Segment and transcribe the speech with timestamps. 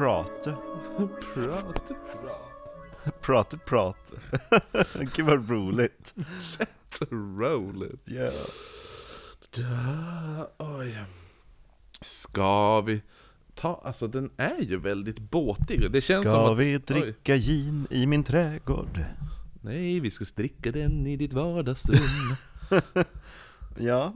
[0.00, 0.56] prata.
[1.34, 1.80] Prat.
[3.20, 4.12] Prata, prata.
[5.16, 6.14] Gud vad roligt.
[7.10, 8.08] Roligt.
[8.10, 8.32] Yeah.
[9.56, 11.04] Da, oj.
[12.00, 13.02] Ska vi
[13.54, 15.92] ta, alltså den är ju väldigt båtig.
[15.92, 16.78] Det känns Ska som att, vi oj.
[16.78, 19.04] dricka gin i min trädgård?
[19.62, 22.36] Nej, vi ska stricka den i ditt vardagsrum.
[23.78, 24.12] Ja.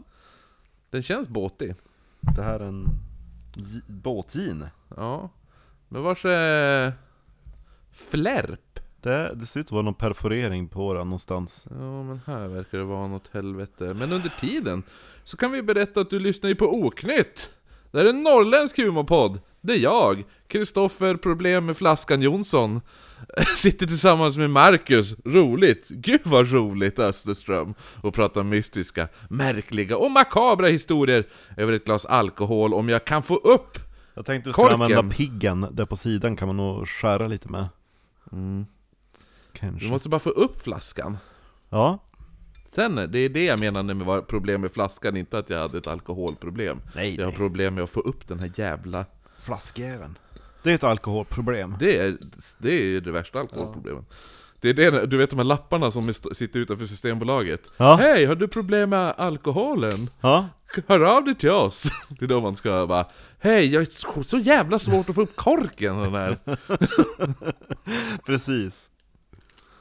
[0.90, 1.74] den känns båtig.
[2.20, 2.88] Det här är en
[3.54, 4.66] gi- båtgin.
[4.96, 5.30] Ja.
[5.88, 6.92] Men vars är
[7.92, 8.80] flärp?
[9.00, 11.66] Det, det ser ut att vara någon perforering på den någonstans.
[11.70, 13.94] Ja, men här verkar det vara något helvete.
[13.94, 14.82] Men under tiden
[15.24, 17.50] så kan vi berätta att du lyssnar ju på Oknytt!
[17.90, 19.40] Det här är en norrländsk humorpodd.
[19.60, 22.80] Det är jag, Kristoffer Problem med Flaskan Jonsson.
[23.56, 25.88] Sitter tillsammans med Marcus, roligt!
[25.88, 27.74] Gud vad roligt Österström!
[28.02, 31.24] Och pratar mystiska, märkliga och makabra historier
[31.56, 33.78] över ett glas alkohol om jag kan få upp!
[34.14, 34.82] Jag tänkte du skulle Korken.
[34.82, 37.68] använda piggen där på sidan kan man nog skära lite med.
[38.30, 38.64] Du
[39.52, 39.88] Kanske.
[39.88, 41.18] måste bara få upp flaskan.
[41.70, 41.98] Ja.
[42.74, 45.78] Sen, det är det jag menade med var problem med flaskan, inte att jag hade
[45.78, 46.80] ett alkoholproblem.
[46.94, 49.04] Nej, Jag har problem med att få upp den här jävla...
[49.38, 50.18] Flaskjäveln.
[50.62, 51.74] Det är ett alkoholproblem.
[51.78, 52.16] Det är
[52.58, 54.04] det, är det värsta alkoholproblemet.
[54.60, 57.60] Det är det, du vet de här lapparna som är- sitter utanför Systembolaget.
[57.76, 57.96] Ja.
[57.96, 60.10] Hej, har du problem med alkoholen?
[60.20, 60.48] Ja.
[60.86, 61.84] Hör av dig till oss!
[62.08, 63.06] Det är då man ska bara
[63.44, 66.36] Hej, jag är så, jävla svårt att få upp korken den här.
[68.26, 68.90] Precis.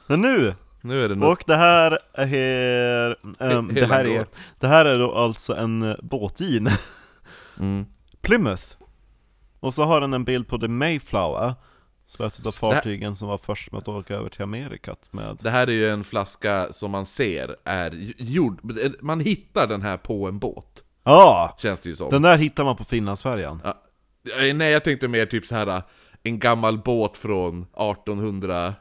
[0.06, 0.54] Men nu!
[0.80, 1.30] Nu är det nog...
[1.32, 2.26] Och det här är...
[2.26, 4.26] He- det, här är
[4.60, 6.68] det här är då alltså en eh, båtgin.
[7.58, 7.86] Mm.
[8.20, 8.64] Plymouth.
[9.60, 11.54] Och så har den en bild på The Mayflower.
[12.20, 15.38] Ett av fartygen som var först med att åka över till Amerikat med...
[15.42, 18.60] Det här är ju en flaska som man ser är gjord,
[19.00, 20.83] man hittar den här på en båt.
[21.04, 21.54] Ja!
[21.58, 22.10] Känns det ju som.
[22.10, 23.60] Den där hittar man på Finlandsfärjan.
[23.64, 23.74] Ja.
[24.46, 25.82] Eh, Nej, jag tänkte mer typ så här
[26.22, 28.74] en gammal båt från 1800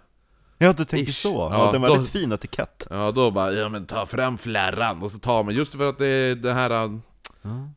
[0.57, 1.15] Ja, du tänker Ish.
[1.21, 1.33] så?
[1.51, 2.87] Ja, Ja, den var då- väldigt fin etikett.
[2.89, 5.97] Ja, då bara, ja men ta fram flärran, och så tar man, just för att
[5.97, 6.99] det är det här,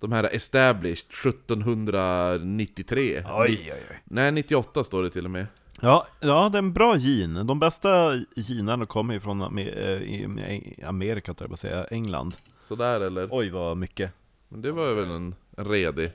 [0.00, 4.00] de här established 1793 oj, oj.
[4.04, 5.47] Nej, 98 står det till och med
[5.81, 7.47] Ja, ja, det är en bra gin.
[7.47, 12.37] De bästa ginarna kommer ju från eh, Amerika, tror jag bara säga, England.
[12.69, 13.28] Sådär eller?
[13.31, 14.12] Oj, vad mycket.
[14.48, 16.12] Men det var väl en, en redig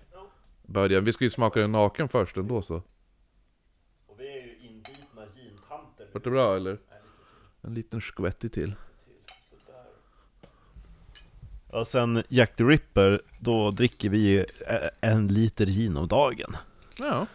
[0.64, 2.76] början, vi ska ju smaka den naken först ändå så
[4.08, 6.08] Och vi är ju inbitna gintanter.
[6.14, 6.80] Vart det bra eller?
[7.62, 8.76] En liten skvättig till
[11.68, 14.46] Och sen Jack the Ripper, då dricker vi
[15.02, 16.58] en liter gin om dagen.
[17.00, 17.28] Ja,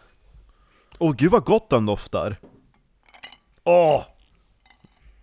[0.99, 2.37] Åh gud vad gott den doftar!
[3.65, 4.05] Åh!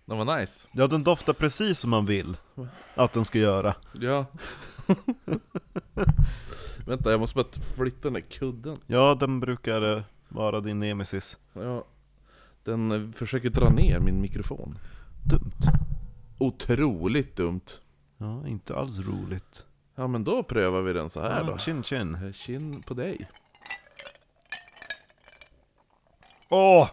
[0.06, 2.36] Den var nice Ja, den doftar precis som man vill
[2.94, 3.74] att den ska göra.
[3.92, 4.26] Ja
[6.86, 11.36] Vänta, jag måste bara flytta den där kudden Ja, den brukar eh, vara din nemesis.
[11.52, 11.84] Ja,
[12.64, 14.78] den eh, försöker dra ner min mikrofon.
[15.24, 15.58] Dumt.
[16.38, 17.60] Otroligt dumt.
[18.18, 19.66] Ja, inte alls roligt.
[19.94, 21.58] Ja men då prövar vi den så här då.
[21.58, 22.14] Chin chin.
[22.14, 23.28] Eh, Kinn på dig.
[26.48, 26.90] Åh!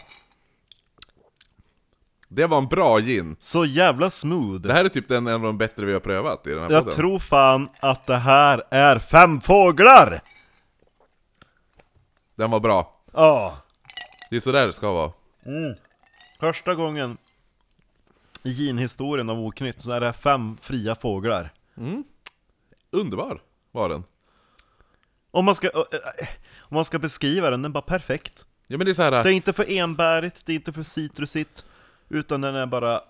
[2.33, 3.35] Det var en bra gin.
[3.39, 4.61] Så jävla smooth.
[4.61, 6.69] Det här är typ den, en av de bättre vi har prövat i den här
[6.71, 6.95] Jag podden.
[6.95, 10.21] tror fan att det här är fem fåglar!
[12.35, 13.03] Den var bra.
[13.13, 13.57] Ja.
[14.29, 15.11] Det är sådär det ska vara.
[16.39, 17.17] Första gången
[18.43, 21.53] i ginhistorien av Oknytt så är det fem fria fåglar.
[22.91, 24.03] Underbar var den.
[25.31, 25.69] Om man ska,
[26.59, 28.45] om man ska beskriva den, den är bara perfekt.
[28.67, 29.11] Ja men det är så här.
[29.11, 31.65] Det är inte för enbärigt, det är inte för citrusigt,
[32.11, 33.01] utan den är bara...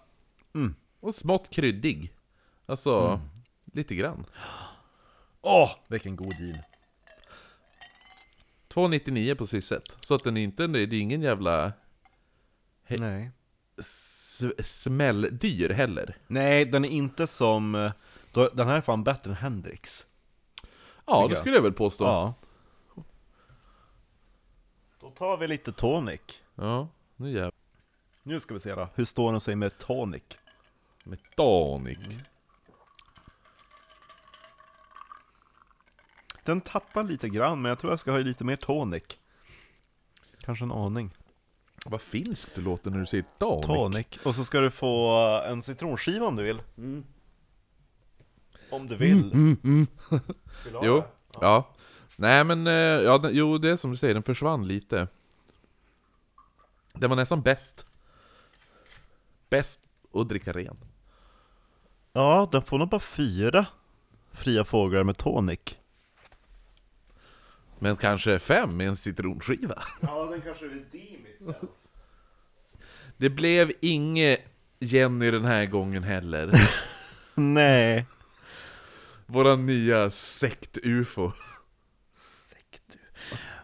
[1.00, 2.14] och smått kryddig.
[2.66, 3.20] Alltså, Mm.
[3.74, 4.26] lite grann.
[5.42, 6.58] Åh, vilken god gin.
[8.70, 9.84] 2,99 på Sysset.
[10.02, 11.74] Så att den är inte, det är ingen jävla
[12.88, 13.32] Nej.
[13.78, 14.44] s-
[14.82, 16.18] smälldyr heller.
[16.28, 17.92] Nej, den är inte som...
[18.34, 20.06] Den här är fan bättre än Hendrix.
[21.06, 21.38] Ja, det jag.
[21.38, 22.04] skulle jag väl påstå.
[22.06, 22.34] Ja.
[25.00, 26.22] Då tar vi lite tonic.
[26.56, 27.52] Ja, nu jävlar.
[28.24, 30.24] Nu ska vi se då, hur står den sig med tonic?
[31.04, 31.98] Med tonic.
[36.44, 39.04] Den tappar lite grann, men jag tror jag ska ha lite mer tonic.
[40.42, 41.12] Kanske en aning.
[41.86, 43.66] Vad finsk du låter när du säger tonic.
[43.66, 44.08] Tonic.
[44.26, 45.10] Och så ska du få
[45.46, 46.62] en citronskiva om du vill.
[48.72, 49.24] Om du vill.
[50.64, 51.08] Vill du ha Jo, det?
[51.42, 51.70] ja.
[52.16, 55.08] Nej men, eh, ja, jo det är som du säger, den försvann lite.
[56.94, 57.86] Den var nästan bäst.
[59.52, 59.80] Bäst
[60.14, 60.78] att dricka ren.
[62.14, 63.66] Ja, den får nog bara fyra
[64.32, 65.60] fria fåglar med tonic.
[67.80, 69.84] Men kanske fem med en citronskiva.
[70.02, 71.70] Ja, den kanske redeem itself.
[73.18, 74.40] Det blev inget
[74.80, 76.52] Jenny den här gången heller.
[77.36, 78.06] Nej.
[79.26, 81.32] Våran nya sekt-ufo.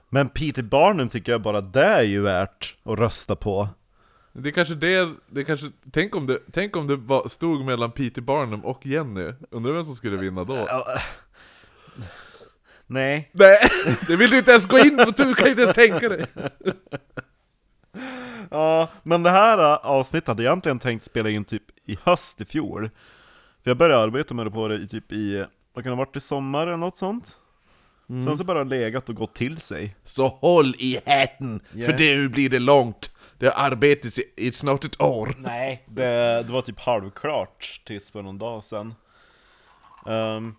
[0.09, 3.69] Men Peter Barnum tycker jag bara det är ju värt att rösta på.
[4.39, 7.65] Det är kanske det, det är kanske, tänk om det, tänk om det var, stod
[7.65, 10.67] mellan Peter Barnum och Jenny, undrar vem som skulle vinna då?
[12.87, 13.31] Nej.
[13.33, 13.69] Nej,
[14.07, 16.25] det vill du inte ens gå in på, du kan inte ens tänka dig!
[18.51, 22.41] Ja, men det här äh, avsnittet hade jag egentligen tänkt spela in typ i höst
[22.41, 22.89] i fjol.
[23.63, 26.05] För jag började arbeta med det på det i typ i, vad kan det ha
[26.05, 27.37] varit, i sommar eller något sånt?
[28.07, 29.95] Sen så bara legat och gått till sig.
[30.03, 31.91] Så håll i hatten, Yeah.
[31.91, 33.11] för nu blir det långt!
[33.39, 35.35] Det har arbetats i, i snart ett år.
[35.37, 35.83] Nej.
[35.87, 38.95] Det, det var typ halvklart tills för någon dag sedan.
[40.07, 40.55] Ehm,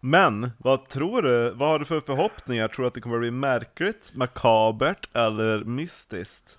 [0.00, 1.50] men, vad tror du?
[1.50, 2.68] Vad har du för förhoppningar?
[2.68, 6.58] Tror du att det kommer att bli märkligt, makabert eller mystiskt?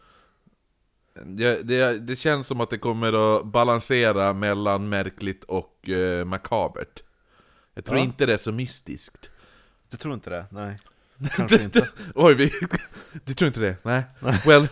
[1.25, 7.03] Det, det, det känns som att det kommer att balansera mellan märkligt och eh, makabert.
[7.73, 8.03] Jag tror Ja.
[8.03, 9.29] inte det är så mystiskt.
[9.89, 10.45] Du tror inte det?
[10.51, 10.77] Nej.
[11.35, 11.89] Kanske inte.
[12.15, 12.51] Oj, vi...
[13.25, 13.75] Du tror inte det?
[13.83, 14.03] Nej?
[14.45, 14.67] Well,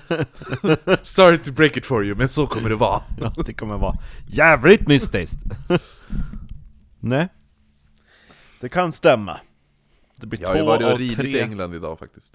[1.04, 3.04] sorry to break it for you, men så kommer det vara.
[3.20, 3.96] Ja, det kommer vara
[4.28, 5.40] jävligt mystiskt!
[7.00, 7.28] Nej.
[8.60, 9.40] Det kan stämma.
[10.16, 11.40] Det blir Jag har ju två varit och ridit i.
[11.40, 12.34] England idag faktiskt.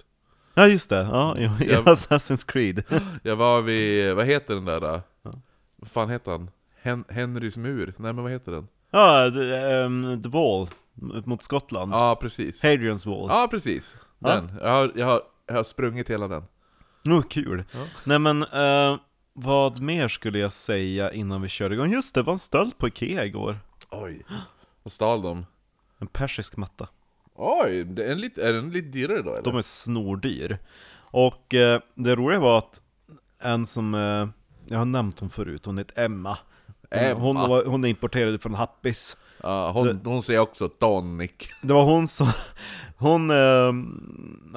[0.53, 2.83] Ja just det, ja, i, Jag- Assassin's Creed.
[3.23, 4.79] Jag var vid, vad heter den där?
[4.81, 5.01] då?
[5.75, 6.49] Vad fan heter han?
[6.81, 7.93] Hen Henrys mur?
[7.97, 8.67] Nej men vad heter den?
[8.91, 10.67] Ja, the, ehm, the Wall,
[11.01, 11.93] mot Skottland.
[11.93, 12.63] Ja, precis.
[12.63, 13.29] Hadrian's Wall.
[13.29, 13.95] Ja, precis.
[14.19, 14.51] Den.
[14.61, 16.43] Jag har, jag, har, jag har sprungit hela den.
[17.05, 17.63] Oh, kul!
[17.71, 17.79] Ja.
[18.03, 18.97] Nej men, eh,
[19.33, 21.91] vad mer skulle jag säga innan vi kör igång?
[21.91, 23.59] Just det, det var en stöld på Ikea igår.
[23.89, 24.25] Oj.
[24.83, 25.45] Och stal dem.
[25.99, 26.87] En persisk matta.
[27.35, 29.43] Oj, det är, en lite, är den lite dyrare då eller?
[29.43, 30.57] De är snordyr.
[31.11, 32.81] Och eh, det roliga var att
[33.39, 34.27] en som, eh,
[34.67, 36.37] jag har nämnt hon förut, hon heter Emma.
[36.89, 37.19] Hon, Emma.
[37.19, 39.17] hon, var, hon är importerad från Happis.
[39.43, 41.31] Ja, hon, hon säger också tonic.
[41.61, 42.27] Det var hon som,
[42.97, 43.73] hon, eh,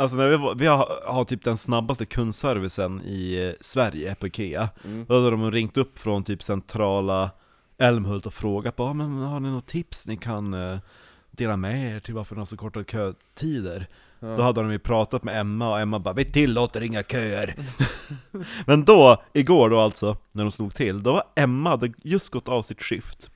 [0.02, 4.26] alltså när vi, var, vi har, har typ den snabbaste kundservicen i eh, Sverige på
[4.26, 4.68] Ikea.
[5.08, 7.30] Då hade de ringt upp från typ centrala
[7.78, 10.78] Älmhult och frågat bara, "Ah, men har ni något tips ni kan eh,
[11.30, 13.86] dela med er till varför ni har så korta kötider?
[14.20, 17.54] Då hade de ju pratat med Emma och Emma bara 'Vi tillåter inga köer'
[18.66, 22.48] Men då, igår då alltså, när de slog till, då var Emma hade just gått
[22.48, 23.30] av sitt skift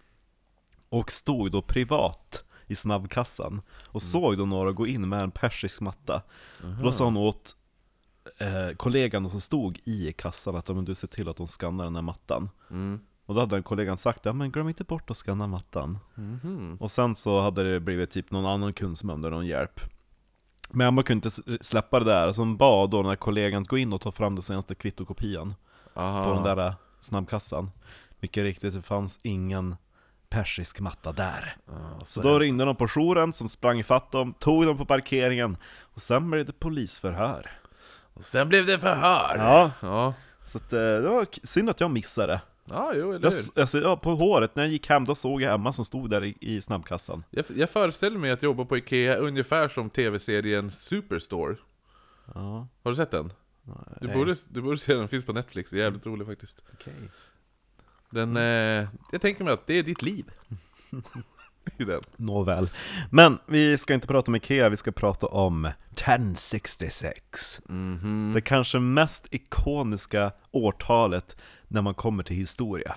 [0.96, 5.81] Och stod då privat i snabbkassan Och såg då några gå in med en persisk
[5.81, 6.22] matta.
[6.82, 7.56] Då sa hon åt
[8.38, 11.84] eh, kollegan som stod i kassan att "Ja, men du ser till att de skannar
[11.84, 12.50] den här mattan.
[12.70, 13.00] Mm.
[13.26, 15.98] Och då hade den kollegan sagt ja men glöm inte bort att skanna mattan.
[16.14, 16.76] Mhm.
[16.81, 19.81] Och sen så hade det blivit typ någon annan kund som behövde någon hjälp.
[20.70, 23.69] Men Emma kunde inte släppa det där, så hon bad då den här kollegan att
[23.69, 25.54] gå in och ta fram den senaste kvittokopian
[25.94, 26.25] Aha.
[26.25, 27.70] På den där äh, snabbkassan.
[28.20, 29.76] Mycket riktigt, det fanns ingen
[30.31, 31.56] persisk matta där.
[31.67, 35.56] Ja, Så då ringde de på jouren som sprang ifatt dem, tog dem på parkeringen
[35.94, 37.50] Och sen blev det polisförhör.
[38.14, 39.37] Och sen blev det förhör!
[39.38, 40.14] Ja, Ja,
[40.44, 42.40] så att, eh, det var synd att jag missade.
[42.64, 43.60] Ja jo eller jag, hur?
[43.60, 46.24] alltså, ja, På håret, när jag gick hem, då såg jag Emma som stod där
[46.24, 47.24] i, i snabbkassan.
[47.31, 51.56] Jag, jag föreställer mig att jobba på Ikea ungefär som tv-serien Superstore.
[52.34, 53.32] Ja, Har du sett den?
[54.01, 56.60] Du borde, du borde se den, den finns på Netflix, det är jävligt rolig faktiskt.
[56.72, 56.94] okej
[58.10, 60.25] Den, eh, jag tänker mig att det är ditt liv.
[61.79, 62.01] I den.
[62.17, 62.70] Nåväl.
[63.10, 67.60] Men vi ska inte prata om Ikea, vi ska prata om 1066.
[67.69, 68.32] Mhm.
[68.34, 71.36] Det kanske mest ikoniska årtalet
[71.69, 72.94] när man kommer till historia.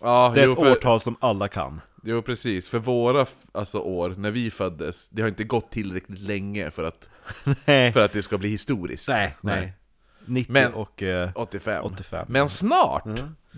[0.00, 1.80] Ja, Det är jo, ett för, årtal som alla kan.
[2.02, 6.18] jo precis, för våra f- alltså, år, när vi föddes, det har inte gått tillräckligt
[6.20, 7.04] länge för att,
[7.66, 9.08] Nej, för att det ska bli historiskt.
[9.08, 9.72] nej, nej.
[10.26, 11.84] 90 Men- och eh, 85.
[11.84, 12.26] 85.
[12.30, 13.04] Men snart!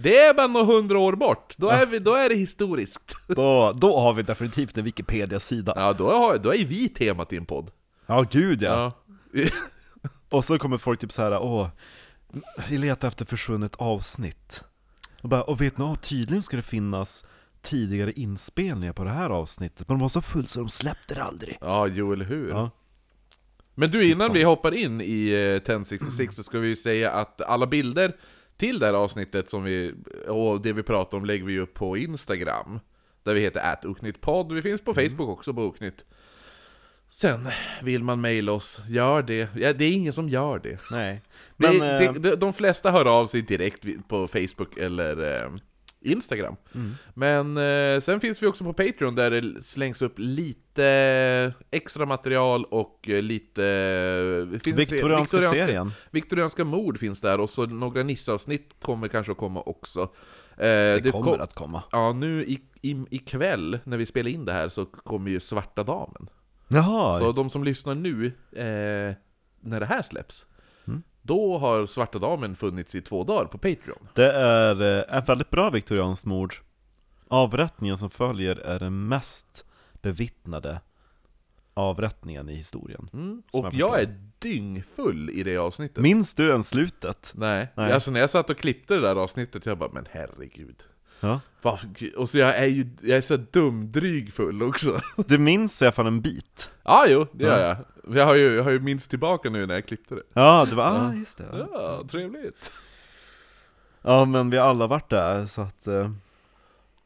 [0.03, 3.17] Det är bara några hundra år bort, då är, vi, då är det historiskt.
[3.29, 5.73] Då, då har vi definitivt en Wikipedia-sida.
[5.76, 7.71] Ja, då, har, då är vi temat i en podd.
[8.07, 8.93] Ja, gud ja.
[9.33, 9.43] Ja.
[10.31, 11.69] Och så kommer folk typ så här, åh,
[12.69, 14.65] vi letar efter försvunnet avsnitt.
[15.23, 17.25] Och, bara, och vet ni vad, tydligen ska det finnas
[17.62, 21.23] tidigare inspelningar på det här avsnittet, men de var så full så de släppte det
[21.23, 21.59] aldrig.
[21.61, 22.49] Ja, jo eller hur?
[22.49, 22.71] Ja.
[23.75, 24.38] Men du, innan sånt.
[24.38, 28.17] vi hoppar in i eh, 1066 så ska vi ju säga att alla bilder
[28.57, 29.95] till det här avsnittet som vi,
[30.29, 32.81] och det vi pratar om lägger vi upp på Instagram.
[33.23, 35.11] Där vi heter atoknyttpodd, vi finns på Mm.
[35.11, 36.05] Facebook också på oknytt.
[37.11, 37.49] Sen,
[37.83, 39.49] vill man mejla oss, gör det.
[39.57, 40.79] Ja, det är ingen som gör det.
[40.91, 41.23] Nej.
[41.57, 45.51] Men, det, eh, det de flesta hör av sig direkt på Facebook eller, eh,
[46.00, 46.57] Instagram.
[46.75, 46.95] Mm.
[47.15, 47.57] Men
[47.95, 53.09] eh, sen finns vi också på Patreon där det slängs upp lite extra material och
[53.09, 53.62] eh, lite...
[54.53, 55.91] det finns se- Viktorianska serien.
[56.11, 60.00] Viktorianska mord finns där, och så några Nisse-avsnitt kommer kanske att komma också.
[60.00, 60.09] Eh,
[60.59, 61.83] Det kommer kom- att komma.
[61.93, 65.83] Ja, nu i, i, ikväll när vi spelar in det här så kommer ju Svarta
[65.83, 66.29] Damen.
[66.69, 69.15] Jaha, Så de som lyssnar nu, eh,
[69.61, 70.47] när det här släpps.
[71.26, 74.09] Då har Svarta Damen funnits i två dagar på Patreon.
[74.14, 76.54] det är eh, ett väldigt bra viktorianskt mord.
[77.28, 80.80] Avrättningen som följer är den mest bevittnade
[81.75, 83.11] avrättningen i historien.
[83.12, 83.42] Mm.
[83.52, 86.02] Och jag jag, är dyngfull i det avsnittet.
[86.02, 87.33] Minns du än slutet?
[87.35, 87.68] Nej.
[87.75, 87.92] Nej.
[87.92, 90.83] alltså när jag satt och klippte det där avsnittet, jag bara 'Men herregud'
[91.21, 91.41] Ja.
[92.17, 95.01] Och så jag är ju, jag är så dumdryg full också.
[95.17, 96.71] Du minns i alla fall en bit?
[96.85, 97.77] Ja, jo, det gör Ja.
[98.07, 98.17] jag.
[98.17, 100.23] Jag har ju, jag har ju minst tillbaka nu när jag klippte det.
[100.33, 101.45] Ja, det var, ah, just det.
[101.53, 101.69] Ja.
[101.73, 102.73] Ja, trevligt.
[104.03, 105.87] ja, men vi har alla varit där, så att...
[105.87, 106.11] Eh,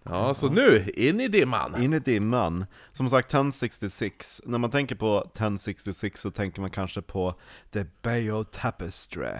[0.02, 1.82] Ja, så nu, in i dimman!
[1.82, 2.66] in i dimman.
[2.92, 4.42] Som sagt, 1066.
[4.46, 7.34] När man tänker på 1066 så tänker man kanske på
[7.72, 9.36] The Bayeux Tapestry.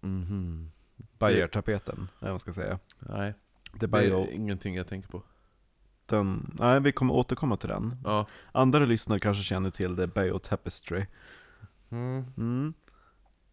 [0.00, 0.70] Mhm.
[1.18, 2.78] Bayeux-tapeten, eller vad man ska säga.
[2.98, 3.34] Nej,
[3.72, 5.22] The det Bayeux, är ingenting jag tänker på.
[6.06, 6.56] den...
[6.58, 7.96] Nej, vi kommer återkomma till den.
[8.04, 8.26] Ja.
[8.52, 11.06] Andra lyssnare kanske känner till The Bayeux Tapestry.
[11.90, 12.24] Mm.
[12.36, 12.74] Mm.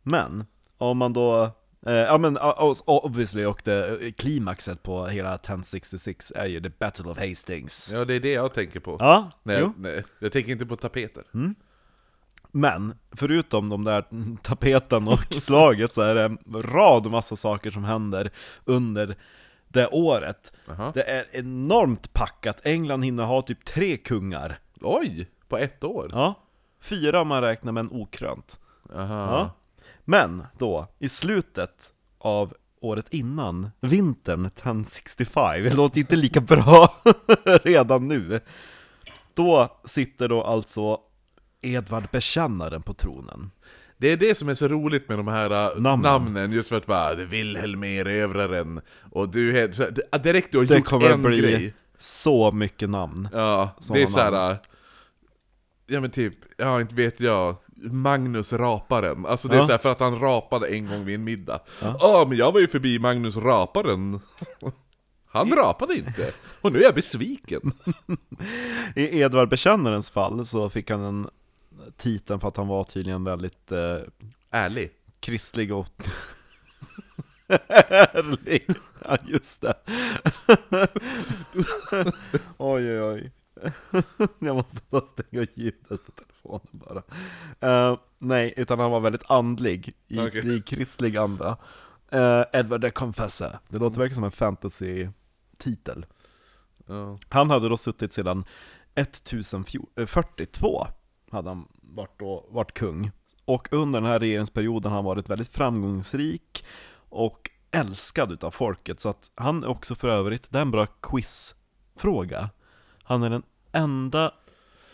[0.03, 0.45] Men,
[0.77, 1.51] om man då...
[1.85, 2.37] Eh, ja men
[2.85, 7.91] obviously, och det klimaxet på hela 1066 är ju The Battle of Hastings.
[7.93, 8.97] Ja, det är det jag tänker på.
[8.99, 9.73] Ja, Nej, jo.
[9.77, 11.23] nej, jag tänker inte på tapeter.
[12.51, 14.05] Men, förutom de där
[14.41, 18.31] tapeten och slaget så är det en rad massa saker som händer
[18.65, 19.15] under
[19.69, 20.53] det året.
[20.69, 20.91] Aha.
[20.93, 24.59] Det är enormt packat, England hinner ha typ tre kungar.
[24.81, 25.29] Oj!
[25.47, 26.09] På ett år?
[26.13, 26.35] Ja,
[26.81, 28.59] fyra om man räknar med en okrönt.
[28.95, 29.37] Aha.
[29.37, 29.51] Ja.
[30.05, 36.95] Men då, i slutet av året innan, vintern 1065, det låter inte lika bra
[37.63, 38.39] redan nu.
[39.33, 40.99] Då sitter då alltså
[41.61, 43.51] Edvard Bekännaren på tronen.
[44.01, 46.11] Det är det som är så roligt med de här äh, Namnen.
[46.11, 50.65] namnen, just för att bara Wilhelm erövraren, och du är så, det- direkt du har
[50.65, 51.73] Det gjort kommer en bli grej.
[51.97, 53.29] så mycket namn.
[53.33, 54.51] Ja, det är såhär...
[54.51, 54.57] äh,
[55.91, 57.55] Ja men typ, ja inte vet jag,
[57.91, 59.25] Magnus raparen.
[59.25, 59.65] Alltså det är Ja.
[59.65, 61.59] så här för att han rapade en gång vid en middag.
[61.81, 62.25] Ja, Ja.
[62.29, 64.19] men jag var ju förbi Magnus raparen.
[65.31, 67.71] Han rapade inte, och nu är jag besviken.
[68.95, 71.29] I Edvard Bekännarens fall så fick han en
[71.97, 73.97] titeln för att han var tydligen väldigt eh,
[74.51, 74.91] Ärlig.
[75.19, 75.87] kristlig och
[77.47, 78.65] ärlig.
[79.05, 79.73] Ja, just det.
[82.57, 83.31] oj, oj, oj.
[84.39, 87.03] Jag måste bara stänga ljudet på telefonen bara.
[87.59, 90.55] Eh, nej, utan han var väldigt andlig, i, Okej.
[90.57, 91.57] i kristlig anda.
[92.13, 93.59] Uh, Edward the Confessor.
[93.67, 96.05] Det låter verkligen som en fantasy-titel.
[96.87, 97.17] Ja.
[97.29, 98.43] Han hade då suttit sedan
[98.95, 100.87] 1042,
[101.31, 103.11] hade han varit, då, varit kung.
[103.45, 106.65] Och under den här regeringsperioden har han varit väldigt framgångsrik
[107.09, 108.99] och älskad utav folket.
[108.99, 112.49] Så att han är också för övrigt, det är en bra quizfråga.
[113.03, 114.33] Han är den enda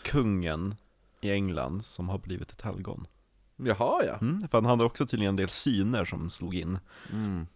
[0.02, 0.74] kungen
[1.20, 3.06] i England som har blivit ett helgon.
[3.56, 4.14] Jaha ja.
[4.20, 6.78] Mm, för han hade också tydligen en del syner som slog in.
[7.12, 7.46] Mm.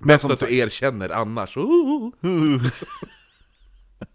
[0.00, 1.56] Men Bäst som att du erkänner annars.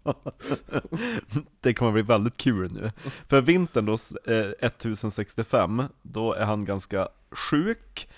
[1.60, 2.90] Det kommer bli väldigt kul nu.
[3.28, 3.92] För vintern då,
[4.32, 8.08] eh, 1065, då är han ganska sjuk.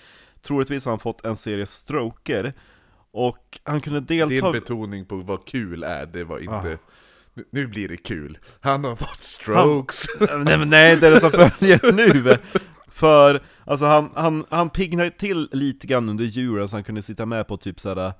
[0.42, 2.54] Troligtvis har han fått en serie stroker.
[3.10, 4.52] Och han kunde Din delta...
[4.52, 6.54] betoning på vad kul är, det var inte...
[6.54, 6.88] Ah.
[7.50, 8.38] Nu, blir det kul.
[8.60, 10.06] Han har fått strokes.
[10.20, 12.38] nej, men nej, det är det som följer nu.
[12.88, 17.26] För, alltså han, han, han piggnade till lite grann under julen så han kunde sitta
[17.26, 18.12] med på typ såhär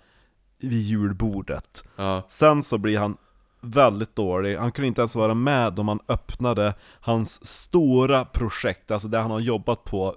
[0.58, 1.84] vid julbordet.
[1.96, 2.26] ja.
[2.28, 3.16] Sen så blir han
[3.62, 9.08] väldigt dålig, han kunde inte ens vara med om man öppnade hans stora projekt, alltså
[9.08, 10.16] det han har jobbat på,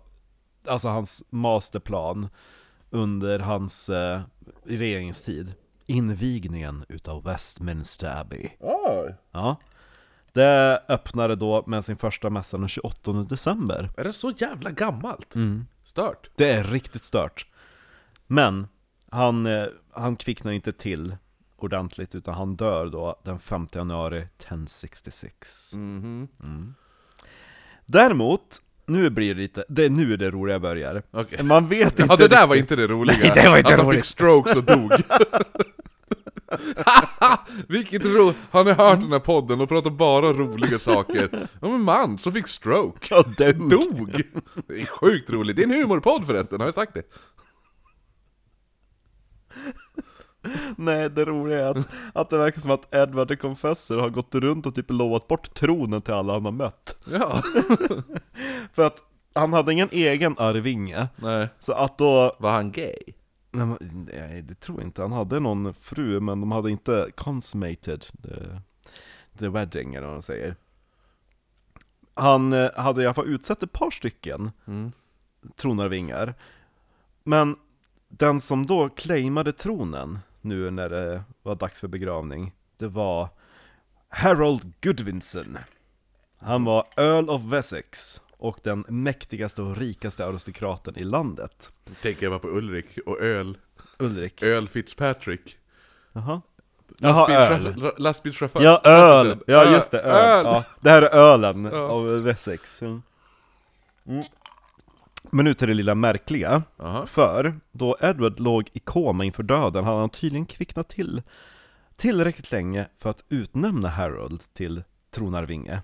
[0.67, 2.29] alltså hans masterplan
[2.89, 4.21] under hans eh,
[4.63, 5.53] regeringstid.
[5.85, 8.49] Invigningen utav Westminster Abbey.
[8.59, 9.15] Oj.
[9.31, 9.55] Ja.
[10.33, 13.89] Det öppnade då med sin första mässa den 28 december.
[13.97, 15.35] Är det så jävla gammalt?
[15.35, 15.65] Mm.
[15.83, 16.29] Stört.
[16.35, 17.47] Det är riktigt stört.
[18.27, 18.67] Men,
[19.09, 21.15] han, eh, han kvicknar inte till
[21.57, 25.73] ordentligt, utan han dör då den 5 januari 1066.
[25.75, 26.27] Mhm.
[26.43, 26.73] Mm.
[27.85, 31.03] Däremot, nu blir det lite, det, nu är det roliga börjar.
[31.11, 31.43] Okej.
[31.43, 32.71] Man vet inte Ja, det där var riktigt.
[32.71, 33.17] inte det roliga.
[33.19, 33.97] Nej, det var inte Att han roligt.
[33.99, 34.91] fick strokes och dog.
[37.67, 38.33] Vilket ro...
[38.51, 41.47] Har ni hört den här podden och pratar bara roliga saker?
[41.59, 43.07] Om en man som fick stroke.
[43.09, 43.69] Ja, dog.
[43.69, 44.21] Dog!
[44.67, 45.55] Det är sjukt roligt.
[45.55, 47.03] Det är en humorpodd förresten, har jag sagt det?
[50.77, 54.35] Nej, det roliga är att, att det verkar som att Edward the Confessor har gått
[54.35, 56.97] runt och typ lovat bort tronen till alla han har mött.
[57.11, 57.41] Ja.
[58.73, 61.47] För att han hade ingen egen arvinge, Nej.
[61.59, 62.35] så att då...
[62.39, 62.95] Var han gay?
[63.51, 67.11] Nej, men- nej det tror jag inte, han hade någon fru men de hade inte
[67.15, 68.35] consummated the,
[69.39, 70.55] the wedding eller vad de säger.
[72.13, 74.91] Han eh, hade i alla fall utsett ett par stycken Mm.
[75.55, 76.33] tronarvingar.
[77.23, 77.55] Men
[78.07, 83.29] den som då claimade tronen, nu när det var dags för begravning, det var
[84.09, 85.57] Harold Goodwinson.
[86.39, 91.71] Han var Earl of Wessex och den mäktigaste och rikaste aristokraten i landet.
[91.85, 93.57] Nu tänker jag bara på Ulrik och öl.
[93.99, 94.43] Ulrik.
[94.43, 95.57] Öl Fitzpatrick.
[96.13, 96.41] Jaha.
[97.01, 97.91] Öl.
[97.97, 98.61] Lastbilschaufför.
[98.63, 99.37] Ja, öl!
[99.47, 100.45] Ja, just det, öl.
[100.45, 100.45] Öl.
[100.45, 101.77] Ja, det här är ölen Ja.
[101.79, 102.81] av Wessex.
[102.81, 103.01] Mm.
[105.31, 106.63] Men nu till det lilla märkliga.
[106.77, 107.05] Jaha.
[107.05, 111.21] För då Edward låg i koma inför döden hade han tydligen kvicknat till
[111.95, 115.81] tillräckligt länge för att utnämna Harold till tronarvinge.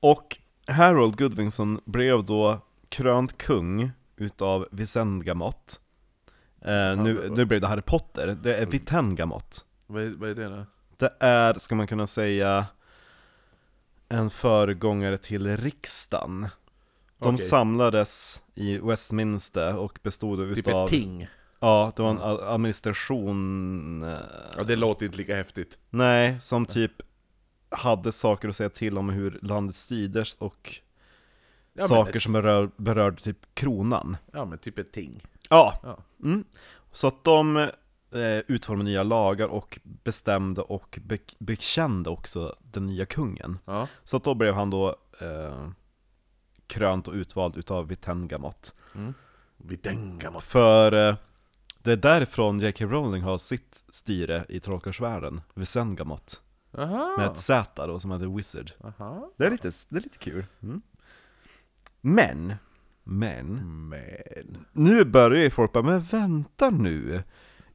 [0.00, 5.80] Och Harold Goodwinson blev då krönt kung utav Visengamot.
[6.60, 9.64] Eh, nu, nu blev det Harry Potter, det är Vitengamot.
[9.86, 10.66] Vad är, vad är det då?
[10.96, 12.66] Det är, ska man kunna säga,
[14.08, 16.48] en föregångare till riksdagen.
[17.18, 17.46] De Okej.
[17.46, 20.84] samlades i Westminster och bestod Typ utav...
[20.84, 21.28] ett ting.
[21.60, 24.02] Ja, det var en a- administration...
[24.02, 24.18] eh,
[24.56, 25.78] Ja, det låter inte lika häftigt.
[25.90, 26.92] Nej, som typ
[27.70, 30.74] hade saker att säga till om hur landet styrdes och
[31.72, 34.16] men saker som berör, berörde typ kronan.
[34.32, 35.22] Ja, men typ ett ting.
[35.50, 35.80] Ja.
[35.82, 35.98] Ja.
[36.24, 36.44] Mm.
[36.92, 37.68] Så att de eh,
[38.46, 43.58] utformade nya lagar och bestämde och be- bekände också den nya kungen.
[43.64, 43.88] Ja.
[44.04, 45.68] Så att då blev han då eh,
[46.68, 48.74] krönt och utvald utav Vitengamot.
[49.56, 50.40] Vid den gamla...
[50.40, 51.16] För eh,
[51.82, 52.86] det är därifrån J.K.
[52.86, 56.40] Rowling har sitt styre i Trollkarlsvärlden, Visengamot.
[56.78, 57.14] Aha.
[57.18, 58.70] Med ett Z då, som heter Wizard.
[58.84, 59.30] Aha.
[59.36, 60.46] Det är lite, det är lite kul.
[60.62, 60.82] Mm.
[62.00, 62.54] Men,
[63.04, 64.66] men, Men...
[64.72, 67.22] nu börjar ju folk bara, men vänta nu.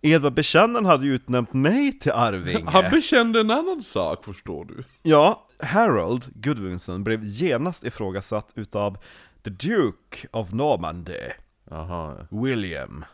[0.05, 2.71] Edvard Bekännaren hade ju utnämnt mig till arvinge.
[2.71, 4.83] Han bekände en annan sak, förstår du.
[5.01, 8.97] Ja, Harold Goodwinson blev genast ifrågasatt utav
[9.43, 11.19] The Duke of Normandy,
[11.69, 12.15] Jaha.
[12.31, 13.05] William.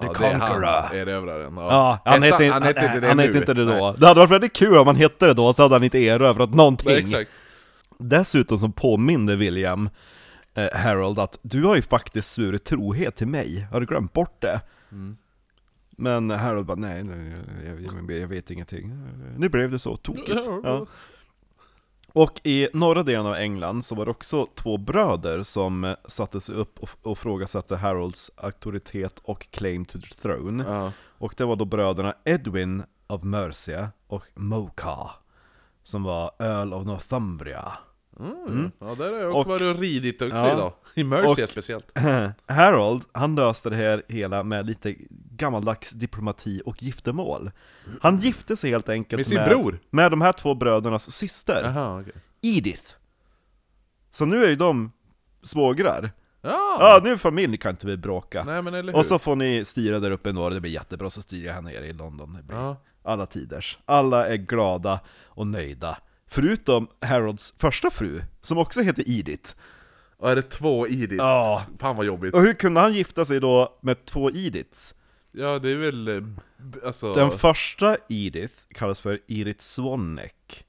[0.00, 0.82] The Ja, det är Conqueror.
[0.82, 1.56] han, erövraren.
[1.56, 3.72] Ja, han hette, han hette inte det han hette inte det då.
[3.72, 3.94] Nej.
[3.98, 6.54] Det hade varit väldigt kul om han hette det då, så hade han inte erövrat
[6.54, 7.10] någonting.
[7.10, 7.28] Nej.
[7.98, 9.90] Dessutom så påminner William
[10.54, 14.40] eh, Harold att du har ju faktiskt svurit trohet till mig, har du glömt bort
[14.42, 14.60] det?
[14.92, 15.16] Mm.
[15.96, 17.32] Men Harold bara nej, nej
[17.66, 18.92] jag, jag, jag vet ingenting.
[19.36, 20.48] Nu blev det så tokigt.
[20.62, 20.86] Ja.
[22.12, 26.40] Och i norra delen av England så var det också två bröder som eh, satte
[26.40, 30.64] sig upp och, och frågasatte Harolds auktoritet och claim to the throne.
[30.68, 30.92] Ja.
[31.18, 35.10] Och det var då bröderna Edwin of Mercia och Mocha
[35.82, 37.72] Som var Earl of Northumbria
[38.20, 38.70] Mm.
[38.78, 40.54] Ja, där har jag Och- också varit och ridit också Ja.
[40.54, 40.72] idag.
[40.94, 41.98] I Mercia Och- speciellt.
[42.46, 44.94] Harold, han löste det här hela med lite
[45.30, 47.50] gammaldags diplomati och giftermål
[48.00, 49.78] Han gifte sig helt enkelt Med sin bror?
[49.90, 52.12] med de här två brödernas syster, Jaha, okej.
[52.40, 52.92] Edith
[54.10, 54.92] Så nu är ju de
[55.42, 56.10] svågrar
[56.44, 56.76] Ja!
[56.80, 58.98] Ja, nu är familj kan inte vi bråka Nej men eller hur?
[58.98, 61.54] Och så får ni styra där uppe i norr, det blir jättebra, så styr jag
[61.54, 62.76] här nere i London det blir Ja.
[63.04, 63.78] alla tiders.
[63.84, 65.98] Alla är glada och nöjda.
[66.32, 69.54] Förutom Harolds första fru, som också heter Edith.
[70.16, 71.14] Och är det två Edith?
[71.14, 71.62] Ja.
[71.78, 72.34] Fan vad jobbigt.
[72.34, 74.94] Och hur kunde han gifta sig då med två Ediths?
[75.32, 76.22] Ja det är väl, eh,
[76.86, 77.14] alltså...
[77.14, 80.64] Den första Edith kallas för Edith Swanneck.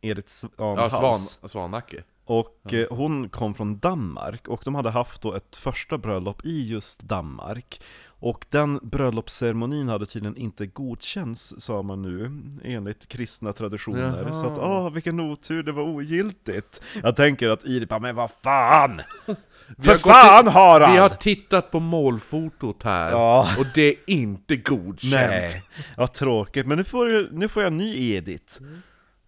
[0.00, 1.30] Edith ja, Svanhals.
[1.30, 2.02] Svan, Svanacke.
[2.24, 6.68] Och eh, hon kom från Danmark, och de hade haft då ett första bröllop i
[6.68, 7.80] just Danmark.
[8.24, 12.30] Och den bröllopsceremonin hade tydligen inte godkänts, sa man nu,
[12.64, 14.22] enligt kristna traditioner.
[14.22, 14.34] Jaha.
[14.34, 16.80] Så att, åh vilken otur, det var ogiltigt.
[17.02, 19.00] Jag tänker att Edith bara, men vad fan!
[19.76, 20.92] Vi För gått fan Harald!
[20.92, 23.48] Vi har tittat på målfotot här, Ja.
[23.58, 25.12] och det är inte godkänt.
[25.30, 25.62] Nej,
[25.96, 26.66] vad tråkigt.
[26.66, 28.60] Men nu får, jag- nu får jag en ny Edith.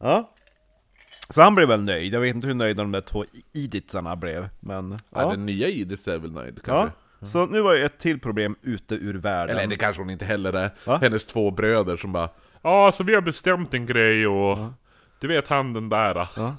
[0.01, 0.33] Ja.
[1.31, 4.49] Så han blev väl nöjd, jag vet inte hur nöjda de där två Edithsarna blev,
[4.61, 4.91] men...
[4.91, 4.99] Ja.
[5.23, 5.31] Ja.
[5.31, 6.97] den nya Edith är väl nöjd Ja, kanske?
[7.27, 9.57] Så nu var ju ett till problem ute ur världen.
[9.57, 10.71] Eller det kanske hon inte heller är.
[10.85, 10.99] Va?
[11.03, 12.29] Hennes två bröder som bara
[12.62, 14.59] Ja, så vi har bestämt en grej och...
[15.21, 16.29] Du vet han den där.
[16.37, 16.57] Ja.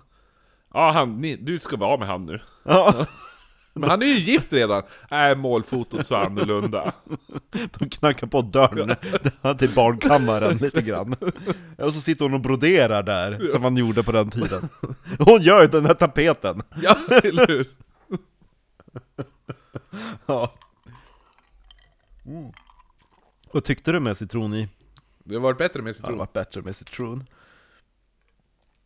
[0.74, 2.40] Ja, han, ni, du ska vara med han nu.
[2.64, 3.06] Ja,
[3.74, 4.84] Men han är ju gift redan!
[5.12, 6.94] Nej, målfotot så annorlunda.
[7.80, 8.96] de knackar på dörren
[9.58, 11.16] till barnkammaren lite grann.
[11.78, 14.70] Och så sitter hon och broderar där, som man gjorde på den tiden.
[15.20, 16.62] Hon gör ju den här tapeten!
[16.82, 17.68] Ja, eller hur?
[20.26, 20.54] Ja.
[23.52, 24.70] Vad tyckte du med citron i?
[25.24, 26.18] Det har varit bättre med Det hade citron.
[26.18, 27.24] varit bättre med citron.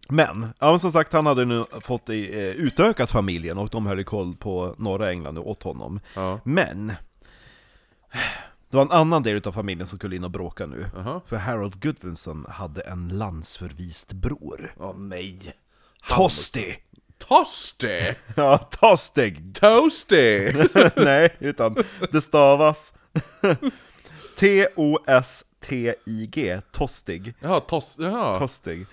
[0.10, 4.04] Men, ja, men som sagt, han hade nu fått eh, utökat familjen och de höll
[4.04, 6.00] koll på norra England och åt honom.
[6.15, 6.39] Ja.
[6.45, 6.88] Men,
[8.69, 10.89] det var en annan del av familjen som skulle in och bråka nu.
[10.95, 11.21] Jaha.
[11.26, 14.74] För Harold Goodwinson hade en landsförvist bror.
[14.80, 15.54] Åh nej.
[16.10, 16.78] Tosti!
[17.27, 17.99] Toasty!
[18.36, 19.55] Ja, Tostig!
[19.60, 20.53] Toasty!
[20.95, 21.75] Nej, utan
[22.12, 22.93] det stavas
[25.21, 27.34] T-O-S-T-I-G, Tostig.
[27.39, 27.95] Jaha, tos...
[27.99, 28.36] Jaha.
[28.39, 28.86] Tostig.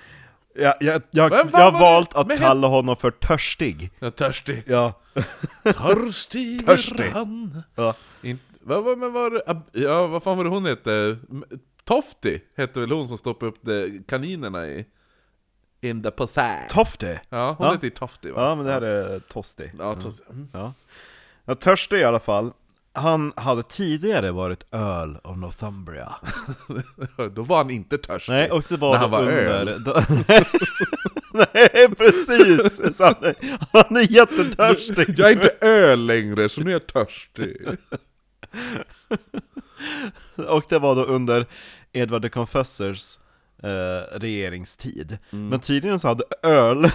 [0.54, 2.18] Jag, jag, jag, Men jag har var valt det?
[2.18, 3.90] att Men- kalla honom för Törstig.
[3.98, 4.62] Ja, törstig.
[4.66, 4.92] Ja.
[5.64, 7.10] Törstig Törstig.
[7.10, 7.62] han.
[7.74, 7.94] ja.
[8.22, 8.38] In...
[8.60, 9.42] Vad var, men var det...
[9.46, 11.18] Ab- Ja, vad fan var det hon hette?
[11.30, 11.44] M-
[11.84, 14.86] Tofty hette väl hon som stoppade upp de kaninerna i...
[15.80, 16.40] In the pussy.
[16.70, 17.20] Tofte.
[17.28, 17.72] Ja, hon Ja.
[17.72, 18.42] hette ju Tofty va?
[18.48, 19.70] Ja, men det här är Tosti.
[19.78, 20.22] Ja, Toasty.
[20.30, 20.48] Mm.
[20.52, 20.72] Ja.
[21.44, 22.52] ja Törstig i alla fall.
[22.92, 26.14] Han hade tidigare varit Earl of Northumbria.
[27.32, 28.32] Då var han inte törstig.
[28.32, 29.32] Nej, och det var När han då var under...
[29.42, 29.82] öl.
[31.54, 32.96] Nej, precis!
[32.96, 35.14] Så han, är, han är jättetörstig!
[35.18, 37.66] Jag är inte öl längre, så nu är jag törstig.
[40.48, 41.46] Och det var då under
[41.92, 43.18] Edward the Confessors
[43.62, 45.18] eh, regeringstid.
[45.30, 45.48] Mm.
[45.48, 46.84] Men tydligen så hade öl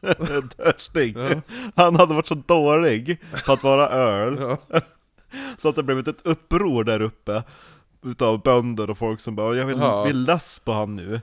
[0.56, 1.16] Törstig.
[1.16, 1.40] Ja.
[1.76, 4.58] Han hade varit så dålig på att vara öl, Ja.
[5.58, 7.42] så att det blivit ett uppror där uppe
[8.02, 10.04] utav bönder och folk som bara 'Jag vill, Ja.
[10.04, 11.20] vill less på han nu'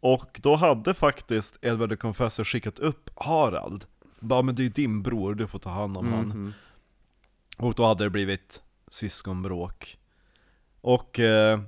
[0.00, 3.84] Och då hade faktiskt Edward the Confessor skickat upp Harald
[4.20, 6.52] Bara 'Men det är ju din bror, du får ta hand om han' Mhm.
[7.56, 9.98] Och då hade det blivit syskonbråk
[10.80, 11.60] Och eh,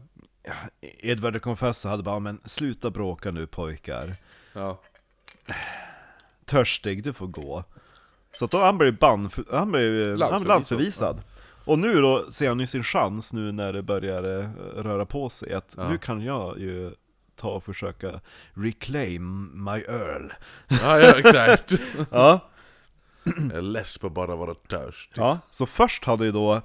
[0.81, 4.15] Edward the Confessor hade bara 'Men sluta bråka nu pojkar'
[4.53, 4.81] Ja.
[6.45, 7.65] Törstig, du får gå
[8.33, 11.21] Så att då han blev ban, han blev eh, Landsförvisad.
[11.65, 14.49] Och nu då ser han ju sin chans nu när det börjar eh,
[14.83, 15.89] röra på sig Att Ja.
[15.89, 16.95] nu kan jag ju
[17.37, 18.21] ta och försöka
[18.55, 20.33] reclaim my earl
[20.69, 21.73] Ja, ja, exakt.
[22.11, 22.41] Ja,
[23.25, 25.19] Jag är less på att bara vara törstig.
[25.23, 26.63] ja så först hade ju då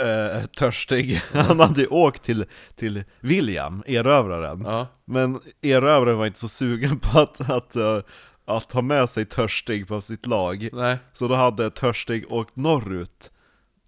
[0.00, 2.44] eh, Törstig, han hade ju åkt till,
[2.74, 4.86] till William, erövraren Ja.
[5.04, 8.00] Men erövraren var inte så sugen på att, att, eh,
[8.44, 10.98] att ha med sig Törstig på sitt lag Nej.
[11.12, 13.30] Så då hade Törstig åkt norrut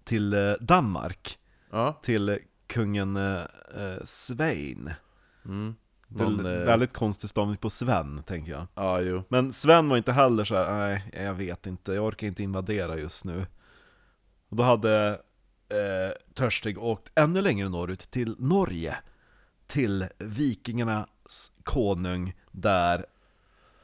[0.03, 1.37] till eh, Danmark,
[1.71, 1.99] Ja.
[2.03, 3.41] till kungen eh,
[3.75, 4.91] eh, Svein.
[5.45, 5.75] Mm.
[6.07, 8.67] Någon, eh, väldigt konstig stavning på Sven, tänker jag.
[8.75, 9.23] Ja, jo.
[9.29, 12.97] Men Sven var inte heller så här, nej, jag vet inte, jag orkar inte invadera
[12.97, 13.45] just nu.
[14.49, 15.21] Och då hade
[15.69, 18.97] eh, Törstig åkt ännu längre norrut, till Norge.
[19.67, 23.05] Till vikingarnas konung där,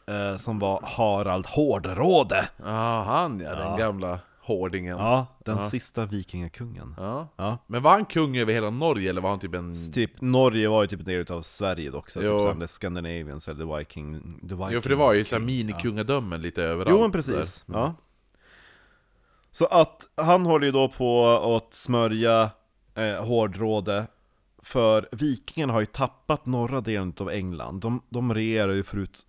[0.08, 2.50] eh, som var Harald Hårdråde.
[2.58, 3.78] Ja, han ja, den Ja.
[3.78, 4.98] gamla hårdingen.
[4.98, 6.96] Ja, den sista vikingakungen.
[6.98, 7.28] Ja.
[7.36, 7.58] Ja.
[7.68, 9.92] Men var han kung över hela Norge eller var han typ en...
[9.94, 12.40] Typ, Norge var ju typ en del utav Sverige också, typ Jo.
[12.40, 16.42] såhär, the Scandinavians eller the Viking, the Viking Jo, för det var ju såhär minikungadömen
[16.42, 16.96] lite överallt.
[16.98, 17.66] Jo men precis.
[17.68, 17.80] Mm.
[17.80, 17.94] ja
[19.54, 22.50] Så att han håller ju då på att smörja
[22.96, 24.08] eh, hårdråde
[24.62, 27.80] För vikingarna har ju tappat norra delen av England.
[27.82, 29.22] De, de regerar ju förut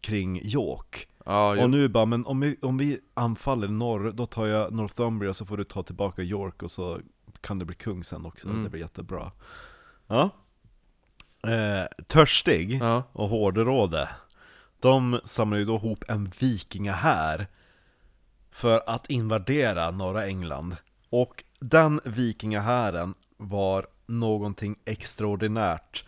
[0.00, 1.08] kring York.
[1.26, 1.62] Jo.
[1.62, 5.46] Och nu bara, men om vi, om vi anfaller norr, då tar jag Northumbria så
[5.46, 7.00] får du ta tillbaka York och så
[7.40, 8.64] kan du bli kung sen också, Mm.
[8.64, 9.32] det blir jättebra.
[10.06, 10.30] Ja.
[11.46, 13.02] Eh, Törstig Ja.
[13.12, 14.08] och Hårderåde
[14.80, 17.46] De samlar ju då ihop en vikingahär
[18.52, 20.76] För att invadera norra England
[21.10, 26.04] Och den vikingahären var någonting extraordinärt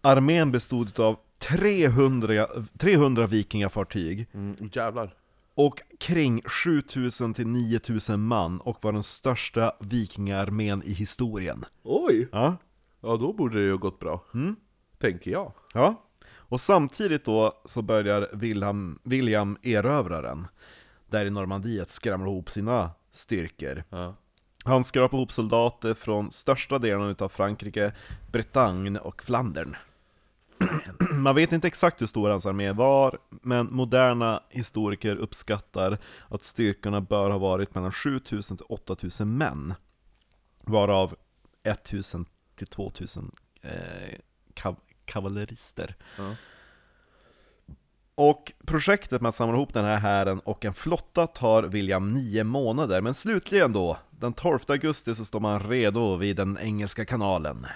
[0.00, 2.46] Armén bestod av 300,
[2.78, 5.14] 300 vikingafartyg Mm, jävlar.
[5.54, 11.64] och kring 7000 till 9000 man och var den största vikingaarmén i historien.
[11.82, 12.28] Oj!
[12.32, 12.56] Ja.
[13.00, 14.24] Ja, då borde det ju ha gått bra.
[14.34, 14.56] Mm.
[14.98, 15.52] Tänker jag.
[15.74, 16.02] ja.
[16.34, 20.46] Och samtidigt då så börjar William, William erövraren
[21.12, 23.84] där i Normandiet skramla ihop sina styrkor.
[23.90, 24.14] Ja.
[24.64, 27.92] Han skrapar ihop soldater från största delen utav Frankrike,
[28.32, 29.76] Bretagne och Flandern.
[31.12, 35.98] Man vet inte exakt hur stor hans armé var, men moderna historiker uppskattar
[36.28, 39.74] att styrkorna bör ha varit mellan 7000 till 8000 män.
[40.60, 41.16] Varav
[41.62, 43.30] 1000 till 2000
[43.62, 44.18] eh,
[44.54, 45.96] kav- kavallerister.
[46.18, 46.34] Ja.
[48.14, 52.44] Och projektet med att samla ihop den här hären och en flotta tar William nio
[52.44, 57.66] månader, men slutligen då, den 12 augusti så står man redo vid den engelska kanalen.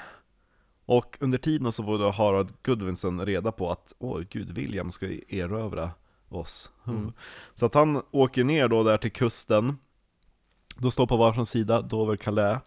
[0.87, 5.07] Och under tiden så får då Harald Goodwinson reda på att åh gud, William ska
[5.29, 5.91] erövra
[6.29, 6.71] oss.
[7.55, 9.79] Så att han åker ner då där till kusten,
[10.77, 12.59] då står på varsin sida, Dover, Calais.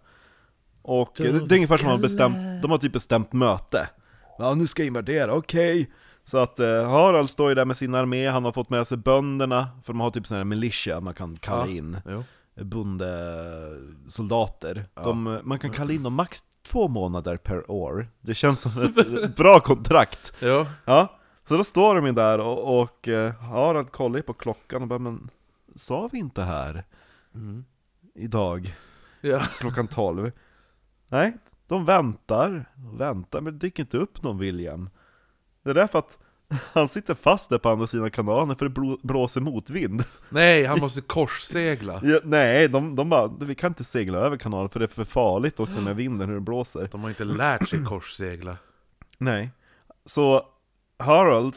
[0.81, 3.89] Och eh, det är ungefär som de har bestämt, de har typ bestämt möte.
[4.37, 5.89] Ja, nu ska jag invadera, okej.
[6.29, 8.97] Så att eh, Harald står ju där med sin armé, han har fått med sig
[8.97, 11.71] bönderna, för de har typ sån här militia man kan kalla Ja.
[11.71, 11.97] in.
[12.09, 12.23] Jo.
[12.55, 14.85] bondesoldater.
[14.93, 18.07] De, man kan kalla in dem max två månader per år.
[18.21, 20.33] Det känns som ett bra kontrakt.
[20.39, 20.65] Ja.
[20.85, 24.81] Ja, så då står de ju där och, och eh, Harald kollar ju på klockan
[24.81, 25.29] och bara men
[25.75, 26.83] Sa vi inte här?
[28.15, 28.75] Idag,
[29.21, 29.39] Ja.
[29.59, 30.31] klockan 12?
[31.07, 31.37] Nej,
[31.67, 34.89] de väntar, och väntar men det dyker inte upp någon William.
[35.73, 36.17] Det är därför att
[36.73, 40.03] han sitter fast där på andra sidan kanalen för det blå- blåser motvind.
[40.29, 41.99] Nej, han måste korssegla.
[42.03, 45.05] Ja, nej, de, de bara, vi kan inte segla över kanalen för det är för
[45.05, 46.87] farligt också med vinden hur det blåser.
[46.91, 48.57] De har inte lärt sig korssegla.
[49.17, 49.49] Nej.
[50.05, 50.45] Så
[50.99, 51.55] Harald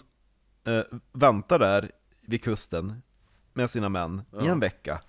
[0.66, 0.80] eh,
[1.12, 1.90] väntar där
[2.26, 3.02] vid kusten
[3.52, 5.00] med sina män i en vecka.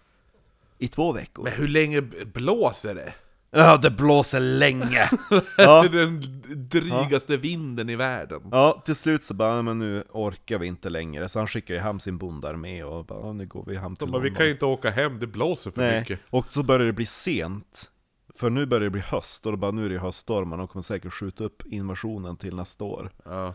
[0.78, 1.44] I två veckor.
[1.44, 2.02] Men hur länge
[2.34, 3.14] blåser det?
[3.56, 5.10] Ja, det blåser länge!
[5.30, 5.86] Det ja.
[5.86, 6.22] är den
[6.70, 8.42] drygaste vinden i världen.
[8.52, 11.30] ja, till slut så bara, men nu orkar vi inte längre.
[11.30, 14.08] Så han skickar ju hem sin bondarmé och bara, "Ja, nu går vi hem till
[14.08, 16.20] De bara, vi London." kan ju inte åka hem, det blåser för Nej, mycket.
[16.30, 17.90] och så börjar det bli sent.
[18.36, 20.84] För nu börjar det bli höst, och då bara, nu är det höststormar, de kommer
[20.84, 23.12] säkert skjuta upp invasionen till nästa år.
[23.26, 23.54] Ja.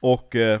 [0.00, 0.60] Och eh,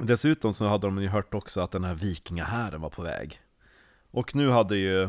[0.00, 3.40] dessutom så hade de ju hört också att den här vikingahären var på väg.
[4.10, 5.08] Och nu hade ju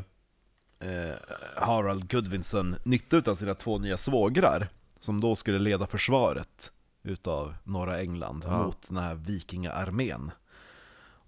[1.58, 4.68] Harald Gudvinsson nytta utav sina två nya svågrar,
[5.00, 6.72] som då skulle leda försvaret
[7.04, 8.64] utav norra England Ja.
[8.64, 10.32] mot den här vikingaarmén.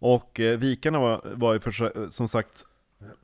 [0.02, 2.66] Och eh, vikarna var, var ju för, som sagt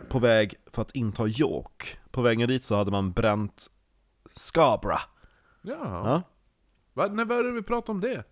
[0.09, 1.97] på väg för att inta York.
[2.11, 3.67] På vägen dit så hade man bränt
[4.33, 5.03] Scarborough.
[5.61, 5.75] Ja.
[5.81, 6.21] Ja,
[6.93, 7.07] Va?
[7.07, 8.23] När var det vi pratade om det?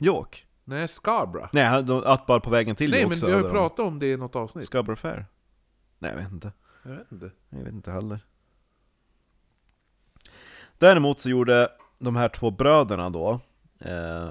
[0.00, 0.46] York.
[0.64, 1.48] Nej, Scarborough.
[1.52, 1.66] Nej,
[2.04, 4.06] att bara på vägen till Nej, York men så vi har ju pratat om det
[4.06, 4.64] i något avsnitt.
[4.66, 5.26] Scarborough Fair?
[5.98, 6.52] Nej, jag vet inte.
[6.82, 7.30] Jag vet inte.
[7.48, 8.20] Jag vet inte heller.
[10.78, 11.68] Däremot så gjorde
[11.98, 13.40] de här två bröderna då,
[13.80, 14.30] eh,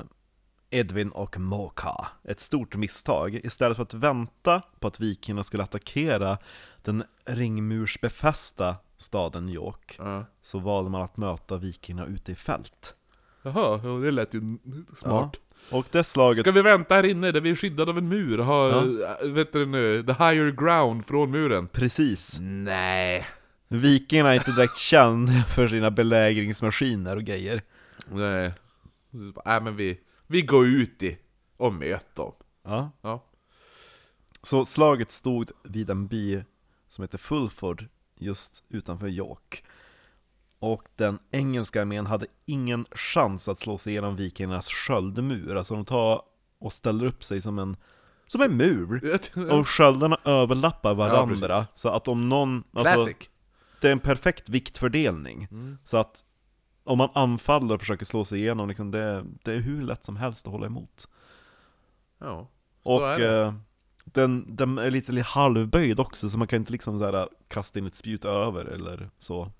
[0.69, 3.35] Edvin och Moka, ett stort misstag.
[3.35, 6.37] Istället för att vänta på att vikingarna skulle attackera
[6.81, 10.25] den ringmursbefästa staden York, Ja.
[10.41, 12.95] så valde man att möta vikingarna ute i fält.
[13.43, 14.41] Jaha, ja, det lät ju
[14.95, 15.35] smart.
[15.69, 16.43] Och det slaget...
[16.43, 18.37] Ska vi vänta här inne där vi är skyddade av en mur?
[18.37, 21.67] Ha, äh, vet du nu, the higher ground från muren?
[21.67, 22.37] Precis.
[22.41, 23.27] Nej.
[23.67, 27.61] Vikingarna är inte direkt kända för sina belägringsmaskiner och grejer.
[28.09, 28.53] Nej.
[29.45, 31.17] Nej men vi, vi går ut i
[31.57, 32.33] och möter dem.
[32.63, 32.91] Ja.
[33.01, 33.25] Ja.
[34.43, 36.43] Så slaget stod vid en by
[36.87, 37.85] som heter Fulford,
[38.19, 39.63] just utanför York.
[40.61, 45.55] Och den engelska armén hade ingen chans att slå sig igenom vikingarnas sköldmur.
[45.55, 46.21] Alltså de tar
[46.59, 47.77] och ställer upp sig som en,
[48.27, 49.19] som en mur.
[49.51, 51.47] Och sköldarna överlappar varandra.
[51.47, 51.67] precis.
[51.81, 52.63] så att om någon...
[52.73, 53.17] Alltså, Classic.
[53.81, 55.47] det är en perfekt viktfördelning.
[55.83, 56.23] Så att
[56.83, 60.15] om man anfaller och försöker slå sig igenom, liksom det, det är hur lätt som
[60.15, 61.07] helst att hålla emot.
[62.19, 62.47] Ja.
[62.83, 63.41] Så Och är det.
[63.41, 63.53] eh,
[64.05, 67.79] den, den är lite li- halvböjd också, så man kan inte liksom så här, kasta
[67.79, 69.51] in ett spjut över eller så.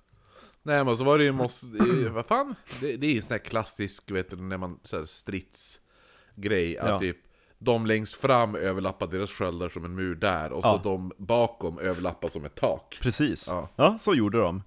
[0.62, 1.66] Nej men så var det ju måste,
[2.10, 2.54] vad fan?
[2.80, 6.78] Det, det är ju en sån här klassisk, vet du, när man, så här stridsgrej,
[6.78, 6.98] att Ja.
[6.98, 7.16] typ
[7.58, 10.72] de längst fram överlappar deras sköldar som en mur där, och Ja.
[10.72, 12.98] så de bakom överlappar som ett tak.
[13.02, 13.48] Precis.
[13.50, 13.68] Ja.
[13.76, 14.62] Ja, så gjorde de.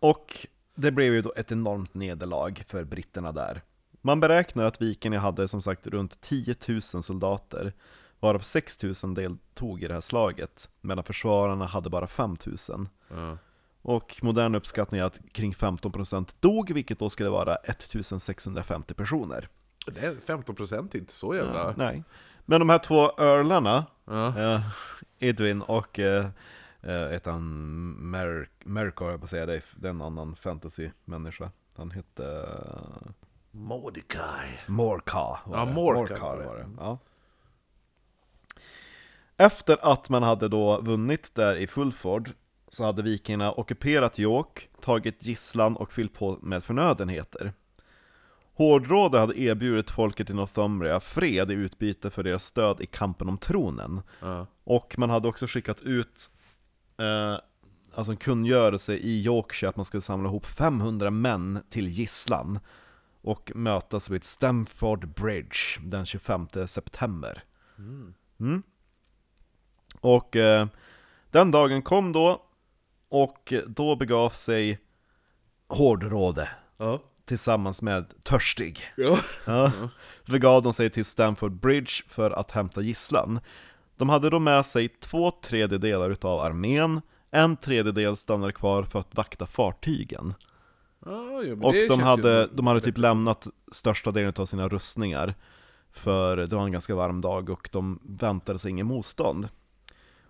[0.00, 0.36] Och
[0.74, 3.62] det blev ju då ett enormt nederlag för britterna där.
[4.02, 7.72] Man beräknar att vikingarna hade som sagt runt 10 000 soldater,
[8.20, 12.88] varav 6 000 deltog i det här slaget, medan försvararna hade bara 5 000.
[13.08, 13.38] Ja.
[13.88, 19.48] Och modern uppskattning är att kring 15% dog, vilket då skulle vara 1650 personer.
[19.86, 21.74] Det är 15% inte så jävla...
[21.76, 22.02] Nej.
[22.44, 24.38] Men de här två örlarna, Ja.
[24.40, 24.60] eh,
[25.18, 26.26] Edwin och eh,
[26.82, 31.50] eh, ett han Mer Merkar, jag på säga det, är en annan fantasy-människa.
[31.76, 33.10] Han hette uh,
[33.50, 34.60] Mordecai.
[34.66, 35.18] Morka.
[35.18, 35.72] var Ja, det.
[35.72, 36.20] Morka det.
[36.46, 36.68] var det.
[36.78, 36.98] Ja.
[39.36, 42.30] Efter att man hade då vunnit där i Fulford
[42.68, 47.52] så hade vikingarna ockuperat York, tagit gisslan och fyllt på med förnödenheter.
[48.54, 53.38] Hårdråde hade erbjudit folket i Northumbria fred i utbyte för deras stöd i kampen om
[53.38, 54.00] tronen.
[54.20, 54.46] Ja.
[54.64, 56.30] Och man hade också skickat ut
[56.98, 57.38] eh,
[57.94, 62.58] alltså en kungörelse i Yorkshire att man skulle samla ihop 500 män till gisslan
[63.20, 67.44] och mötas vid Stamford Bridge den 25 september.
[68.40, 68.62] Mm.
[70.00, 70.66] Och eh,
[71.30, 72.45] den dagen kom då,
[73.10, 74.78] och då begav sig
[75.68, 77.00] Hårdråde Ja.
[77.24, 78.80] tillsammans med Törstig.
[78.96, 79.18] Ja.
[79.46, 79.72] Ja.
[80.26, 83.40] Begav de sig till Stamford Bridge för att hämta gisslan.
[83.96, 89.14] De hade då med sig två tredjedelar utav armén, en tredjedel stannade kvar för att
[89.14, 90.34] vakta fartygen.
[91.04, 95.34] Ja, jo, men Och de hade, de hade typ lämnat största delen av sina rustningar
[95.92, 99.48] För det var en ganska varm dag och de väntade sig ingen motstånd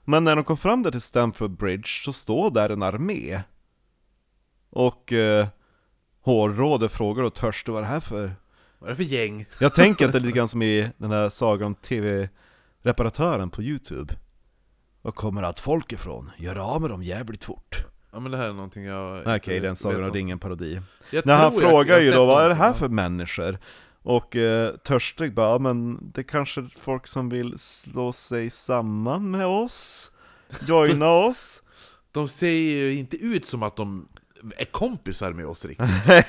[0.09, 3.41] Men när de kom fram där till Stamford Bridge så står där en armé.
[4.71, 5.47] Och eh,
[6.21, 8.35] Hårrådet frågar då törstig vad är det här för?
[8.79, 9.47] Vad är det för gäng?
[9.61, 13.63] Jag tänker att det är lite grann som i den här sagan om TV-reparatören på
[13.63, 14.15] Youtube.
[15.03, 16.31] Var kommer allt folk ifrån?
[16.39, 17.85] Gör av med dem jävligt fort.
[18.13, 20.13] Ja men det här är någonting jag Okej, inte det är en Sagan om.
[20.13, 23.59] ringen-parodi Jag När han jag- frågar jag ju då, vad är det här för människor?
[24.07, 29.31] Och eh, Törstig bara, "Ja, men det är kanske folk som vill slå sig samman
[29.31, 30.11] med oss?
[30.69, 31.63] Joina oss?
[32.13, 34.09] De ser ju inte ut som att de
[34.57, 35.87] är kompisar med oss riktigt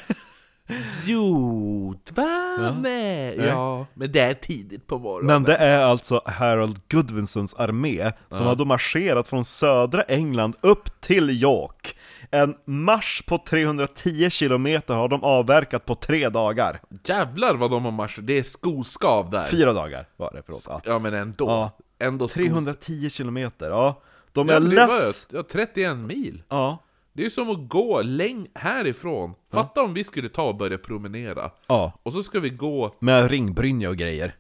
[1.06, 2.56] Jo, va?
[2.88, 3.44] Ja.
[3.46, 8.46] Ja, men det är tidigt på morgonen Men det är alltså Harold Goodwinsons armé som
[8.46, 11.97] har då marscherat från södra England upp till York
[12.32, 16.80] En marsch på 310 kilometer har de avverkat på tre dagar.
[17.06, 19.44] Jävlar vad de har marsch, det är skoskav där.
[19.44, 20.66] Fyra dagar var det, förlåt.
[20.70, 20.82] Ja.
[20.86, 21.72] Ja men ändå, Ja.
[22.00, 22.34] ändå skos...
[22.34, 24.02] 310 kilometer, ja.
[24.32, 26.44] De ja, är var less Ja, 31 mil.
[26.50, 26.78] Ja,
[27.14, 29.34] Det är ju som att gå läng härifrån.
[29.54, 31.52] Fatta om vi skulle ta och börja promenera.
[31.68, 31.92] Ja.
[32.04, 34.36] Och så ska vi gå, Med ringbrynja och grejer.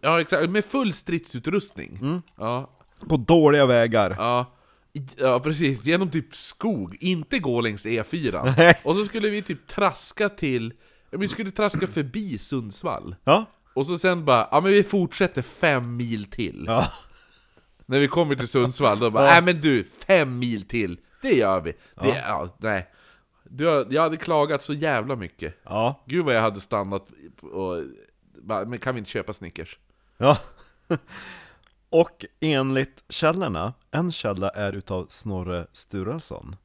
[0.00, 1.98] Ja exakt, med full stridsutrustning.
[2.02, 2.22] Mm.
[2.38, 2.70] Ja,
[3.08, 4.14] På dåliga vägar.
[4.18, 4.46] Ja,
[5.16, 8.80] ja precis, genom typ skog, inte gå längs E4 Nej.
[8.84, 10.72] Och så skulle vi typ traska till,
[11.10, 13.16] ja, vi skulle traska förbi Sundsvall.
[13.24, 16.64] Ja, Och så sen bara, ja men vi fortsätter fem mil till.
[16.66, 16.92] Ja,
[17.86, 21.60] När vi kommer till Sundsvall, då bara, nej men du, fem mil till, det gör
[21.60, 21.72] vi.
[22.02, 22.56] Det, ja.
[22.58, 22.88] nej.
[23.50, 25.54] Du, Jag hade klagat så jävla mycket.
[25.64, 27.06] Ja, Gud vad jag hade stannat
[27.42, 27.82] och
[28.42, 29.78] bara, men kan vi inte köpa Snickers?
[30.18, 30.38] ja
[31.90, 36.56] Och enligt källorna, en källa är utav Snorre Sturlason.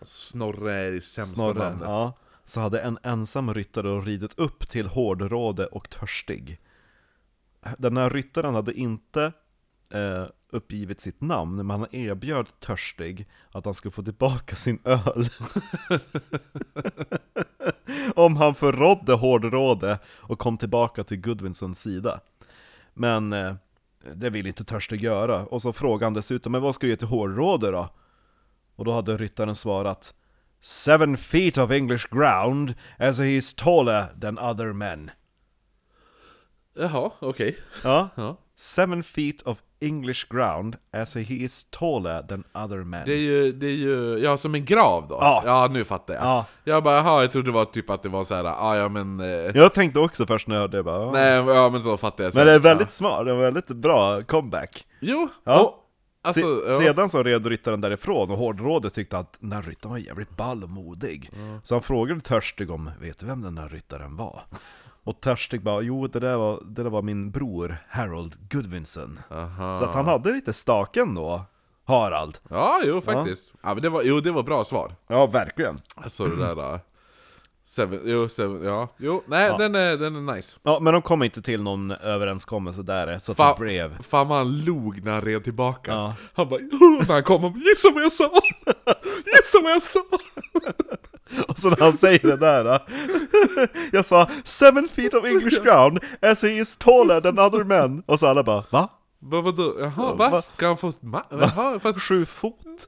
[0.00, 1.88] Alltså Snorre är det sämsta Snorre, namnet.
[1.88, 2.12] ja.
[2.44, 6.60] Så hade en ensam ryttare ridit upp till Hårdråde och Törstig.
[7.78, 9.32] Den här ryttaren hade inte
[9.90, 15.28] eh, uppgivit sitt namn, men han erbjöd Törstig att han skulle få tillbaka sin öl.
[18.14, 22.20] Om han förrådde Hårdråde och kom tillbaka till Goodwinsons sida.
[22.94, 23.54] Men eh,
[24.14, 26.96] det ville inte Törstig göra, och så frågade han dessutom Men vad ska du ge
[26.96, 27.88] till Hårdråde då?
[28.76, 30.14] Och då hade ryttaren svarat
[30.60, 35.10] Seven feet of English ground as he is taller than other men
[36.78, 38.36] Jaha, okej Ja, ja.
[38.56, 43.52] seven feet of English ground as he is taller than other men Det är ju,
[43.52, 45.18] det är ju, ja som en grav då?
[45.20, 45.68] Ja.
[45.70, 46.22] nu fattar jag.
[46.24, 46.46] Ja.
[46.64, 48.88] Jag bara, jaha, jag trodde det var typ att det var så här, ah, ja
[48.88, 49.20] men...
[49.20, 51.10] Eh, Jag tänkte också först när jag hörde det bara, ja.
[51.12, 52.34] Nej, ja men så fattar jag.
[52.34, 55.06] Men det är väldigt smart, det var väldigt bra comeback Ja.
[55.08, 55.60] Jo, Ja.
[55.60, 55.74] och,
[56.22, 56.72] alltså, Se, ja.
[56.78, 60.62] Sedan så red ryttaren därifrån och hårdrådet tyckte att den här ryttaren var jävligt ball
[60.62, 61.30] och modig
[61.64, 64.42] Så han frågade Törstig om, vet du vem den här ryttaren var?
[65.06, 69.76] Och Törstig bara, jo det där var, det där var min bror Harold Goodwinson Aha.
[69.76, 71.44] Så att han hade lite staken då,
[71.84, 73.52] Harald Ja, jo faktiskt.
[73.62, 73.74] Ja.
[73.74, 74.94] men det var, jo, det var bra svar.
[75.06, 76.80] Ja, verkligen Alltså det där...
[77.76, 78.88] Seven, jo, seven, ja.
[78.96, 79.56] Jo, nej, Ja.
[79.58, 80.56] den, är, den är nice.
[80.62, 84.28] Ja, men de kom inte till någon överenskommelse där, så att Fa- det blev Fan
[84.28, 85.90] vad han log när han red tillbaka.
[85.92, 86.14] Ja.
[86.34, 88.24] Han bara, när han kom, han bara, gissa vad jag sa!
[89.26, 90.00] Gissa vad jag sa!
[91.48, 92.80] Och så när han säger det där äh,
[93.92, 98.18] Jag sa 'Seven feet of English ground as he is taller than other men' Och
[98.20, 98.88] så alla bara 'Va?
[99.18, 99.74] Vad vadå?
[99.80, 100.42] Jaha, Va?
[100.42, 100.90] Ska han få...
[100.90, 101.94] Ma- Jaha.
[102.00, 102.86] Sju fot?'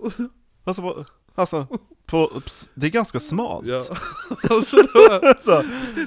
[0.64, 1.04] Alltså,
[1.38, 1.66] alltså
[2.06, 2.42] på,
[2.74, 3.76] det är ganska smalt Ja.
[4.50, 5.62] alltså, det var- så,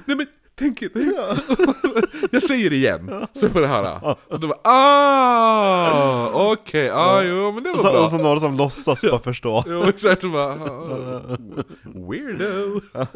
[0.05, 0.89] nej men, tänk er.
[2.31, 4.15] Jag säger det igen, så får du höra.
[4.27, 8.03] Och då bara, ah, okej, ah, jo men det var så, bra.
[8.03, 11.37] och så några som låtsas bara förstå Jo exakt, och bara, ah,
[11.83, 12.81] weirdo.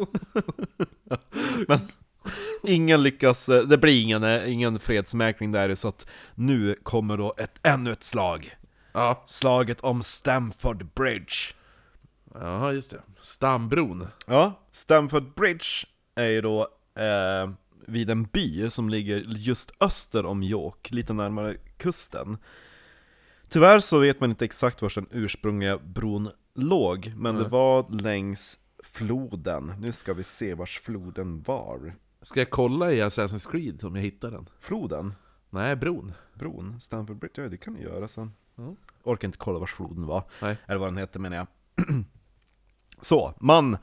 [1.68, 1.78] Men
[2.62, 7.34] ingen lyckas, eh, det blir ingen, eh, ingen fredsmäkling där så att nu kommer då
[7.36, 8.56] ett, ännu ett slag
[8.92, 11.34] Ja, Slaget om Stamford Bridge
[12.40, 13.02] ja just det.
[13.20, 14.06] Stambron.
[14.26, 17.50] Ja, Stamford Bridge är ju då eh,
[17.86, 22.38] vid en by som ligger just öster om York, lite närmare kusten.
[23.48, 28.58] Tyvärr så vet man inte exakt var den ursprungliga bron låg, men det var längs
[28.84, 29.74] floden.
[29.78, 31.94] Nu ska vi se vars floden var.
[32.22, 34.48] Ska jag kolla i Assassin's Creed om jag hittar den?
[34.60, 35.14] Floden?
[35.50, 36.12] Nej, bron.
[36.34, 36.80] Bron?
[36.80, 37.42] Stamford Bridge?
[37.42, 38.32] Ja, det kan du göra sen.
[38.54, 38.76] Ja.
[39.02, 40.24] Orkar inte kolla vars floden var.
[40.42, 40.56] Nej.
[40.66, 41.46] Eller vad den heter menar jag.
[43.00, 43.78] Så, man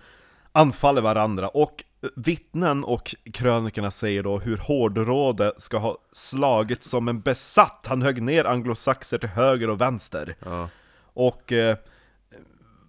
[0.52, 1.84] anfaller varandra och
[2.16, 7.86] vittnen och krönikerna säger då hur Hårdråde ska ha slagit som en besatt.
[7.90, 10.36] Han högg ner anglosaxer till höger och vänster.
[10.46, 10.70] Ja.
[11.14, 11.78] Och eh,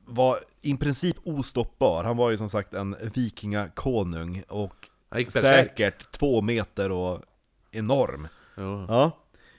[0.04, 2.04] var i princip ostoppbar.
[2.04, 4.88] Han var ju som sagt en vikingakonung och
[5.30, 7.22] säkert två meter och
[7.70, 8.28] enorm.
[8.56, 8.86] Jo.
[8.88, 9.10] Ja.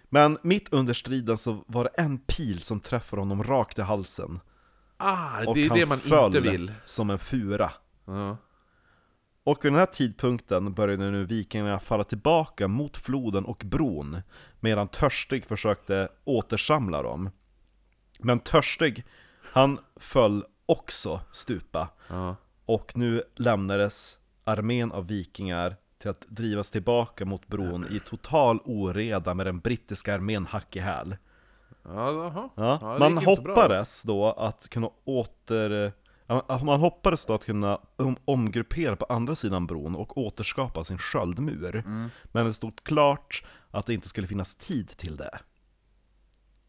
[0.10, 4.40] Men mitt under striden så var det en pil som träffade honom rakt i halsen.
[4.98, 6.74] Ah, Och det är han det man föll inte vill.
[6.86, 7.72] som en fura.
[8.06, 8.38] Ja.
[9.44, 14.22] Och vid den här tidpunkten började nu vikingarna falla tillbaka mot floden och bron
[14.60, 17.30] Medan Törstig försökte återsamla dem
[18.20, 19.06] Men Törstig,
[19.54, 22.36] han föll också stupa Ja.
[22.66, 29.34] Och nu lämnades armén av vikingar till att drivas tillbaka mot bron i total oreda
[29.34, 31.16] med den brittiska armén hack i häl
[31.88, 32.50] Ja.
[32.56, 35.94] Ja, Ja, man hoppades då att kunna åter...
[36.64, 41.76] Man hoppades då att kunna om, omgruppera på andra sidan bron och återskapa sin sköldmur.
[41.76, 42.10] Mm.
[42.24, 45.40] Men det stod klart att det inte skulle finnas tid till det.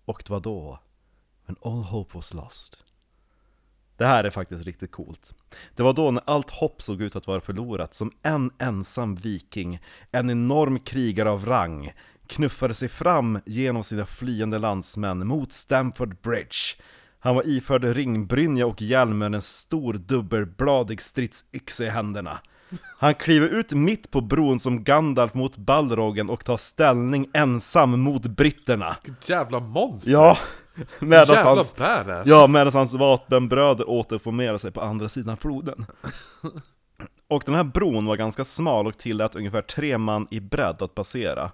[0.05, 0.79] Och det var då,
[1.47, 2.79] when all hope was lost.
[3.97, 5.35] Det här är faktiskt riktigt coolt.
[5.75, 9.81] Det var då när allt hopp såg ut att vara förlorat som en ensam viking,
[10.11, 11.93] en enorm krigare av rang,
[12.29, 16.57] knuffade sig fram genom sina flyende landsmän mot Stamford Bridge.
[17.19, 22.39] Han var iförd ringbrynja och hjälm med en stor dubbelbladig stridsyxa i händerna.
[22.99, 28.23] Han kliver ut mitt på bron som Gandalf mot Balrogen och tar ställning ensam mot
[28.23, 28.97] britterna.
[29.27, 30.13] Jävla monster!
[30.13, 30.39] Ja,
[30.99, 32.27] medan Jävla hans, badass!
[32.27, 35.87] ja, medan hans vapenbröder återformerar sig på andra sidan floden.
[37.29, 40.95] Och den här bron var ganska smal och tillät ungefär tre man i bredd att
[40.95, 41.51] passera.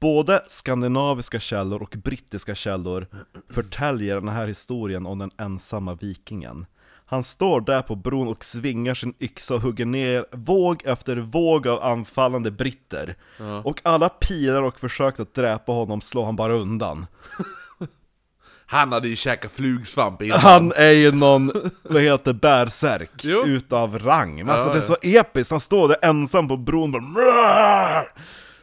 [0.00, 3.06] Både skandinaviska källor och brittiska källor
[3.50, 6.66] förtäljer den här historien om den ensamma vikingen.
[7.08, 11.66] Han står där på bron och svingar sin yxa och hugger ner våg efter våg
[11.68, 13.16] av anfallande britter.
[13.64, 17.06] Och alla pilar och försök att dräpa honom slår han bara undan.
[18.68, 20.38] Han hade ju käkat flugsvamp innan.
[20.38, 24.36] Han är ju någon, vad heter bärsärk, utav rang.
[24.36, 28.06] Men alltså Ja, det är så episkt, han står där ensam på bron bara "Mrrr!"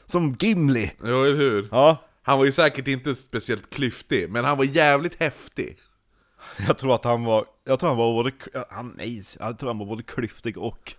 [0.06, 0.92] Som Gimli.
[1.04, 1.68] Jo, eller hur?
[1.72, 5.78] Ja, Han var ju säkert inte speciellt klyftig, men han var jävligt häftig.
[6.68, 8.32] jag tror att han var, jag tror han var både,
[8.70, 10.94] han, nej, jag tror han var både klyftig och...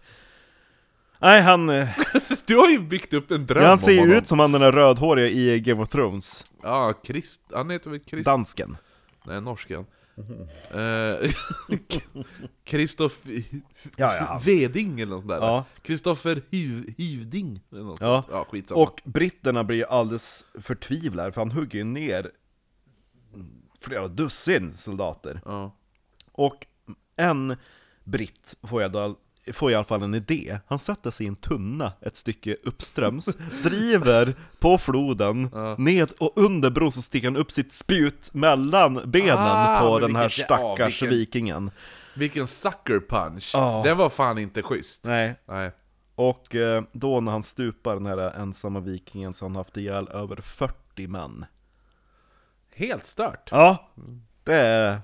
[1.18, 1.88] Nej, han, eh,
[2.46, 4.60] Du har ju byggt upp en dröm han om ser ju ut som han den
[4.60, 7.40] där rödhåriga i Game of Thrones, Ja, Krist...
[7.54, 8.24] Han heter väl Krist...
[8.24, 8.76] dansken.
[9.26, 9.86] Nej, norsken.
[10.74, 11.30] Eh,
[12.64, 13.26] Kristoff...
[13.96, 14.40] Ja, ja.
[14.44, 15.46] Veding eller något sånt där.
[15.46, 15.64] Ja.
[15.82, 16.94] Kristoffer Hiv...
[16.98, 18.24] Hivding eller något Ja.
[18.30, 18.82] ja skitsamma.
[18.82, 22.30] Och britterna blir alldeles förtvivlade, för han hugger ju ner
[23.80, 25.40] flera dussin soldater.
[25.44, 25.76] Ja.
[26.32, 26.66] Och
[27.16, 27.56] en
[28.04, 29.16] britt får jag då
[29.52, 30.58] får i alla fall en idé.
[30.66, 33.24] Han sätter sig i en tunna ett stycke uppströms,
[33.62, 39.38] driver på floden, ned och under bron så sticker han upp sitt spjut mellan benen
[39.38, 41.70] Ah, på den här vilket- ja, stackars vilken- vikingen.
[42.16, 43.50] Vilken sucker punch!
[43.54, 43.82] Ja.
[43.84, 45.04] Den var fan inte schysst.
[45.04, 45.34] Nej.
[45.46, 45.70] Nej.
[46.14, 50.08] Och eh, då när han stupar, den här ensamma vikingen, så har han haft ihjäl
[50.08, 51.44] över 40 män.
[52.74, 53.48] Helt stört.
[53.52, 53.90] Ja,
[54.44, 55.00] det är...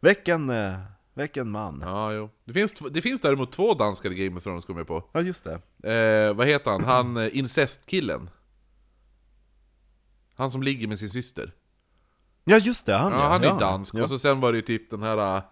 [0.00, 0.50] Vilken,
[1.16, 1.80] eh, vilken man.
[1.86, 2.30] Ja, jo.
[2.44, 5.04] Det finns, det finns däremot två danskar i Game of Thrones kommer jag på.
[5.12, 5.92] Ja, just det.
[5.92, 6.84] Eh, vad heter han?
[6.84, 8.30] Han eh, incestkillen.
[10.36, 11.52] Han som ligger med sin syster.
[12.44, 13.58] Ja, just det, han Ja, han är ja.
[13.58, 13.94] dansk.
[13.94, 14.02] Ja.
[14.02, 15.36] Och så sen var det ju typ den här...
[15.36, 15.42] eh,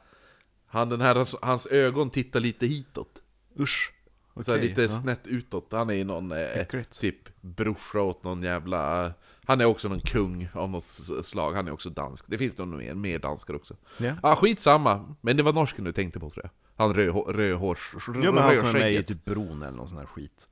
[0.67, 3.23] Han, den här, hans ögon tittar lite hitåt.
[3.61, 3.93] Usch.
[4.35, 4.89] Så här Okej, lite ja.
[4.89, 5.69] snett utåt.
[5.73, 6.67] Han är ju någon, eh,
[7.01, 9.13] typ brorsa åt någon jävla...
[9.47, 11.53] Han är också någon kung av något slag.
[11.53, 12.25] Han är också dansk.
[12.29, 13.77] Det finns nog mer, mer danskar också.
[13.99, 14.15] Ja.
[14.23, 15.15] Ja, skitsamma.
[15.21, 16.51] Men det var norsken du tänkte på tror jag.
[16.77, 17.95] Han rödhå- rödhårs...
[18.07, 20.49] Ja men han som är med i typ bron eller någon sån här skit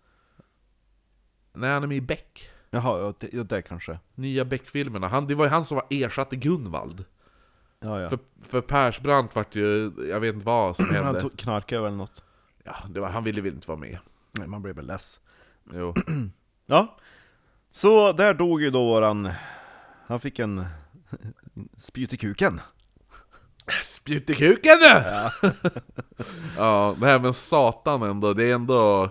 [1.53, 2.51] Nej, han är med i Beck.
[2.71, 5.09] Jaha, ja, det, det kanske Nya Beck-filmerna.
[5.09, 7.05] Han, det var ju han som var ersatte Gunvald.
[7.81, 11.21] Ja ja, För, för Persbrandt vart ju, jag vet inte vad som han hände.
[11.21, 12.25] tog, knarkade väl något
[12.65, 13.99] Ja, det var, han ville väl inte vara med.
[14.33, 15.21] Nej, man blev väl less
[15.75, 15.95] Jo.
[16.67, 16.97] Ja,
[17.73, 19.31] så där dog ju då våran
[20.07, 20.65] Han fick en
[21.77, 22.61] spjut i kuken
[23.85, 25.03] Spjut i kuken nu!
[26.57, 26.97] Ja.
[27.01, 29.09] det här med Satan ändå, det är ändå...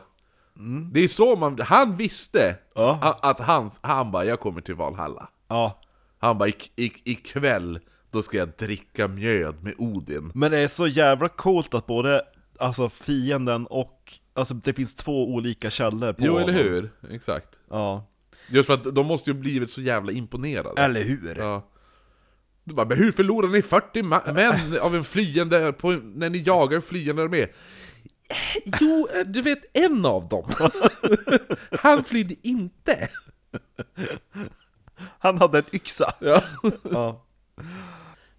[0.92, 3.18] Det är så man, han visste Ja.
[3.22, 5.80] att han, han bara 'Jag kommer till Valhalla' Ja,
[6.20, 7.80] Han bara ik, ik, 'Ikväll,
[8.12, 12.22] då ska jag dricka mjöd med Odin' men det är så jävla coolt att både
[12.60, 16.56] Alltså fienden och Alltså det finns två olika källor på Jo, eller honom.
[16.56, 16.92] hur?
[17.16, 17.48] Exakt.
[17.70, 18.06] Ja,
[18.52, 20.82] Just för att de måste ju blivit så jävla imponerade.
[20.82, 21.36] eller hur?
[21.38, 21.68] Ja.
[22.64, 26.38] Du bara, men hur förlorar ni 40 ma- män av en flyende, på, när ni
[26.38, 27.48] jagar en flyende armé?
[28.82, 30.52] Jo, eh, du vet en av dem.
[31.80, 33.10] Han flydde inte.
[35.20, 36.42] Han hade en yxa Ja.
[36.92, 37.26] Ja.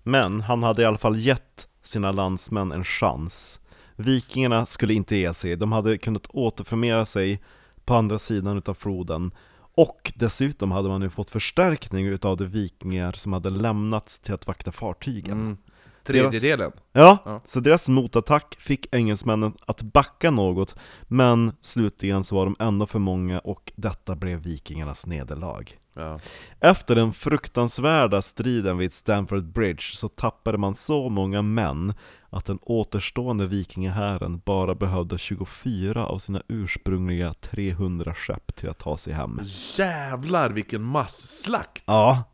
[0.02, 3.61] Men han hade i alla fall gett sina landsmän en chans.
[3.96, 7.42] Vikingarna skulle inte ge sig, de hade kunnat återförmera sig
[7.84, 9.30] på andra sidan utav floden.
[9.74, 14.46] Och dessutom hade man nu fått förstärkning utav de vikingar som hade lämnats till att
[14.46, 15.32] vakta fartygen.
[15.32, 15.56] Mm.
[16.05, 16.72] Tredjedelen.
[16.92, 17.40] Ja, Ja.
[17.44, 22.98] så deras motattack fick engelsmännen att backa något, men slutligen så var de ändå för
[22.98, 25.64] många och detta blev vikingarnas nederlag.
[25.94, 26.20] Ja.
[26.61, 31.94] Efter den fruktansvärda striden vid Stamford Bridge så tappade man så många män
[32.30, 38.96] att den återstående vikingahären bara behövde 24 av sina ursprungliga 300 skepp till att ta
[38.96, 39.40] sig hem.
[39.76, 41.82] Jävlar vilken masslakt!
[41.86, 42.24] Ja,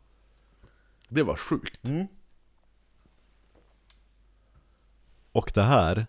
[1.09, 1.79] Det var sjukt.
[5.37, 6.07] Och det här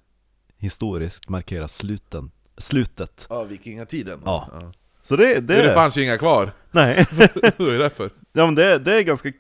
[0.58, 3.26] historiskt markerar sluten, slutet.
[3.30, 4.20] Ja, vikingatiden.
[4.24, 4.72] Ja.
[5.02, 6.52] Så det, det, Det, det fanns ju inga kvar.
[6.70, 7.06] nej.
[7.34, 8.10] det var ju därför.
[8.32, 9.32] Ja men det, det är ganska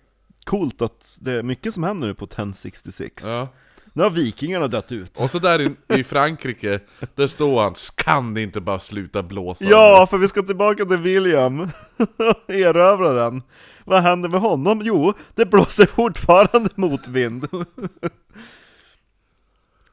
[0.44, 3.48] coolt att det är mycket som händer nu på 1066 Ja.
[3.92, 6.80] Nu har vikingarna dött ut Och så där i, i Frankrike,
[7.14, 10.96] där står han Kan det inte bara sluta blåsa Ja, för vi ska tillbaka till
[10.96, 11.70] William
[12.48, 13.42] Erövraren
[13.84, 14.80] Vad händer med honom?
[14.84, 17.46] Jo, det blåser fortfarande motvind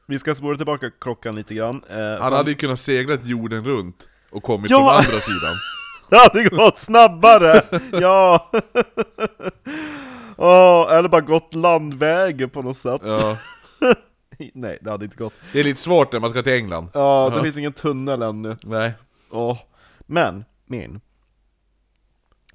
[0.06, 4.08] Vi ska spola tillbaka klockan lite grann eh, Han hade ju kunnat segla jorden runt
[4.30, 4.76] och kommit Ja.
[4.78, 5.54] från andra sidan.
[6.10, 7.62] Det hade gått snabbare!
[8.00, 8.50] ja!
[10.36, 13.36] Åh, eller bara gått landvägen på något sätt Ja.
[14.54, 16.88] Nej, det hade inte gått Det är lite svårt när man ska till England.
[16.94, 17.42] Ja, det Ja.
[17.42, 18.92] finns ingen tunnel ännu Nej.
[19.30, 19.58] Åh.
[20.06, 21.00] Men, min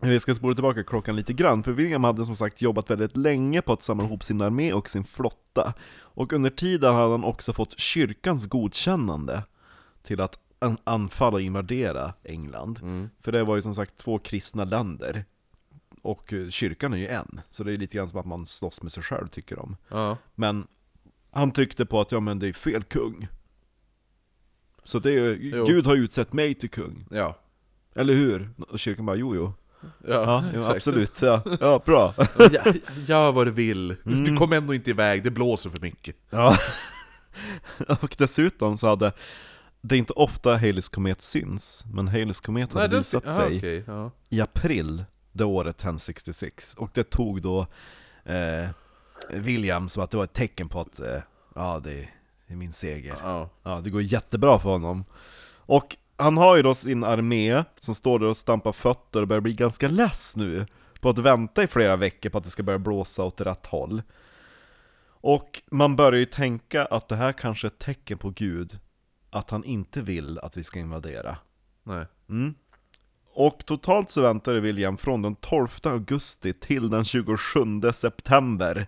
[0.02, 3.62] Vi ska spola tillbaka klockan lite grann, för William hade som sagt jobbat väldigt länge
[3.62, 7.54] på att samla ihop sin armé och sin flotta Och under tiden hade han också
[7.54, 9.44] fått kyrkans godkännande
[10.04, 13.10] till att an- anfalla och invadera England Mm.
[13.20, 15.26] För det var ju som sagt två kristna länder
[16.02, 18.82] Och eh, kyrkan är ju en, så det är lite grann som att man slåss
[18.82, 20.18] med sig själv tycker de Ja.
[20.36, 20.68] Men
[21.32, 23.28] han tyckte på att ja men det är fel kung
[24.84, 25.66] Så det är ju.
[25.66, 27.38] Gud har utsett mig till kung Ja.
[27.96, 28.50] Eller hur?
[28.70, 29.54] Och kyrkan bara jo jo
[30.08, 32.14] Ja, Ja, absolut, ja, ja bra
[32.52, 32.74] Ja,
[33.08, 33.96] gör vad du vill.
[34.06, 34.24] Mm.
[34.24, 36.16] Du kommer ändå inte iväg, det blåser för mycket.
[36.30, 36.56] ja.
[38.02, 39.12] Och dessutom så hade
[39.82, 43.84] det är inte ofta Haleys komet syns Men Haleys komet hade det- visat sig okej,
[43.88, 44.12] ja.
[44.30, 47.68] i april det året 1066 Och det tog då
[48.26, 48.70] eh,
[49.30, 51.18] William som att det var ett tecken på att eh,
[51.56, 52.10] Ja det är,
[52.48, 53.50] det är min seger Ja.
[53.64, 55.04] Ja, det går jättebra för honom.
[55.56, 59.42] Och han har ju då sin armé som står där och stampar fötter och börjar
[59.42, 60.66] bli ganska less nu
[61.00, 64.02] på att vänta i flera veckor på att det ska börja blåsa åt rätt håll.
[65.08, 68.80] Och man börjar ju tänka att det här kanske är ett tecken på Gud
[69.30, 71.38] att han inte vill att vi ska invadera.
[71.84, 72.06] Nej.
[72.30, 72.54] Mm.
[73.34, 77.38] Och totalt så väntade William från den 12 augusti till den 27
[77.94, 78.88] september.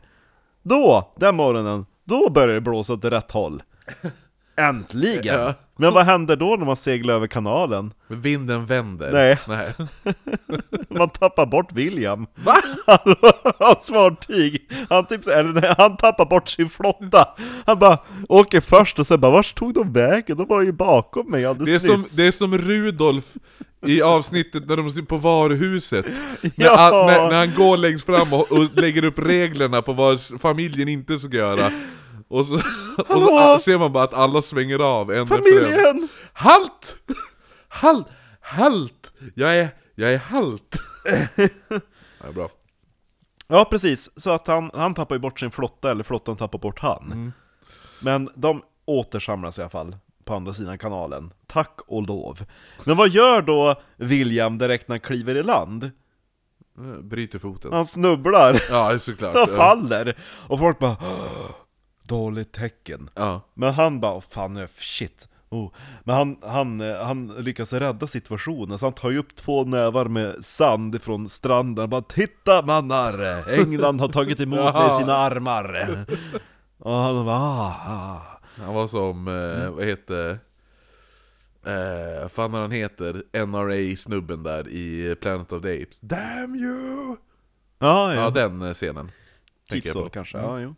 [0.61, 3.63] Då, den morgonen, då började det blåsa åt rätt håll.
[4.55, 5.39] Äntligen!
[5.39, 5.53] Ja.
[5.77, 7.93] Men vad händer då när man seglar över kanalen?
[8.07, 9.11] Vinden vänder.
[9.11, 9.39] Nej.
[9.47, 9.73] Nej.
[10.89, 12.27] Man tappar bort William.
[12.35, 12.55] Va?
[13.59, 14.71] Hans fartyg.
[14.89, 17.27] Han, typ, eller nej, han tappar bort sin flotta.
[17.65, 17.97] Han bara
[18.29, 20.37] åker först och sen bara vart tog de vägen?
[20.37, 22.15] De var ju bakom mig Det är, alldeles som, nyss.
[22.15, 23.25] det är som Rudolf
[23.85, 26.05] i avsnittet när de sitter på varuhuset.
[26.41, 26.71] När, Ja.
[26.75, 30.87] all, när, när han går längst fram och, och lägger upp reglerna på vad familjen
[30.89, 31.71] inte ska göra.
[32.33, 32.55] Och så,
[32.97, 35.43] och så ser man bara att alla svänger av en efter en.
[35.43, 36.07] Familjen!
[36.33, 36.95] Halt!
[37.67, 38.07] Halt!
[38.41, 39.11] Halt!
[39.35, 40.75] Jag är, jag är halt!
[42.23, 42.49] ja, bra.
[43.47, 46.79] Ja precis, så att han, han tappar ju bort sin flotta, eller flottan tappar bort
[46.79, 47.33] han.
[48.01, 51.33] Men de återsamlas i alla fall på andra sidan kanalen.
[51.47, 52.45] Tack och lov.
[52.85, 55.83] Men vad gör då William direkt när han kliver i land?
[56.77, 57.73] Eh, Bryter foten.
[57.73, 59.35] Han snubblar, Ja, såklart.
[59.35, 60.17] han faller.
[60.47, 61.49] Och folk bara "Åh,
[62.07, 63.09] Dåligt tecken.
[63.15, 63.41] Ja.
[63.53, 65.27] Men han bara, "Åh, fan nu, shit.
[65.49, 65.71] Oh.
[66.03, 70.05] Men han, han, eh, han lyckas rädda situationen, så han tar ju upp två nävar
[70.05, 73.49] med sand från stranden bara Titta mannar!
[73.59, 76.05] England har tagit emot mig i sina armar!
[76.77, 78.21] Och han bara ah, ah.
[78.65, 79.75] Han var som, eh, Mm.
[79.75, 80.39] vad heter
[81.65, 85.99] Eh, fan vad han heter, NRA-snubben där i Planet of the Apes.
[85.99, 87.15] Damn you!
[87.79, 88.29] Ja, Ja, ja.
[88.29, 89.11] den eh, scenen.
[89.69, 90.09] typ så på.
[90.09, 90.49] kanske, Mm.
[90.49, 90.75] ja jo.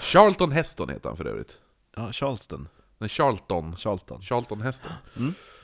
[0.00, 1.58] Charlton Heston heter han för övrigt.
[1.96, 2.68] Ja, Charleston.
[2.98, 3.76] Men Charlton.
[3.76, 4.22] Charlton.
[4.22, 4.92] Charlton Heston.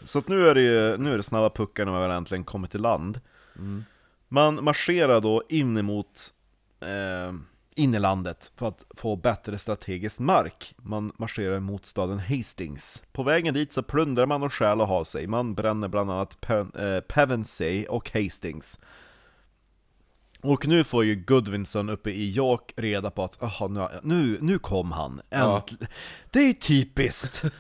[0.04, 2.68] Så att nu är det ju, nu är det snabba puckar när man äntligen kommer
[2.68, 3.20] till land.
[4.28, 6.32] Man marscherar då in emot
[6.80, 7.34] eh,
[7.74, 10.74] in i landet för att få bättre strategisk mark.
[10.76, 13.02] Man marscherar mot staden Hastings.
[13.12, 15.26] På vägen dit så plundrar man och stjäl och har sig.
[15.26, 18.80] Man bränner bland annat Pe- eh, Pevensey och Hastings.
[20.42, 24.58] Och nu får ju Goodwinson uppe i York reda på att aha, nu, nu, nu
[24.58, 25.64] kom han, Ja.
[25.68, 25.86] Äntl-
[26.30, 27.42] Det är ju typiskt!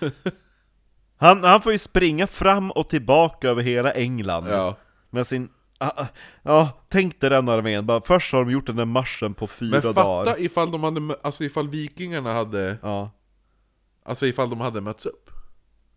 [1.16, 4.76] Han, han får ju springa fram och tillbaka över hela England Ja.
[5.10, 5.48] med sin...
[5.78, 6.06] ah, ah,
[6.42, 9.70] Ja, tänk dig den armén, bara, först har de gjort den där marschen på fyra
[9.70, 13.10] Men fatta dagar ifall de hade, alltså ifall vikingarna hade, Ja,
[14.04, 15.30] alltså ifall de hade mötts upp.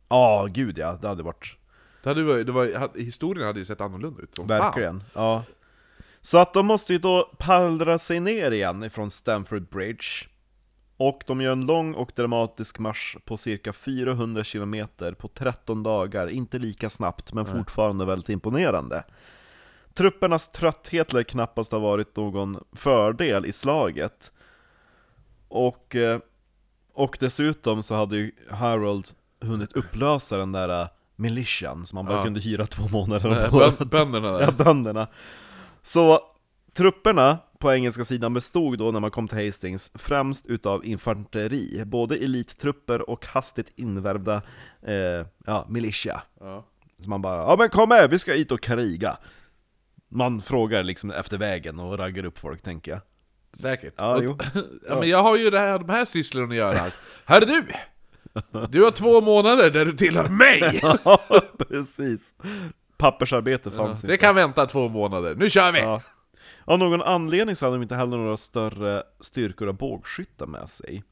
[0.10, 1.56] ja gud ja, det hade varit
[2.04, 4.40] Det hade, varit- det var, historien hade ju sett annorlunda ut.
[4.40, 5.44] Verkligen, ja.
[6.26, 10.06] Så att de måste ju då pallra sig ner igen ifrån Stamford Bridge.
[10.98, 16.28] Och de gör en lång och dramatisk marsch på cirka 400 km på 13 dagar,
[16.28, 19.04] inte lika snabbt men fortfarande väldigt imponerande.
[19.94, 24.32] Truppernas trötthet lär knappast ha varit någon fördel i slaget.
[25.48, 26.20] Och, eh,
[26.94, 29.08] och dessutom så hade ju Harold
[29.42, 32.24] hunnit upplösa den där eh, militian som man bara Ja.
[32.24, 33.78] kunde hyra två månader om året.
[33.80, 34.42] bön- Bönderna där.
[34.42, 35.08] Ja, bönderna.
[35.84, 36.20] Så
[36.74, 42.16] trupperna på engelska sidan bestod då när man kom till Hastings främst utav infanteri, både
[42.16, 44.42] elittrupper och hastigt invärvda
[44.82, 46.22] eh, ja, militia.
[46.40, 46.66] Ja.
[47.04, 49.18] Så man bara 'Ja men kom med, vi ska hit och kriga'
[50.10, 53.02] Man frågar liksom efter vägen och raggar upp folk tänker jag.
[53.54, 53.94] Säkert.
[53.98, 54.38] Ja, Och- jo.
[54.90, 56.92] ja, men jag har ju det här, de här sysslorna att göra.
[57.26, 57.66] Hörru du!
[58.70, 60.80] Du har två månader där du tillhör mig!
[61.06, 61.20] Ja,
[61.58, 62.36] precis.
[62.98, 64.18] Pappersarbete fanns Det inte.
[64.26, 65.80] kan vänta två månader, nu kör vi!
[65.80, 66.02] Ja.
[66.66, 71.04] Av någon anledning så hade de inte heller några större styrkor av bågskyttar med sig.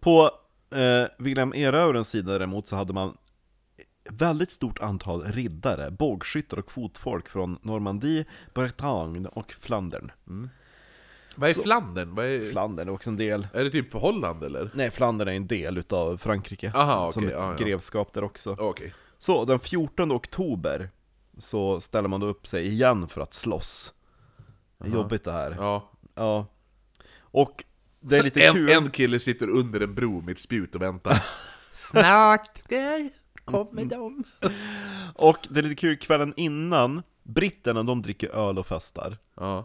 [0.00, 0.30] På
[0.74, 3.16] eh, William Erövrens sida däremot så hade man
[4.10, 8.24] väldigt stort antal riddare, bågskyttar och fotfolk från Normandie,
[8.54, 10.12] Bretagne och Flandern.
[11.34, 12.14] Vad är Så- Flandern?
[12.14, 14.70] Vad är, Flandern är också en del, är det typ Holland eller?
[14.74, 17.64] nej Flandern är en del utav Frankrike, Aha, som okej, ett ja, ja.
[17.64, 18.56] grevskap där också.
[18.58, 18.94] Okej.
[19.20, 20.90] Så den 14 oktober
[21.38, 23.92] så ställer man då upp sig igen för att slåss.
[24.78, 24.96] Det är Aha.
[24.98, 25.56] jobbigt det här.
[25.58, 25.90] Ja.
[26.14, 26.46] Ja.
[27.20, 27.64] Och
[28.00, 28.70] det är lite En, kul.
[28.70, 31.24] en kille sitter under en bro med ett spjut och väntar.
[31.90, 32.58] Snart
[33.44, 34.24] kommer de.
[35.14, 39.18] Och det är lite kul, kvällen innan, britterna de dricker öl och festar.
[39.34, 39.64] Ja.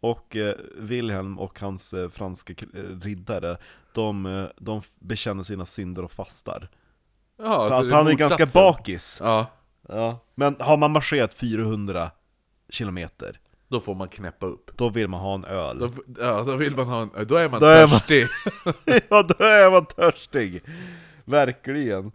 [0.00, 3.56] Och eh, Wilhelm och hans eh, franska eh, riddare,
[3.94, 6.68] de, eh, de bekänner sina synder och fastar.
[7.42, 9.20] Ja, så att han är ganska bakis.
[9.24, 9.46] Ja,
[9.88, 10.18] Ja.
[10.34, 12.10] Men har man marscherat 400
[12.68, 14.70] kilometer, då får man knäppa upp.
[14.76, 15.78] då vill man ha en öl.
[15.78, 18.28] Då, ja, då vill man ha en, då är man Då är man- törstig.
[19.10, 20.62] ja, då är man törstig!
[21.24, 22.12] Verkligen.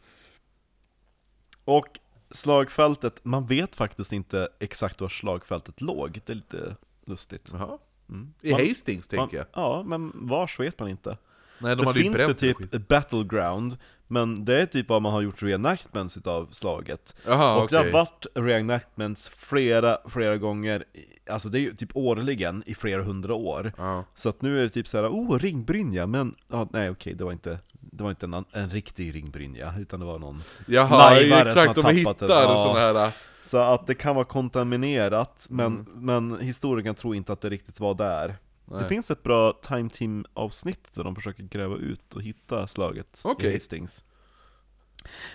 [1.65, 1.87] Och
[2.31, 7.49] slagfältet, man vet faktiskt inte exakt var slagfältet låg, det är lite lustigt.
[7.53, 7.77] Jaha.
[8.09, 8.33] Mm.
[8.41, 9.45] I Man- Hastings tänker jag.
[9.53, 11.17] Ja, men vars vet man inte.
[11.59, 13.77] Nej, de det hade ju finns ju bränt typ battleground,
[14.07, 17.15] men det är typ vad man har gjort reenactments utav slaget.
[17.25, 20.83] Jaha, och det har varit reenactments flera, flera gånger,
[21.29, 23.71] alltså det är ju typ årligen i flera hundra år.
[23.77, 24.03] Ja.
[24.15, 27.31] Så att nu är det typ såhär, oh ringbrynja, men ja, nej okej, det var
[27.31, 31.67] inte, det var inte en, en riktig ringbrynja, utan det var någon Jaha, Lajvare som
[31.67, 32.37] har de tappat hittar den.
[32.37, 32.73] Ja.
[32.77, 33.11] här...
[33.43, 35.85] Så att det kan vara kontaminerat, men, Mm.
[35.95, 38.35] men historikern tror inte att det riktigt var där.
[38.65, 38.87] Det Nej.
[38.89, 43.49] finns ett bra Time Team avsnitt där de försöker gräva ut och hitta slaget Okej.
[43.49, 44.03] i Hastings.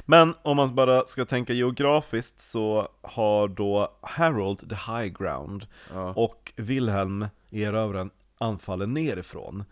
[0.07, 6.13] Men om man bara ska tänka geografiskt så har då Harold the High Ground Ja.
[6.17, 9.65] och Wilhelm erövraren anfaller nerifrån.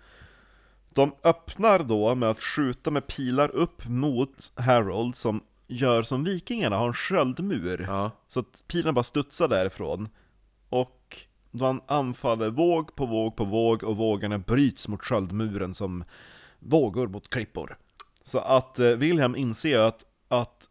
[0.95, 6.77] De öppnar då med att skjuta med pilar upp mot Harold som gör som vikingarna,
[6.77, 7.85] har en sköldmur.
[7.89, 8.11] Ja.
[8.29, 10.09] Så att pilarna bara studsar därifrån.
[11.51, 16.05] Man anfaller våg på våg på våg och vågorna bryts mot sköldmuren som
[16.59, 17.77] vågor mot klippor.
[18.25, 20.69] Så att eh, Wilhelm inser att, att,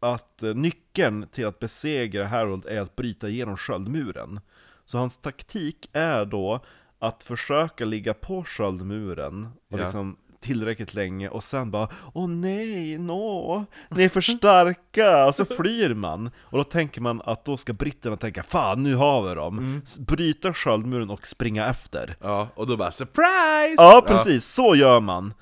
[0.00, 4.40] att eh, nyckeln till att besegra Harold är att bryta igenom sköldmuren.
[4.84, 6.60] Så hans taktik är då
[6.98, 9.84] att försöka ligga på sköldmuren och Ja.
[9.84, 15.26] liksom tillräckligt länge och sen bara Åh nej, nå, ni är för starka!
[15.26, 16.30] Och så flyr man.
[16.40, 19.82] Och då tänker man att då ska britterna tänka Fan, nu har vi dem!
[19.84, 22.16] S- Bryta sköldmuren och springa efter.
[22.20, 25.34] ja, och då bara 'surprise!' Ja, precis, så gör man.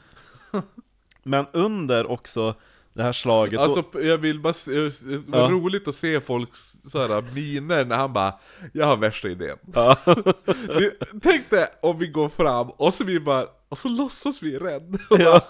[1.23, 2.55] Men under också
[2.99, 4.91] det här slaget, Alltså jag vill bara se, det
[5.27, 5.49] var Ja.
[5.51, 8.33] roligt att se folks såhär miner när han bara
[8.73, 9.97] 'Jag har värsta idén' ja,
[11.23, 14.99] Tänk dig om vi går fram och så vi bara, och så låtsas vi rädd
[15.11, 15.41] ja,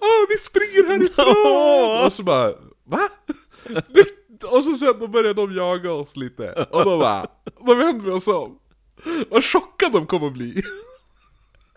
[0.00, 2.06] Åh, vi springer härifrån!
[2.06, 2.52] och så bara,
[2.84, 3.08] va?
[4.50, 7.26] och så sen då börjar de jaga oss lite, och då bara,
[7.66, 8.58] då vänder vi oss om
[9.30, 10.62] Vad chockade de kommer bli!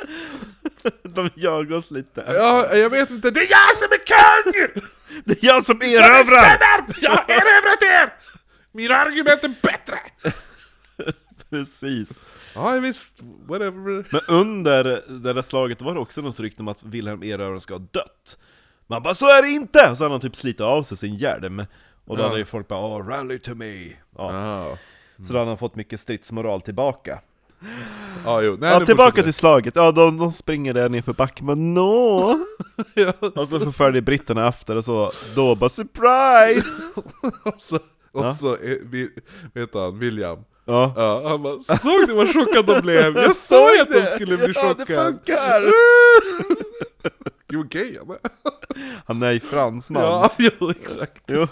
[1.03, 2.23] de jagar oss lite.
[2.27, 4.83] Ja, jag vet inte, det är jag som är kung!
[5.25, 6.85] Det är jag som erövrar!
[7.01, 8.13] Jag har erövrat er!
[8.71, 9.99] Mina argument är bättre!
[11.49, 12.29] Precis.
[12.55, 13.11] Ja visst,
[13.47, 14.05] whatever.
[14.11, 17.73] Men under det där slaget var det också något rykte om att Wilhelm Erövraren ska
[17.73, 18.37] ha dött.
[18.87, 21.59] Man bara 'Så är det inte!' Så hade han typ slitit av sig sin hjälm.
[22.05, 22.27] Och då Ja.
[22.27, 24.33] hade ju folk bara 'Åh, rally to me' ja.
[24.33, 24.77] Ja,
[25.27, 27.19] Så då hade han fått mycket stridsmoral tillbaka.
[28.25, 28.57] Ja jo.
[28.59, 32.33] Nej, Ja, tillbaka till slaget, ja de, de springer där ner för backen, men nå
[32.95, 33.01] vi.
[33.03, 33.13] ja.
[33.35, 36.83] Och så förföljer britterna efter och så, då bara 'surprise'
[37.43, 37.75] Och så,
[38.11, 38.35] och Ja.
[38.35, 38.77] så eh,
[39.53, 40.39] vet han, William.
[40.65, 43.17] Ja, Ja, han bara 'Såg ni vad chockad de blev?
[43.17, 44.05] Jag sa ju att de det.
[44.05, 45.61] skulle bli Ja, det chockade' funkar.
[47.53, 48.17] You gay eller?
[49.05, 51.23] Han är ju fransman Ja, jo exakt.
[51.27, 51.47] Jo.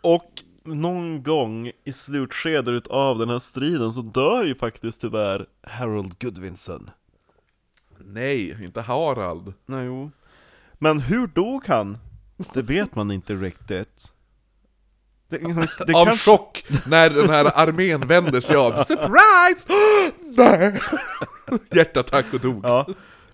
[0.00, 0.30] Och
[0.74, 6.90] någon gång i slutskedet av den här striden så dör ju faktiskt tyvärr Harold Goodwinson.
[7.98, 9.54] Nej, inte Harald.
[9.66, 10.10] Nej, jo.
[10.78, 11.98] Men hur dog han?
[12.52, 14.12] Det vet man inte riktigt.
[15.28, 15.38] Det,
[15.86, 18.72] det Av kanske- chock när den här armén vände sig av.
[18.84, 19.66] Surprise!
[20.36, 20.80] Nej!
[21.74, 22.60] Hjärtattack och dog.
[22.64, 22.86] Ja.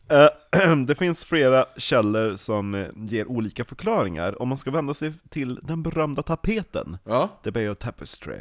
[0.08, 4.42] Eh, det finns flera källor som eh, ger olika förklaringar.
[4.42, 7.28] Om man ska vända sig till den berömda tapeten, Ja.
[7.44, 8.38] The Bay of Tapestry,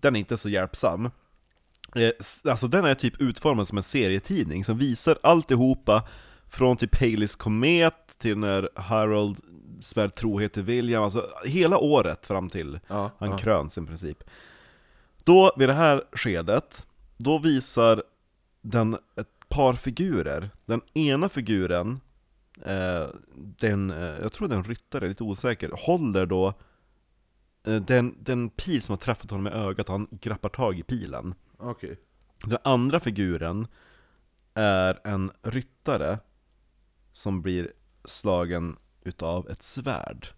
[0.00, 1.10] den är inte så hjälpsam.
[1.94, 2.10] Eh,
[2.50, 6.08] Alltså den är typ utformad som en serietidning som visar alltihopa
[6.48, 9.38] från typ Haleys komet till när Harold
[9.80, 13.38] svär trohet till William, alltså hela året fram till Ja, han ja.
[13.38, 14.24] kröns i princip.
[15.24, 16.86] Då, vid det här skedet,
[17.16, 18.02] då visar
[18.62, 20.50] den ett par figurer.
[20.64, 22.00] Den ena figuren,
[22.64, 26.54] eh, den, eh, jag tror det är en ryttare, lite osäker, håller då
[27.64, 31.34] eh, den, den pil som har träffat honom i ögat han grappar tag i pilen.
[31.58, 32.00] Okej.
[32.44, 33.66] Den andra figuren
[34.54, 36.18] är en ryttare
[37.12, 37.72] som blir
[38.04, 40.28] slagen utav ett svärd.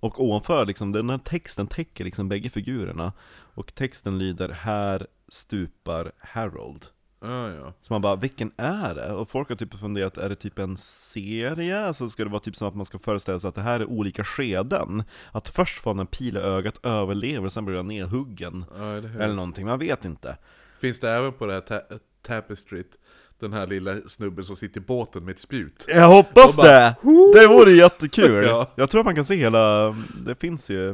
[0.00, 3.12] Och ovanför, liksom, den här texten täcker liksom bägge figurerna.
[3.54, 6.86] Och texten lyder 'Här stupar Harold'
[7.22, 7.72] Ja, ja.
[7.82, 9.12] Så man bara, vilken är det?
[9.12, 11.86] Och folk har typ funderat, är det typ en serie?
[11.86, 13.84] Alltså ska det vara typ som att man ska föreställa sig att det här är
[13.86, 15.02] olika skeden?
[15.32, 19.20] Att först får han en pil i ögat, överlever, sen blir han nedhuggen ja eller?
[19.20, 20.36] Eller någonting, man vet inte
[20.80, 22.90] Finns det även på det här ta- Tapestryt,
[23.38, 25.84] den här lilla snubben som sitter i båten med ett spjut?
[25.88, 26.96] Jag hoppas bara, det!
[27.34, 28.44] Det vore jättekul!
[28.48, 28.70] Ja.
[28.74, 29.90] Jag tror att man kan se hela,
[30.26, 30.90] det finns ju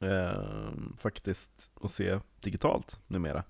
[0.00, 0.42] eh,
[0.98, 3.42] faktiskt att se digitalt numera.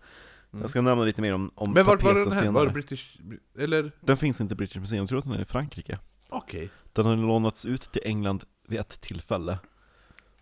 [0.61, 1.75] Jag ska nämna lite mer om, om Mm.
[1.75, 2.41] Men vart var tapeten den här?
[2.41, 2.55] senare.
[2.55, 3.17] Var det British...
[3.59, 3.93] Eller?
[4.01, 5.99] Den finns inte i British Museum, jag tror att den är i Frankrike.
[6.29, 6.71] Okej.
[6.93, 9.59] Den har lånats ut till England vid ett tillfälle.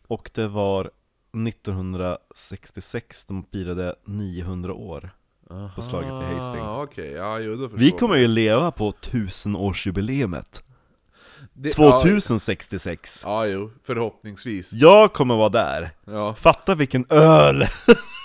[0.07, 0.91] Och det var
[1.49, 5.11] 1966, de firade 900 år.
[5.77, 6.63] På slaget vid Hastings.
[6.65, 7.99] Ah, Okej, ja jo då förstår Vi jag.
[7.99, 10.63] kommer ju leva på tusenårsjubileumet.
[11.53, 13.23] Det- 2066.
[13.25, 14.73] Ja, ja, jo, förhoppningsvis.
[14.73, 15.91] Jag kommer vara där.
[16.05, 16.35] Ja.
[16.35, 17.65] Fatta vilken öl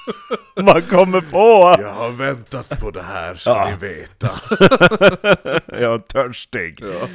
[0.64, 1.76] man kommer få!
[1.82, 3.70] Jag har väntat på det här, ska Ja.
[3.70, 4.30] ni veta.
[5.82, 6.84] Jag är törstig.
[6.84, 7.08] Ja.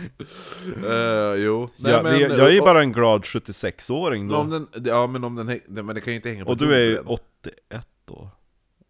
[0.88, 1.68] Eh, jo.
[1.76, 4.36] Nej, Ja, men, jag är ju bara en glad 76-åring då.
[4.36, 6.74] Om den, ja men om den, men det kan ju inte hänga på Och du
[6.74, 7.06] är ju jorden.
[7.06, 8.30] 81 då.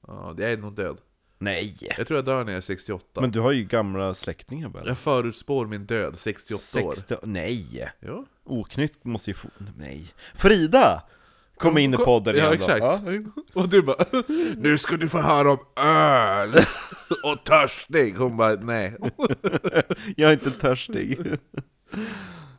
[0.06, 0.96] Ja, det är nog död.
[1.38, 1.76] Nej!
[1.98, 3.20] Jag tror jag dör när jag är 68.
[3.20, 4.84] Men du har ju gamla släktingar väl?
[4.86, 6.94] Jag förutspår min död, 68 år.
[6.94, 7.16] 60...
[7.22, 7.90] Nej!
[8.00, 8.26] Jo.
[8.44, 9.48] Oknytt måste ju få...
[9.78, 10.06] Nej.
[10.34, 11.02] Frida!
[11.60, 12.80] Kom in i podden Ja, igen exakt.
[12.80, 13.60] då.
[13.60, 14.04] Och du bara
[14.56, 16.54] Nu ska du få höra om öl!
[17.24, 18.14] och törstig!
[18.18, 18.96] Hon bara nej.
[20.16, 21.18] Jag är inte törstig.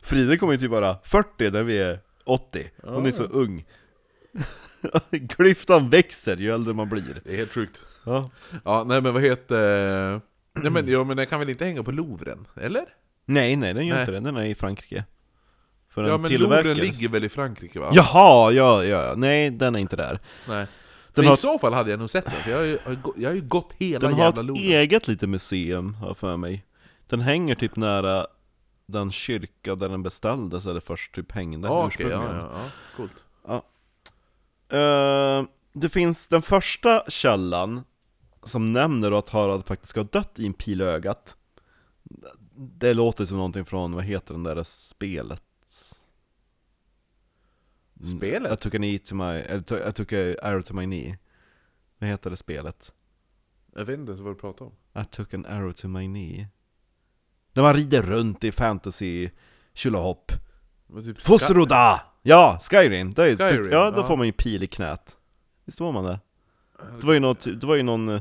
[0.02, 2.70] Frida kommer ju typ vara 40 när vi är 80.
[2.82, 3.64] Hon är så ung.
[5.28, 7.20] Klyftan växer ju äldre man blir.
[7.24, 7.80] Det är helt sjukt.
[8.06, 8.30] Ja.
[8.64, 10.20] Ja, nej men vad heter...
[10.54, 12.46] Nej men, ja, men den kan väl inte hänga på Louvren?
[12.60, 12.84] Eller?
[13.24, 14.02] Nej, nej den gör Nej.
[14.02, 14.20] inte det.
[14.20, 15.04] Den är i Frankrike.
[15.94, 17.90] För Ja den men tillverkades- ligger väl i Frankrike va?
[17.94, 20.18] Jaha, ja, ja, nej den är inte där.
[20.48, 20.66] Nej.
[21.14, 22.90] Den har- I så fall hade jag nog sett den, för jag har ju, jag
[22.90, 24.64] har har ju gått hela Den har jävla ett Louvren.
[24.64, 26.64] eget litet museum, har för mig.
[27.06, 28.26] Den hänger typ nära
[28.86, 32.36] den kyrka där den beställdes, eller först typ hängde Ja, okej, ursprungligen.
[32.36, 33.12] ja, ja, ja, coolt.
[34.68, 37.84] Eh, det finns den första källan
[38.42, 41.36] som nämner att Harald faktiskt ska ha dött i en pil i ögat.
[42.54, 45.42] Det låter som någonting från, vad heter den där spelet?
[48.06, 48.52] Spelet?
[48.52, 51.18] I took an knee to my, I took, I took a arrow to my knee.
[51.98, 52.92] Vad heter det spelet?
[53.74, 54.72] Jag vet inte vad du pratar om.
[55.02, 56.48] I took an arrow to my knee.
[57.52, 59.30] När man rider runt i fantasy
[59.74, 60.32] tjolahopp.
[61.04, 62.00] Typ Fosroda!
[62.22, 63.08] Ja, Skyrim!
[63.08, 64.06] Är, Skyrim, ja, då ja.
[64.06, 65.16] får man ju pil i knät.
[65.64, 66.20] Visst får man det?
[67.00, 68.20] Det var ju, något, det var ju någon,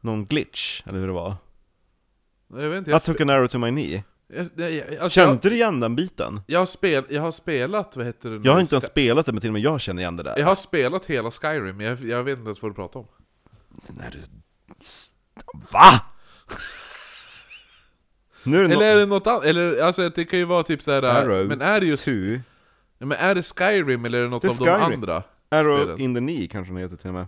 [0.00, 1.36] någon glitch, eller hur det var?
[2.48, 4.02] Jag vet inte, I jag, took an arrow to my knee.
[4.32, 6.40] Alltså, Kände jag, du igen den biten?
[6.46, 8.40] jag, har spel, jag har spelat, vad heter det?
[8.44, 10.38] Jag har inte ens spelat det, men till och med jag känner igen det där.
[10.38, 13.06] Jag har spelat hela Skyrim, jag, jag vet inte ens vad du pratar om.
[13.86, 14.18] När du...
[15.70, 16.00] Va?
[18.46, 19.44] Nu är det Eller är det något annat?
[19.44, 22.04] Eller alltså det kan ju vara typ såhär, Arrow men är det just...
[22.04, 22.10] 2
[22.98, 24.78] Men är det Skyrim eller är det något Det av Skyrim.
[24.90, 25.22] de andra?
[25.48, 26.00] Arrow spelen.
[26.00, 27.26] in the knee kanske den heter till och med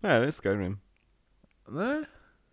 [0.00, 0.78] Nej, det är Skyrim
[1.68, 2.04] Nej,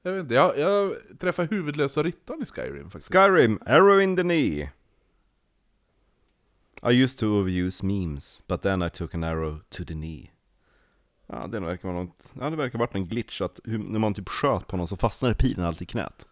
[0.02, 0.34] jag vet inte.
[0.34, 3.14] Jag, jag träffade huvudlösa ryttaren i Skyrim faktiskt.
[3.14, 4.72] Skyrim, Arrow in the knee
[6.84, 10.32] I used to overuse memes, but then I took an arrow to the knee
[11.28, 14.00] Ja, det verkar vara något, ja det verkar ha varit en glitch att hur, när
[14.00, 16.26] man typ sköt på någon så fastnade pilen alltid i knät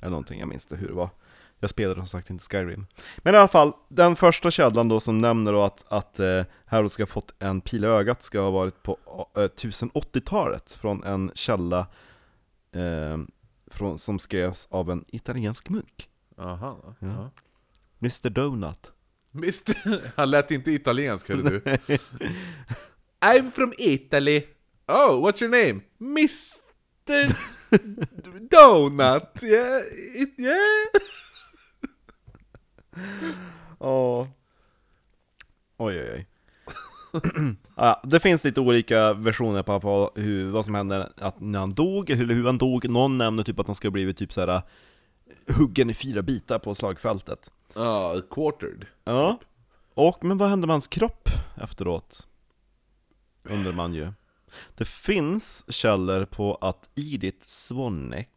[0.00, 1.10] Eller någonting, jag minns inte hur det var
[1.58, 2.86] Jag spelade som sagt inte Skyrim
[3.18, 6.92] Men i alla fall, den första källan då som nämner då att, att eh, Harold
[6.92, 8.98] ska ha fått en pil i ögat ska ha varit på
[9.36, 11.86] eh, 1080-talet Från en källa
[12.72, 13.18] eh,
[13.66, 16.08] från, som skrevs av en italiensk munk
[16.38, 17.06] Aha, ja.
[17.08, 17.30] Ja.
[18.00, 18.92] Mr Donut
[19.34, 20.12] Mr.
[20.16, 21.60] Han lät inte italiensk hörru du.
[23.20, 24.46] I'm from Italy.
[24.88, 25.80] Oh, what's your name?
[25.98, 27.36] Mr.
[28.50, 29.42] Donut.
[29.42, 29.82] Yeah,
[30.14, 30.86] it, yeah.
[33.78, 34.28] Åh
[35.76, 36.26] Oj oj oj
[37.76, 42.10] ja, Det finns lite olika versioner på hur, vad som hände att när han dog,
[42.10, 44.62] eller hur han dog Någon nämner typ att han ha blivit typ såhär
[45.58, 48.86] Huggen i fyra bitar på slagfältet Ja, quartered.
[49.04, 49.38] Ja
[49.94, 51.28] Och, men vad hände med hans kropp
[51.62, 52.28] efteråt?
[53.44, 54.12] Undrar man ju
[54.76, 58.28] Det finns källor på att Edith Swanneck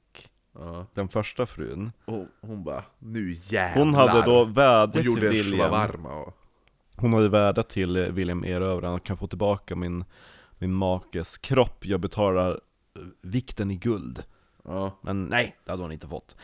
[0.59, 0.86] Ja.
[0.93, 3.86] Den första frun Hon, hon bara, nu jävlar.
[3.86, 6.38] Hon hade då Hon vädjat till gjorde en William shawarma och...
[6.97, 10.05] Hon hade vädjat till eh, William Erövraren att kan få tillbaka min,
[10.57, 14.23] min makes kropp, jag betalar eh, vikten i guld.
[14.63, 14.91] Ja.
[15.01, 16.35] Men nej, det hade hon inte fått.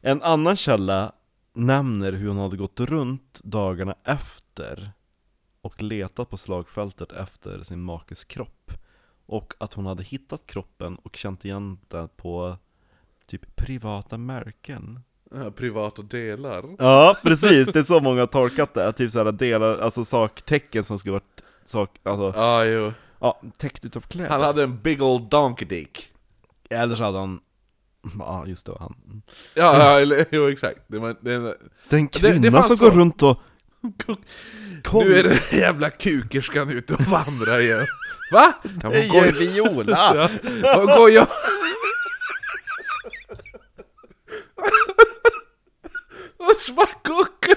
[0.00, 1.12] En annan källa
[1.52, 4.90] nämner hur hon hade gått runt dagarna efter
[5.60, 8.72] och letat på slagfältet efter sin makes kropp.
[9.26, 12.56] Och att hon hade hittat kroppen och känt igen den på
[13.26, 15.00] typ privata märken.
[15.56, 16.64] Privata delar.
[16.78, 20.98] Ja, precis, det är så många har tolkat det, typ såhär delar, alltså saktecken som
[20.98, 22.92] skulle varit sak, alltså, Ja, jo.
[23.20, 26.10] ja, täckt utav kläder Han hade en big old donkey dick.
[26.70, 27.40] Eller så hade han,
[28.18, 29.22] ja just det, han Mm.
[29.54, 30.80] Ja, ja eller, jo exakt.
[30.86, 31.38] Det var, det,
[31.88, 32.84] Den det kvinna fanns som två.
[32.84, 33.36] går runt och
[34.84, 37.86] Kom, nu är den jävla kukerskan ute och vandrar igen.
[38.32, 38.52] Va?
[38.62, 40.14] Ja, vad går, Viola!
[40.62, 41.26] ja, vad går jag?
[46.58, 47.48] Vad smack och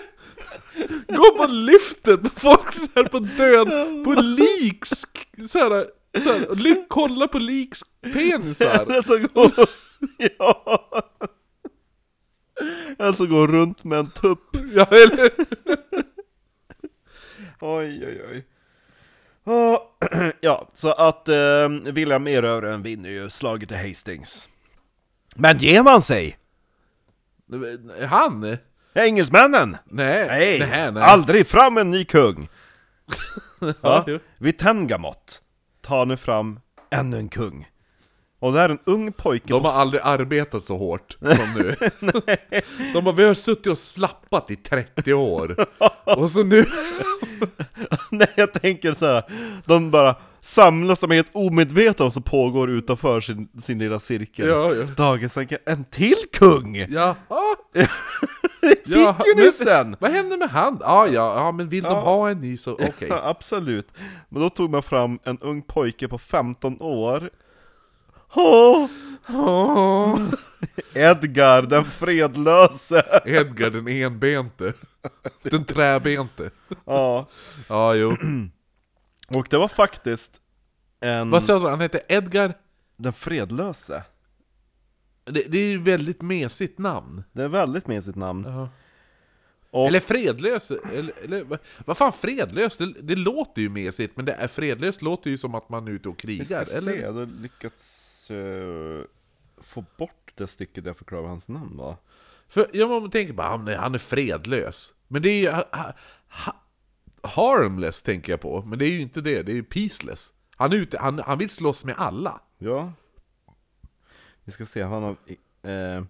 [1.07, 3.67] Gå på lyftet på folk så här på död,
[4.05, 4.89] på liks,
[5.49, 5.87] så här,
[6.23, 8.85] så här, och ly- kolla på liks penisar.
[8.85, 9.51] Den som går,
[10.37, 10.87] ja
[12.97, 15.31] En som går runt med en tupp Ja, eller?
[17.59, 18.45] Oj oj oj
[19.43, 19.97] Ja,
[20.41, 24.49] Ja, så att eh, William Erövraren vinner ju slaget i Hastings
[25.35, 26.37] Men ger man sig?
[28.09, 28.57] Han?
[28.93, 29.77] Engelsmännen?
[29.85, 31.03] Nej, Nej, nej, nej.
[31.03, 32.49] aldrig fram en ny kung!
[33.81, 34.05] Ja,
[34.37, 35.41] vid Tengamot
[35.81, 36.59] tar nu fram
[36.91, 37.67] ännu en kung
[38.39, 41.75] Och det är en ung pojke De har aldrig arbetat så hårt som nu.
[42.93, 45.65] De har, vi har suttit och slappat i 30 år.
[46.17, 46.65] Och så nu...
[48.11, 49.23] Nej jag tänker så här.
[49.65, 54.47] de bara samlas, de är helt omedvetna om som pågår utanför sin, sin lilla cirkel
[54.47, 54.83] Ja, ja.
[54.97, 56.75] Dagens tanke, en till kung!
[56.89, 57.15] Jaha,
[58.69, 59.95] fick Ja, ju men- ni sen!
[59.99, 60.77] vad hände med han?
[60.81, 61.99] Ja, ja, ja men vill de Ja.
[61.99, 63.07] ha en ny så okej.
[63.09, 63.93] Ja, absolut.
[64.29, 67.29] Men då tog man fram en ung pojke på 15 år.
[68.35, 68.87] Åh,
[69.29, 70.19] åh.
[70.93, 73.21] Edgar den fredlöse!
[73.25, 74.73] Edgar den enbente.
[75.43, 76.51] Den träbente.
[76.85, 77.27] Ja,
[77.69, 78.17] Ja, jo.
[79.35, 80.41] och det var faktiskt
[80.99, 81.29] en...
[81.29, 81.69] Vad sa du?
[81.69, 82.53] Han hette Edgar?
[82.97, 84.03] Den fredlöse.
[85.23, 87.23] Det, det är ju väldigt mesigt namn.
[87.31, 88.43] Det är väldigt med sitt namn.
[88.47, 88.69] Ja.
[89.71, 92.77] Och, Eller fredlös, eller, eller vad- fan fredlös?
[92.77, 95.91] Det, det låter ju mesigt, men det är fredlöst låter ju som att man är
[95.91, 96.93] ute och vi ska krigar, se, eller?
[97.01, 99.01] jag hade lyckats eh,
[99.57, 101.95] få bort det stycket där jag förklarar hans namn var.
[102.49, 104.93] För jag man tänker bara, han är, han är fredlös.
[105.07, 105.49] Men det är ju...
[105.49, 105.93] Ha,
[106.29, 106.55] ha,
[107.23, 110.31] harmless tänker jag på, men det är ju inte det, det är ju peaceless.
[110.55, 112.41] Han, är ute, han, han vill slåss med alla.
[112.57, 112.93] Ja.
[114.51, 115.15] Vi ska se, han har...
[115.71, 116.03] Eh,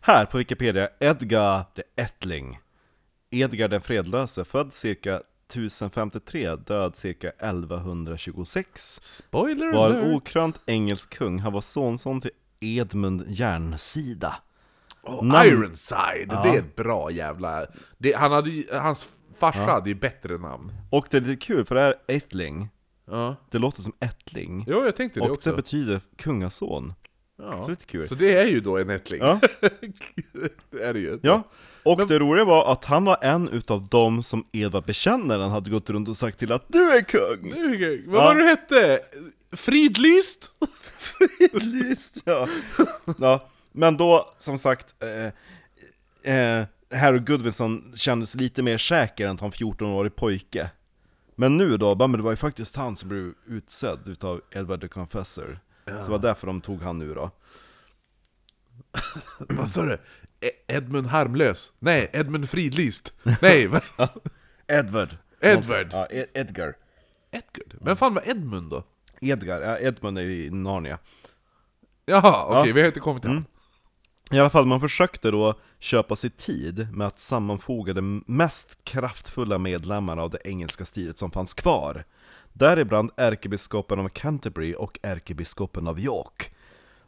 [0.00, 2.58] här på Wikipedia, Edgar the Ettling.
[3.30, 8.98] Edgar den fredlöse, född cirka 1053, död cirka 1126.
[9.02, 14.34] Spoiler Var en okrönt engelsk kung, han var sonson till Edmund Järnsida.
[15.02, 16.42] Oh, namn- Ironside, Ja.
[16.42, 17.66] det är ett bra jävla...
[17.98, 19.08] Det, han hade ju, hans
[19.38, 20.72] farsa hade ju bättre namn.
[20.90, 22.68] Och det är lite kul, för det här Ettling,
[23.10, 23.36] Ja.
[23.50, 24.64] Det låter som ättling.
[24.68, 25.50] Jo, jag tänkte det och också.
[25.50, 26.92] det betyder kungason.
[27.38, 27.62] ja.
[27.62, 28.08] Så lite kul.
[28.08, 29.20] Så det är ju då en ättling.
[29.20, 29.40] Ja.
[30.70, 31.18] det är det ju.
[31.22, 31.42] Ja,
[31.82, 35.70] och Men- det roliga var att han var en utav dem som Edvard Bekännaren hade
[35.70, 37.50] gått runt och sagt till att du är kung!
[37.50, 38.04] Det är okej.
[38.06, 38.24] Vad Ja.
[38.24, 39.00] var det du hette?
[39.52, 40.52] Fridlyst?
[41.88, 42.48] Just ja.
[43.18, 43.48] ja.
[43.72, 49.50] Men då, som sagt, eh, eh, Harry Goodwinson kändes lite mer säker än att han
[49.52, 50.70] 14-årig pojke.
[51.34, 54.80] Men nu då, bara, men det var ju faktiskt han som blev utsedd utav Edward
[54.80, 55.58] the Confessor.
[55.84, 57.30] Så det var därför de tog han nu då.
[59.38, 59.94] Vad sa du?
[60.40, 61.72] E- Edmund Harmlös?
[61.78, 63.12] Nej, Edmund Fridlyst?
[63.42, 63.62] Nej?
[64.68, 65.16] Edward.
[65.40, 65.88] Edward.
[65.92, 66.74] Ja, Ed- Edgar.
[67.30, 67.74] Edgard?
[67.80, 68.84] Vem fan var Edmund då?
[69.20, 70.98] Edgar, ja, Edmund är ju i Narnia.
[72.06, 72.62] Jaha, okej, Ja.
[72.62, 72.74] Mm.
[72.74, 73.44] vi har inte kommit till honom.
[74.30, 79.58] I alla fall, man försökte då köpa sig tid med att sammanfoga de mest kraftfulla
[79.58, 82.04] medlemmarna av det engelska styret som fanns kvar.
[82.52, 86.54] Däribland ärkebiskopen av Canterbury och ärkebiskopen av York.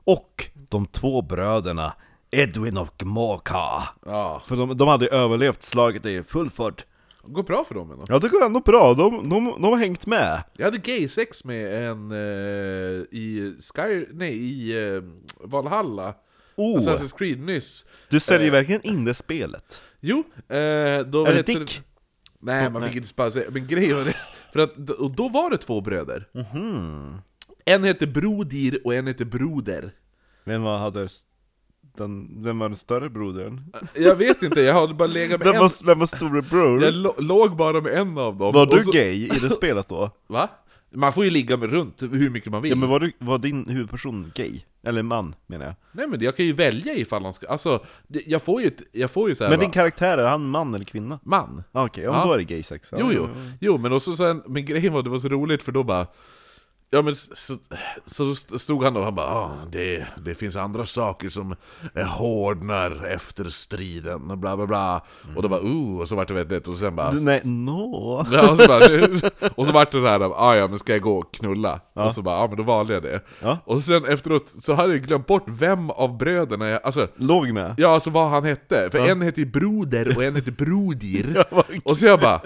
[0.05, 1.93] Och de två bröderna
[2.31, 3.89] Edwin och Morcar.
[4.07, 4.43] Ja.
[4.47, 6.83] För de, de hade överlevt slaget i Fulford.
[7.23, 8.05] Går bra för dem ändå.
[8.09, 8.95] Ja, det går ändå bra.
[8.95, 10.43] De, de, de har hängt med.
[10.53, 12.19] Jag hade gay sex med en eh,
[13.11, 14.07] i Sky...
[14.13, 15.03] Nej, i eh,
[15.41, 16.15] Valhalla.
[16.57, 17.85] Oh, Assassin's Creed nyss.
[18.09, 19.81] du säljer eh, verkligen in det spelet.
[20.01, 20.57] Jo, eh,
[21.07, 21.27] då...
[21.27, 21.81] Är det heter Dick?
[22.41, 24.17] Nej, man fick inte bara säga, men grejen var det,
[24.53, 26.29] för att, och då var det två bröder.
[26.33, 27.19] Mhm.
[27.65, 29.93] En hette Brodir och en hette Broder.
[30.45, 31.09] Vem var, hade
[31.97, 33.61] den, vem var den större brodern?
[33.95, 35.61] Jag vet inte, jag hade bara legat med Vem en...
[35.61, 36.85] var, vem var storebror?
[36.85, 38.53] Jag låg bara med en av dem.
[38.55, 40.11] Var du så- gay i det spelet då?
[40.27, 40.49] Va?
[40.97, 42.71] Man får ju ligga med runt hur mycket man vill.
[42.71, 44.61] Ja men var, du, var din huvudperson gay?
[44.87, 45.75] Eller man menar jag.
[45.93, 48.83] Nej men jag kan ju välja ifall han ska, alltså, det- jag får ju, ett-
[48.93, 51.19] jag får ju såhär Men din karaktär, är han man eller kvinna?
[51.23, 51.63] man.
[51.73, 52.27] Ah, Okej, ja, men Ja.
[52.27, 52.89] då är det gay sex.
[52.93, 53.53] Ja, Jo, jo, ja, ja.
[53.61, 56.07] jo, men också sen, men grejen var, det var så roligt för då bara
[56.91, 57.59] Ja men så,
[58.07, 61.57] så stod han och han bara ah, det, det finns andra saker som
[61.95, 65.03] eh, hårdnar efter striden och bla bla bla
[65.37, 68.27] Och då bara oh, och så vart det väldigt och sen bara Nej, no.
[68.33, 68.81] Ja, och, så bara,
[69.55, 71.81] och så vart det där, ah, ja men ska jag gå och knulla?
[71.93, 73.59] Och så bara, ja ah, men då valde jag det Ja.
[73.65, 77.75] Och sen efteråt så hade jag glömt bort vem av bröderna jag, alltså Låg med?
[77.79, 79.07] Ja, alltså vad han hette, för Ja.
[79.07, 82.41] en hette Broder och en hette Brodir Ja, Och så jag bara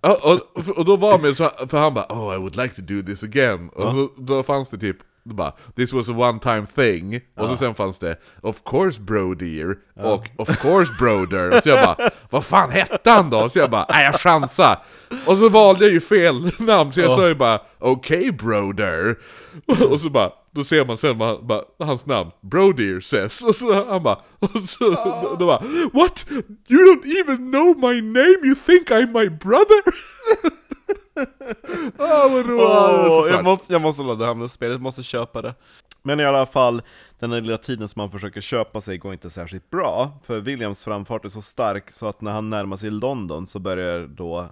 [0.00, 0.18] ja,
[0.54, 3.02] och, och då var med så, för han bara Oh I would like to do
[3.02, 3.68] this again.
[3.68, 7.20] Och så, då fanns det typ då bara, This was a one time thing.
[7.36, 11.60] Och så sen fanns det Of course Brodir Och of course Broder.
[11.60, 13.48] Så jag bara Vad fan hette han då?
[13.48, 14.78] Så jag bara Nej jag chansar.
[15.26, 17.16] Och så valde jag ju fel namn Så jag Ja.
[17.16, 19.18] sa ju bara Okej Broder.
[19.90, 23.84] Och så bara då ser man sen han, bara, hans namn, Brodir says, och så
[23.90, 26.24] han bara, och så, då, då bara What?
[26.68, 28.38] You don't even know my name?
[28.44, 29.82] You think I'm my brother?
[31.98, 33.12] Åh vad roligt!
[33.12, 35.54] Så jag, måste, jag måste ladda hem det spelet, jag måste köpa det
[36.02, 36.82] Men i alla fall,
[37.18, 40.84] den här lilla tiden som man försöker köpa sig går inte särskilt bra För Williams
[40.84, 44.48] framfart är så stark så att när han närmar sig London så börjar då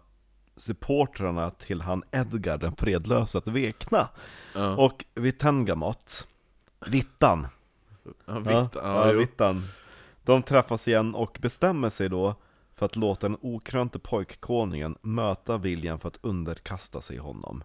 [0.60, 4.08] supportrarna till han Edgar den fredlösa att vekna
[4.54, 4.76] Ja.
[4.76, 6.28] Och Vittangamot,
[6.86, 7.46] Vittan,
[8.26, 9.12] Ja, vitt, ja, ja.
[9.12, 9.68] Vittan
[10.22, 12.34] De träffas igen och bestämmer sig då
[12.76, 17.64] för att låta den okrönte pojkkonungen möta William för att underkasta sig honom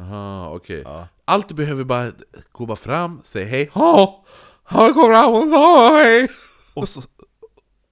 [0.00, 0.82] Aha, okej.
[0.84, 1.08] Ja.
[1.24, 2.12] Allt du behöver bara
[2.52, 4.24] gå bara fram, säga hej, ha!
[4.64, 6.28] Han kommer fram och sa hej!
[6.74, 7.02] Och så,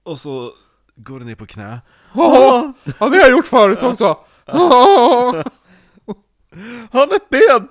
[0.03, 0.53] och så
[0.97, 1.81] går det ner på knä
[2.13, 2.73] Ha!
[2.85, 4.19] Ja, det har jag gjort förut också!
[4.51, 5.43] Ha!
[6.93, 7.69] Han ett ben!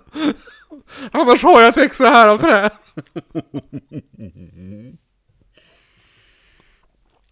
[1.12, 2.70] Annars har jag ett extra här av trä!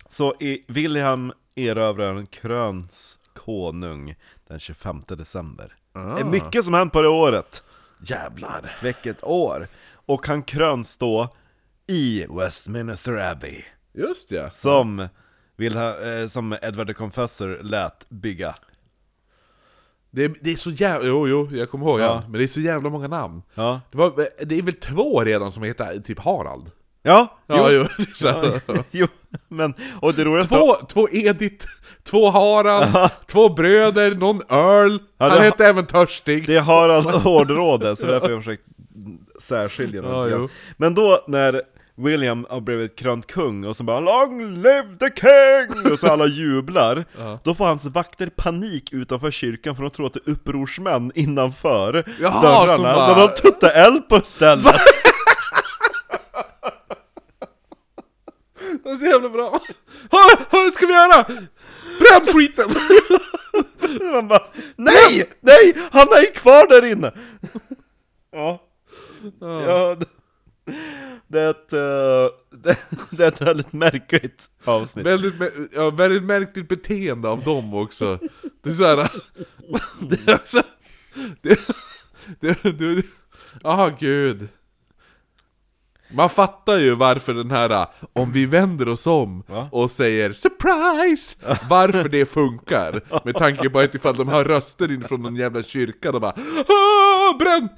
[0.08, 4.16] Så i William erövraren kröns konung
[4.48, 7.64] den 25 december Det är mycket som hänt på det året
[8.06, 8.78] Jävlar!
[8.84, 9.68] Vilket år!
[9.94, 11.36] Och han kröns då
[11.88, 14.50] i Westminster Abbey Just ja!
[14.50, 15.08] Som,
[15.56, 18.56] Wilhelm, eh, som Edward the Confessor lät bygga
[20.18, 21.08] Det är, det är så jävla...
[21.08, 22.04] Jo, jo, jag kommer ihåg ja.
[22.04, 22.24] Ja.
[22.30, 23.42] Men det är så jävla många namn.
[23.56, 26.72] Ja, Det, var, det är väl två redan som heter typ Harald?
[27.04, 28.06] ja, Ja, jo, jo.
[28.22, 28.44] Ja,
[28.92, 29.08] jo,
[29.48, 31.66] men, och det roligaste två, två Edith,
[32.04, 35.00] två Harald, två bröder, någon Earl.
[35.18, 36.48] Ja, Han hette även Törstig.
[36.48, 38.68] Det är Harald Hårdråde, så därför har jag försökt
[39.42, 40.48] särskilja Ja.
[40.78, 41.62] Men då när
[41.98, 46.26] William har blivit krönt kung och så bara 'Long live the king!' och så alla
[46.28, 47.40] jublar Ja.
[47.44, 52.04] Då får hans vakter panik utanför kyrkan för de tror att det är upprorsmän innanför
[52.20, 54.66] Jaha, dörrarna som bara- Så de tuttar eld på stället
[58.84, 59.60] Det är så jävla bra.
[60.52, 61.24] Vad ska vi göra?
[62.00, 62.70] Bränn skiten!
[64.14, 64.44] Man bara,
[64.76, 65.30] nej!
[65.42, 65.74] Nej!
[65.92, 67.12] Han är ju kvar där inne!
[68.32, 68.64] Ja.
[69.42, 69.96] Ja,
[71.28, 71.80] det, är ett, eh,
[72.64, 72.78] det,
[73.12, 75.06] det är ett väldigt märkligt avsnitt.
[75.06, 75.34] Väldigt,
[75.76, 78.20] ja, väldigt märkligt beteende av dem också.
[78.64, 79.12] Det är såhär...
[80.10, 80.62] Det är så,
[81.42, 81.60] det,
[82.40, 83.04] det, det,
[83.64, 84.48] ah gud.
[86.12, 89.70] Man fattar ju varför den här, om vi vänder oss om Va?
[89.72, 93.02] och säger 'surprise' Varför det funkar.
[93.26, 96.32] Med tanke på att ifall de har röster inifrån någon jävla kyrka, de bara
[96.68, 97.70] "Ah, bränn!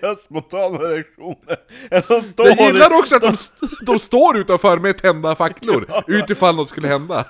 [0.00, 1.56] Deras spontana reaktioner.
[2.08, 3.36] De står Jag gillar också att de,
[3.86, 7.24] de står utanför med tända facklor, utifall något skulle hända.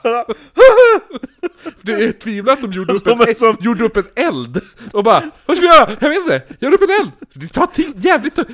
[1.83, 4.61] Det är tvivlar att de gjorde upp, en, som- gjorde upp en eld,
[4.93, 5.91] och bara 'Vad ska vi göra?
[6.01, 8.45] Jag vet inte, gör upp en eld!' Det tar tid, jävligt Gör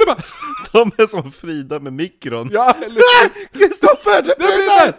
[0.00, 0.22] det bara!
[0.72, 2.48] De är som Frida med mikron.
[2.52, 3.02] Ja, eller
[3.58, 4.94] Kristoffer, Det brinner!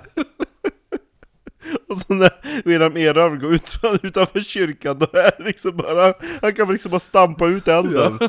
[1.88, 6.72] Och så när William Eröv går ut utanför kyrkan, då är liksom bara, han kan
[6.72, 8.19] liksom bara stampa ut elden.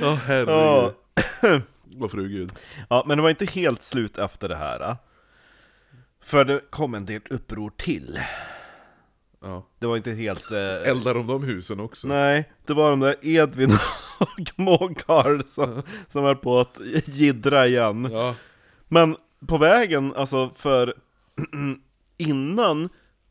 [0.00, 0.48] Ja, herregud.
[0.48, 0.92] Ja.
[2.00, 2.52] Åh fru gud.
[2.90, 4.80] Ja, men det var inte helt slut efter det här.
[4.80, 4.96] äh.
[6.24, 8.20] För det kom en del uppror till.
[9.42, 9.66] Ja.
[9.78, 10.50] Det var inte helt...
[10.50, 12.08] Eh, Eldar de de husen också?
[12.08, 13.70] nej, det var de där Edvin
[14.18, 18.08] och Måkarl som, som höll på att jiddra igen.
[18.12, 18.34] Ja.
[18.88, 19.16] Men
[19.46, 20.94] på vägen, alltså för
[22.16, 22.84] innan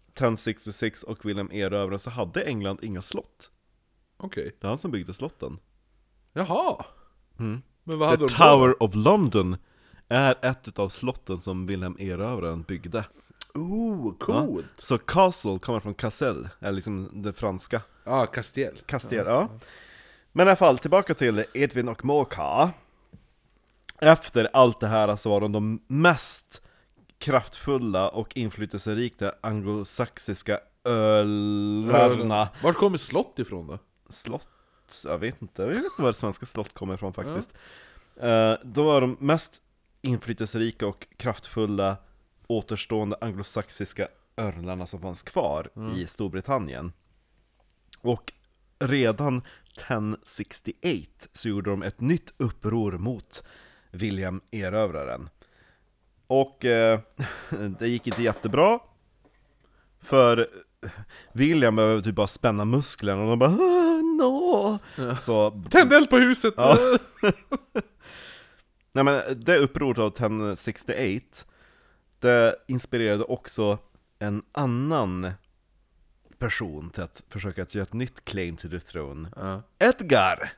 [0.08, 3.52] 1066 och William Erövraren så hade England inga slott.
[4.18, 4.56] Okej.
[4.60, 5.60] Det var han som byggde slotten.
[6.34, 6.86] Jaha.
[7.40, 7.62] Mm.
[7.84, 8.46] Men vad hade The de då?
[8.46, 9.58] Tower of London
[10.08, 13.06] är ett av slotten som William Erövraren byggde.
[13.54, 14.66] Oh, coolt!
[14.78, 17.82] Så Castle kommer från Cassel, eller liksom det franska.
[18.04, 18.82] Ja, Castiel.
[18.86, 19.50] Castiel, ja.
[20.32, 22.72] Men i alla fall, tillbaka till Edvin och Moka.
[24.02, 26.62] Efter allt det här så var de de mest
[27.18, 32.50] kraftfulla och inflytelserika anglosaxiska ölarna.
[32.64, 33.80] Vart kommer slott ifrån då?
[34.10, 34.50] Slott?
[35.04, 37.54] Jag vet inte, jag vet inte var det svenska slott kommer ifrån faktiskt.
[38.16, 39.62] Eh, de var de mest
[40.02, 41.98] inflytelserika och kraftfulla
[42.48, 44.08] återstående anglosaxiska
[44.38, 46.94] örlarna som fanns kvar i Storbritannien.
[48.02, 48.34] Och
[48.80, 49.42] redan
[49.74, 53.44] 1068 så gjorde de ett nytt uppror mot
[53.92, 55.30] William Erövraren.
[56.28, 57.00] Och eh,
[57.80, 58.80] det gick inte jättebra.
[60.02, 60.48] För
[61.34, 64.80] William behövde typ bara spänna musklerna och de bara "Ah, no.
[65.20, 66.54] Så Tänd eld på huset!
[66.58, 66.78] Ja.
[68.94, 71.46] Nej men det upproret av 1068
[72.20, 73.78] Det inspirerade också
[74.20, 75.32] en annan
[76.40, 79.62] person till att försöka att göra ett nytt claim to the throne Ja.
[79.80, 80.54] Edgar!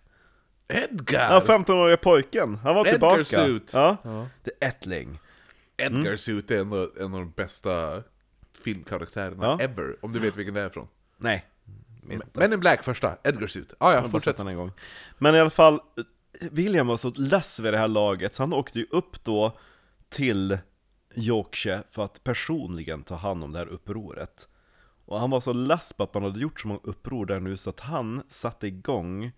[0.67, 1.33] Edgar!
[1.33, 3.69] Ja, 15-åriga pojken, han var Edgar tillbaka Suit.
[3.73, 4.27] Ja, Ja.
[4.43, 4.67] det är
[5.77, 8.03] Ättling Edgar Suit är en av, en av de bästa
[8.63, 9.59] filmkaraktärerna Ja.
[9.59, 10.87] ever, om du vet vilken det är ifrån.
[11.17, 11.45] Nej.
[12.33, 13.73] Men in Black första, Edgar Suit.
[13.77, 14.39] Ah, ja, fortsätt.
[14.39, 14.71] en gång.
[15.17, 15.79] Men i alla fall,
[16.41, 19.57] William var så less vid det här laget så han åkte ju upp då
[20.09, 20.57] till
[21.15, 24.47] Yorkshire för att personligen ta hand om det här upproret.
[25.05, 27.57] Och han var så less på att man hade gjort så många uppror där nu
[27.57, 29.31] så att han satte igång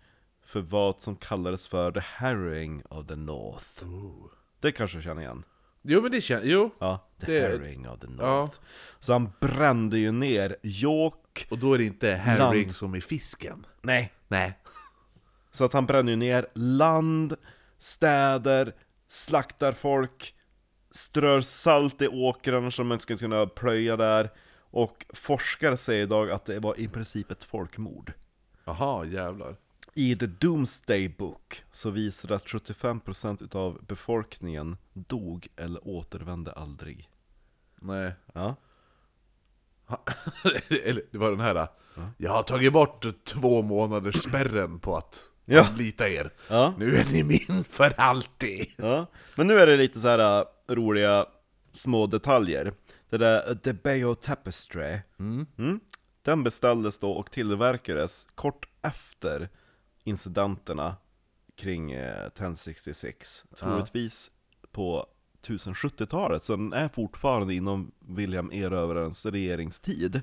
[0.45, 3.83] för vad som kallades för the harrowing of the North.
[4.59, 5.43] Det kanske du känner igen?
[5.91, 6.69] Jo men det känns, jo.
[6.79, 8.21] Ja, the Det- harrowing of the North.
[8.23, 8.49] Ja.
[8.99, 12.75] Så han brände ju ner York, Och då är det inte herring Land.
[12.75, 13.65] som i fisken.
[13.81, 14.53] nej, Nej.
[15.51, 17.35] Så att han bränner ju ner land,
[17.79, 18.75] städer,
[19.07, 20.35] slaktar folk,
[20.91, 24.29] strör salt i åkrarna så man inte ska kunna plöja där.
[24.71, 28.13] Och forskare säger idag att det var i princip ett folkmord.
[28.65, 29.55] Jaha, jävlar.
[29.93, 37.09] I The Doomsday Book så visar det att 75% utav befolkningen dog eller återvände aldrig.
[37.79, 38.13] Nej.
[38.33, 38.55] Ja.
[40.83, 41.67] Eller det var den här.
[42.17, 45.67] Jag har tagit bort två månaders spärren på att Ja.
[45.67, 46.33] anlita er.
[46.47, 46.73] Ja.
[46.77, 48.71] Nu är ni min för alltid.
[48.77, 49.05] Ja,
[49.35, 50.45] men nu är det lite så här äh,
[50.75, 51.25] roliga
[51.73, 52.73] små detaljer.
[53.09, 55.79] Det där äh, The Bayeux Tapestry, mm.
[56.21, 59.49] den beställdes då och tillverkades kort efter
[60.09, 60.95] incidenterna
[61.55, 63.45] kring eh, 1066.
[63.59, 64.31] Troligtvis
[64.71, 65.05] på
[65.47, 70.21] 1070-talet, så den är fortfarande inom William Erövrarens regeringstid.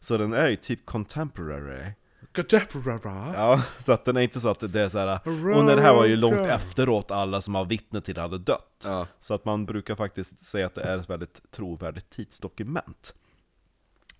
[0.00, 1.92] Så den är ju typ contemporary.
[2.32, 3.32] Contemporary.
[3.34, 5.20] Ja, så att den är inte så att det är så här.
[5.58, 8.38] och när det här var ju långt efteråt alla som har vittne till det hade
[8.38, 8.84] dött.
[8.86, 9.06] Ja.
[9.20, 13.14] Så att man brukar faktiskt säga att det är ett väldigt trovärdigt tidsdokument.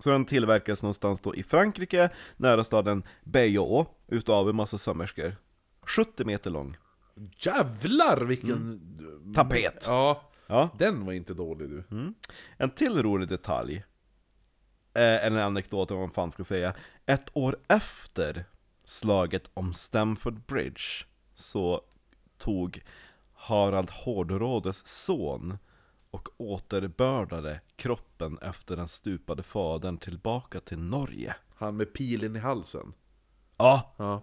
[0.00, 5.36] Så den tillverkades någonstans då i Frankrike, nära staden Bayeux, utav en massa sömmerskor.
[5.82, 6.76] 70 meter lång.
[7.38, 8.50] Jävlar vilken...
[8.50, 9.32] Mm.
[9.34, 9.84] Tapet.
[9.86, 10.30] Ja.
[10.46, 10.70] Ja.
[10.78, 11.84] Den var inte dålig du.
[11.90, 12.14] Mm.
[12.56, 13.84] En till rolig detalj,
[14.94, 16.74] eh, en anekdot om vad man fan ska säga.
[17.06, 18.44] Ett år efter
[18.84, 20.82] slaget om Stamford Bridge
[21.34, 21.80] så
[22.38, 22.82] tog
[23.34, 25.58] Harald Hårderådes son
[26.10, 31.36] och återbördade kroppen efter den stupade fadern tillbaka till Norge.
[31.54, 32.92] Han med pilen i halsen.
[33.56, 34.22] Ja, Ja.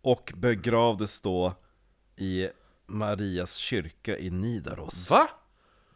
[0.00, 1.54] och begravdes då
[2.16, 2.48] i
[2.86, 5.28] Marias kyrka i Nidaros, Va?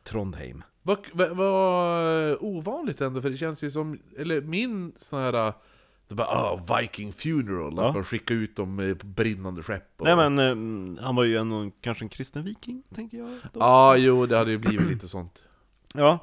[0.03, 0.63] Trondheim.
[0.83, 5.53] Vad vad- vad ovanligt ändå, för det känns ju som, eller min sån här,
[6.09, 7.89] det bara ah, Viking funeral, Ja.
[7.89, 10.07] att man skickar ut dem på brinnande skepp och...
[10.07, 10.39] Nej men,
[10.99, 13.39] eh, han var ju ändå kanske en kristen viking, tänker jag.
[13.55, 15.39] Ja, jo, det hade ju blivit lite sånt.
[15.95, 16.19] Ja,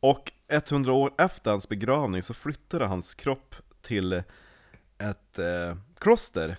[0.00, 4.12] och 100 år efter hans begravning så flyttade hans kropp till
[4.98, 6.56] ett eh, kloster,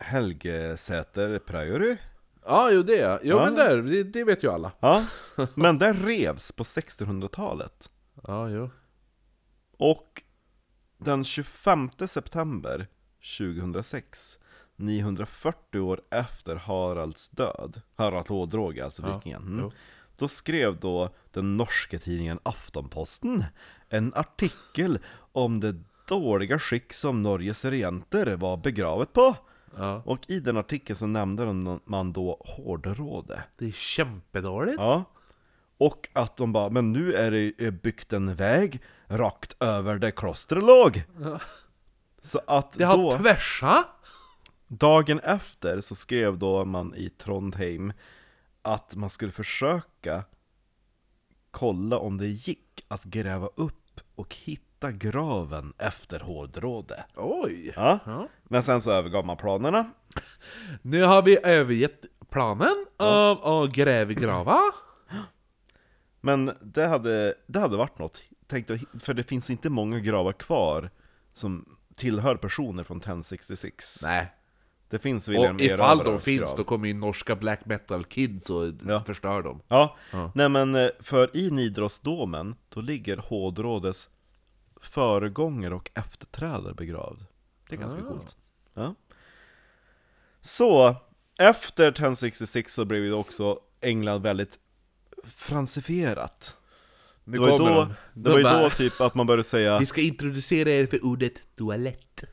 [0.00, 1.96] Helgesäter Priory.
[2.44, 3.44] Ja, jo det, jo Ja.
[3.44, 4.72] men där, det, det vet ju alla.
[4.80, 5.04] Ja,
[5.54, 7.90] men den revs på 1600-talet.
[8.26, 8.70] Ja, jo.
[9.78, 10.22] Och
[11.04, 12.86] den 25 september
[13.38, 14.38] 2006,
[14.76, 19.70] 940 år efter Haralds död, Harald Hårdråge, alltså Ja, vikingen, mm,
[20.16, 23.44] då skrev då den norska tidningen Aftonposten
[23.88, 24.98] en artikel
[25.32, 25.74] om det
[26.08, 29.36] dåliga skick som Norges regenter var begravet på.
[29.76, 30.02] Ja.
[30.06, 33.42] Och i den artikeln så nämnde de- man då Hårderåde.
[33.58, 34.76] Det är kämpedåligt.
[34.78, 35.04] Ja.
[35.86, 40.64] Och att de bara, men nu är det byggt en väg rakt över där klostret
[40.64, 41.02] låg.
[41.20, 41.40] Ja.
[42.20, 43.84] Så att Det har då, tvärsa.
[44.68, 47.92] dagen efter så skrev då man i Trondheim
[48.62, 50.24] att man skulle försöka
[51.50, 57.04] kolla om det gick att gräva upp och hitta graven efter Hårdråde.
[57.16, 57.72] Oj.
[57.76, 57.98] Ja.
[58.06, 58.28] Ja.
[58.44, 59.90] Men sen så övergav man planerna.
[60.82, 64.60] Nu har vi övergett planen av att gräva grava.
[66.24, 70.90] Men det hade, det hade varit något, tänkte, för det finns inte många gravar kvar
[71.32, 74.00] som tillhör personer från 1066.
[74.02, 74.32] Nej.
[74.88, 76.56] Det finns William Och ifall de finns, grav.
[76.56, 79.04] då kommer ju norska black metal kids och Ja.
[79.04, 79.62] förstör dem.
[79.68, 80.32] Ja, Ja.
[80.34, 84.10] nej men eh, för i Nidarosdomen, då ligger Hårdrådes
[84.80, 87.24] föregångare och efterträdare begravd.
[87.68, 88.08] Det är ganska Ah.
[88.08, 88.36] coolt.
[88.74, 88.94] Ja.
[90.40, 90.96] Så,
[91.38, 94.58] efter 1066 så blev ju också England väldigt
[95.26, 96.56] fransifierat.
[97.24, 97.88] Det var ju då, de.
[97.88, 100.86] det De var ju bara, då typ att man började säga Vi ska introducera er
[100.86, 102.24] för ordet toalett.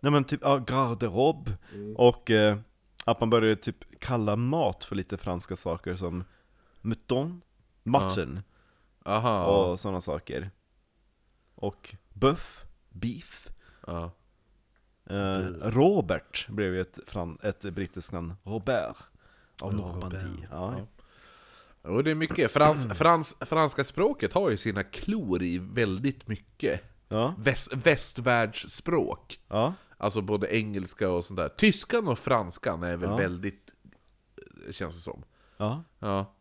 [0.00, 1.96] Nej men typ, ja, garderob Mm.
[1.96, 2.58] Och eh,
[3.04, 6.24] att man började typ kalla mat för lite franska saker som
[6.80, 7.40] Mouton,
[7.82, 8.40] mutton
[9.04, 9.44] Aha.
[9.44, 10.50] och sådana saker
[11.54, 13.48] Och buff, beef
[13.86, 14.10] Ja.
[15.10, 18.96] eh, Robert blev ju ett, fran- ett brittiskt namn, Robert
[19.62, 20.74] Av Normandie ja.
[21.84, 22.50] Jo, det är mycket.
[22.50, 29.40] Frans, frans, franska språket har ju sina klor i väldigt mycket Ja, väst, västvärldsspråk.
[29.48, 31.48] ja, Alltså både engelska och sånt där.
[31.48, 33.16] Tyskan och franskan är väl Ja.
[33.16, 33.70] väldigt,
[34.66, 35.22] eh, känns det som.
[35.56, 36.34] ja, Ja.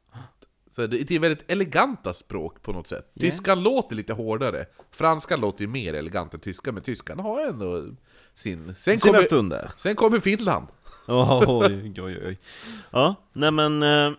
[0.76, 3.12] Så det det är väldigt eleganta språk på något sätt.
[3.20, 4.66] Tyskan låter lite hårdare.
[4.92, 7.86] Franskan låter ju mer elegant än tyskan, men tyskan har ändå
[8.36, 8.76] sin...
[8.80, 10.68] Sen Sina kommer, stunder sen kommer Finland.
[11.08, 12.40] Oj, oj, oj.
[12.92, 14.12] Ja, nej men eh,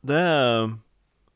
[0.00, 0.70] det,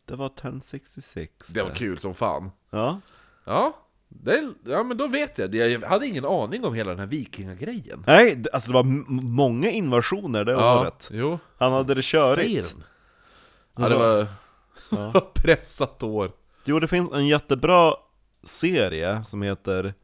[0.04, 2.50] det var 1066 Det var kul som fan.
[2.70, 3.00] Ja,
[3.44, 3.76] Ja,
[4.08, 5.54] det, ja men då vet jag.
[5.54, 8.04] Jag hade ingen aning om hela den här vikingagrejen.
[8.06, 11.38] nej, det- alltså det var m- många invasioner det året jo.
[11.58, 12.74] Han hade det körigt
[13.76, 13.82] de.
[13.82, 16.32] Ja, det var pressat år.
[16.64, 17.94] Jo, det finns en jättebra
[18.42, 19.94] serie som heter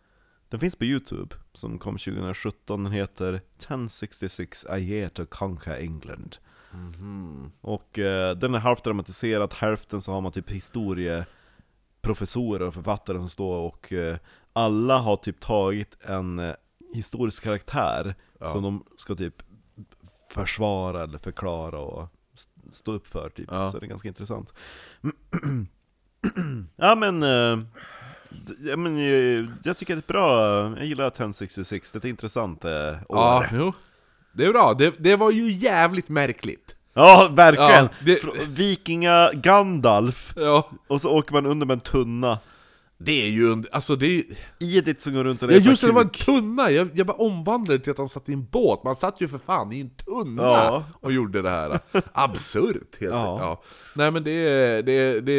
[0.49, 6.37] Den finns på youtube, som kom 2017, den heter 1066 I Year to Conquer England
[7.61, 13.29] Och eh, den är halvt dramatiserad, hälften så har man typ historieprofessorer och författare som
[13.29, 14.17] står och eh,
[14.53, 16.55] alla har typ tagit en eh,
[16.95, 18.53] historisk karaktär Ja.
[18.53, 19.43] som de ska typ
[20.31, 23.49] försvara eller förklara och st- stå upp för typ.
[23.51, 23.71] Ja.
[23.71, 24.53] Så det är ganska intressant.
[26.77, 27.59] ja men, eh,
[28.61, 32.05] ja, men eh, jag tycker det är ett bra, jag gillar 1066, det är ett
[32.05, 32.97] intressant eh, år.
[33.09, 33.73] Ja, jo.
[34.33, 34.75] Det är bra.
[34.75, 36.75] Det, det var ju jävligt märkligt.
[36.95, 37.71] Ja, verkligen!
[37.71, 40.71] Ja, det- Vikinga Gandalf, Ja.
[40.87, 42.39] och så åker man under med en tunna
[42.99, 44.23] Det är ju, und- alltså det är
[44.61, 46.71] Edith som går runt och Ja just det, det var en tunna!
[46.71, 49.29] Jag, jag bara omvandlade det till att han satt i en båt, man satt ju
[49.29, 50.85] för fan i en tunna Ja.
[51.01, 51.81] och gjorde det här.
[52.13, 53.01] Absurt!
[53.01, 53.39] Helt Ja.
[53.41, 53.63] ja.
[53.95, 55.33] Nej men det, det, det,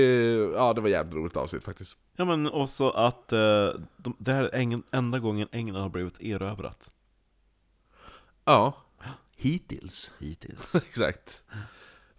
[0.56, 1.98] ja det var jävligt roligt avsnitt faktiskt.
[2.18, 3.40] Ja men också att eh,
[3.98, 6.90] de, det här är eng- enda gången England har blivit erövrat
[8.46, 8.74] Ja.
[9.38, 10.12] Hittills.
[10.20, 11.42] Hittills Exakt.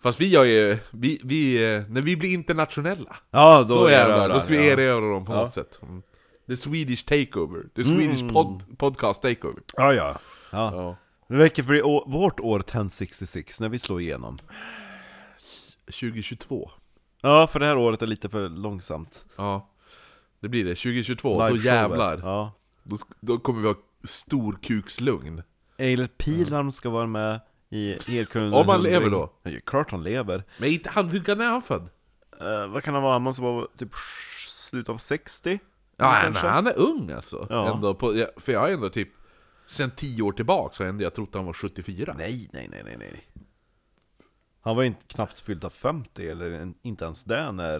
[0.00, 1.58] Fast vi gör ju, vi, vi,
[1.88, 5.24] när vi blir internationella, Ja, då, då är jävlar, det då ska vi erövra dem
[5.24, 5.36] på Ja.
[5.44, 5.78] något sätt.
[5.82, 6.02] Mm.
[6.46, 9.62] The Swedish takeover, the Swedish pod, podcast takeover.
[9.76, 10.18] Ja, ja.
[10.52, 10.96] ja.
[11.28, 11.62] Ja.
[11.62, 14.38] Blir å- vårt år 1066, när vi slår igenom.
[15.86, 16.70] 2022.
[17.20, 19.24] Ja, för det här året är lite för långsamt.
[19.36, 19.68] Ja.
[20.40, 21.74] Det blir det, 2022, då Liveshower.
[21.74, 22.18] jävlar.
[22.22, 22.52] Ja.
[22.82, 23.74] Då, då kommer vi ha
[24.04, 25.42] storkukslugn.
[25.76, 27.40] Eilert Pilarm ska vara med
[27.70, 29.32] i Elkungen Om han lever då?
[29.42, 30.44] Ja, klart han lever.
[30.58, 31.88] Men inte han, hur gammal är han född?
[32.40, 33.12] Eh, vad kan han vara?
[33.12, 33.90] Han måste vara typ
[34.46, 35.58] slutet av 60?
[35.96, 36.46] Ja, nej, kanske?
[36.46, 37.46] han är ung alltså.
[37.50, 37.74] Ja.
[37.74, 39.08] Ändå på, för jag har ändå typ,
[39.66, 42.14] sen 10 år tillbaka så ändå jag trott han var 74.
[42.18, 43.24] Nej, nej, nej, nej, nej.
[44.60, 47.78] Han var ju inte knappt fylld av 50, eller inte ens det när,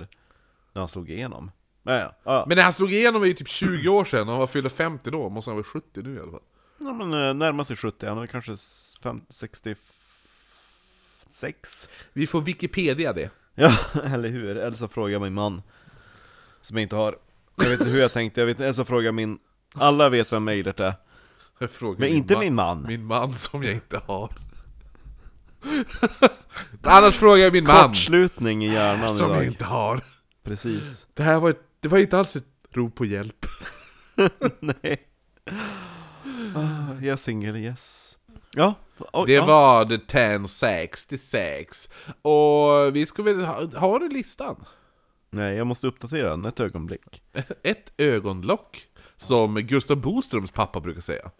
[0.73, 1.51] när han slog igenom.
[1.83, 2.45] Men, ja.
[2.49, 4.71] Men när han slog igenom var ju typ 20 år sedan, och han var fyllde
[4.71, 6.41] 50 då, måste han vara 70 nu i alla fall.
[6.85, 11.89] Ja men eh, närmar sig 70, han är kanske s- fem- 66?
[12.13, 13.31] Vi får Wikipedia det.
[13.55, 14.57] Ja, eller hur?
[14.57, 15.63] Eller så frågar jag min man,
[16.63, 17.17] som jag inte har.
[17.57, 19.39] Jag vet inte hur jag tänkte, jag vet så frågar jag min...
[19.75, 20.95] Alla vet vem Eilert är,
[21.59, 22.85] Jag frågar men inte man, min man.
[22.89, 24.33] Min man som jag inte har.
[26.83, 29.47] Annars frågar jag min man, Kortslutning i hjärnan som jag idag.
[29.47, 30.01] inte har.
[30.43, 31.07] Precis.
[31.15, 33.47] Det här var, ett- det var inte alls ett rop på hjälp.
[34.61, 35.07] Nej.
[36.57, 38.17] Ah, jag är singel, yes.
[38.55, 38.75] Ja,
[39.13, 39.47] oj, Det ja.
[39.47, 41.89] var the 1066.
[42.23, 44.65] Och vi ska väl ha, har du listan?
[45.31, 47.23] Nej, jag måste uppdatera den ett ögonblick.
[47.63, 48.87] Ett ögonlock.
[49.17, 51.31] Som Gustav Boströms pappa brukar säga.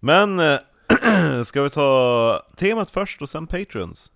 [0.00, 0.58] Men, eh,
[1.44, 4.12] ska vi ta temat först och sen Patrons?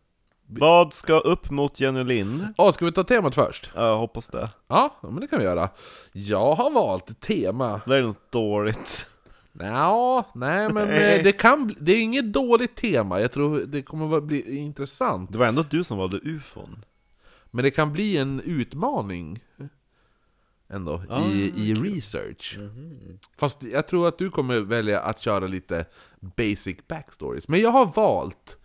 [0.46, 2.48] Vad ska upp mot Jenny Lind?
[2.56, 3.70] Ja, ska vi ta temat först?
[3.74, 4.50] Ja, Jag hoppas det.
[4.68, 5.68] Ja, men det kan vi göra.
[6.12, 7.80] Jag har valt tema.
[7.86, 9.06] Det är något dåligt.
[9.58, 11.18] Ja, nej men Nej.
[11.18, 13.20] eh, det kan bli, det är inget dåligt tema.
[13.20, 15.32] Jag tror det kommer att bli intressant.
[15.32, 16.84] Det var ändå du som valde ufon.
[17.50, 19.44] Men det kan bli en utmaning
[20.68, 22.58] ändå Ah, i, i research.
[23.36, 25.86] Fast jag tror att du kommer välja att köra lite
[26.20, 27.48] basic backstories.
[27.48, 28.58] Men jag har valt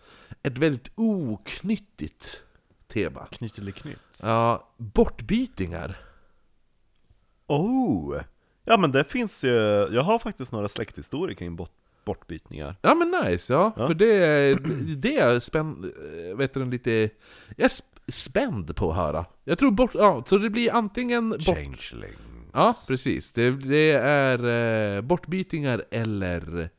[0.44, 2.41] ett väldigt oknyttigt
[2.88, 3.28] tema.
[3.32, 4.20] Knytteliknytt.
[4.24, 5.98] Ja, bortbytingar.
[7.48, 8.22] Oh!
[8.70, 9.54] Ja men det finns ju,
[9.91, 11.72] jag har faktiskt några släkthistorier kring bort,
[12.06, 12.76] bortbytningar.
[12.82, 13.74] Ja men nice, ja.
[13.78, 13.88] Ja.
[13.88, 14.56] För det, är-
[14.96, 15.91] det är spänn,
[16.36, 16.91] vet du, lite...
[16.91, 19.26] Jag är sp- spänd på att höra.
[19.44, 19.91] Jag tror bort...
[19.94, 21.41] Ja, så det blir antingen bort...
[21.46, 22.16] Changeling.
[22.54, 23.32] Ja, precis.
[23.32, 26.70] Det, det är eh, bortbytingar eller...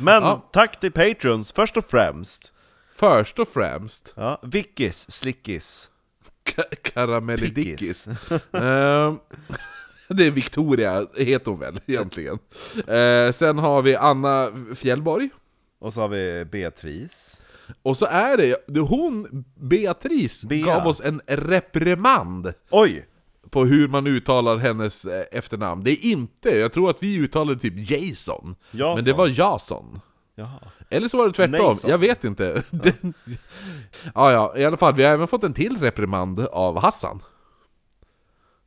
[0.00, 0.48] Men Ja.
[0.52, 2.52] tack till Patrons, först och främst.
[2.96, 5.90] Först och främst, Ja, Vickis, Slickis,
[6.44, 6.98] ka-.
[8.52, 9.18] Ehm,
[10.08, 12.38] det är Victoria, heter hon väl egentligen.
[12.76, 15.30] Eh, sen har vi Anna Fjällborg.
[15.80, 17.42] Och så har vi Beatrice.
[17.82, 20.66] Och så är det, hon, Beatrice, Bea.
[20.66, 23.06] gav oss en reprimand Oj!
[23.50, 25.84] på hur man uttalar hennes eh, efternamn.
[25.84, 28.56] Det är inte, jag tror att vi uttalade typ Jason.
[28.70, 28.94] Jason.
[28.94, 30.00] Men det var Jason.
[30.34, 30.60] Jaha.
[30.90, 31.90] Eller så var det tvärtom, Nason.
[31.90, 32.62] jag vet inte.
[32.70, 32.92] Ja.
[34.14, 37.22] ja, ja, i alla fall, vi har även fått en till reprimand av Hassan.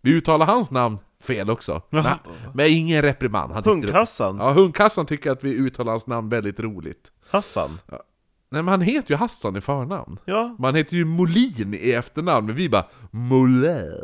[0.01, 1.81] Vi uttalar hans namn fel också.
[1.89, 2.19] Men, Jaha.
[2.53, 3.53] men ingen reprimand.
[3.53, 4.37] Han Hunkhassan?
[4.37, 7.11] Ja, Hundkassan tycker att vi uttalar hans namn väldigt roligt.
[7.29, 7.79] Hassan?
[7.89, 10.19] Nej men han heter ju Hassan i förnamn.
[10.25, 14.01] Ja, Man heter ju Molin i efternamn, men vi bara Molin.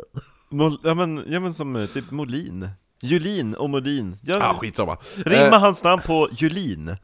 [0.50, 2.68] Mol, ja, men, ja men som eh, typ Molin.
[3.02, 4.16] Julin och Molin.
[4.22, 4.96] Ja, Ja, skitsamma.
[5.16, 6.96] rimma Eh, hans namn på Julin.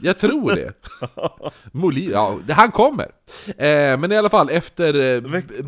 [0.00, 0.72] jag tror det.
[1.72, 3.10] Molin, ja, han kommer.
[3.46, 5.20] Eh, men i alla fall, efter eh,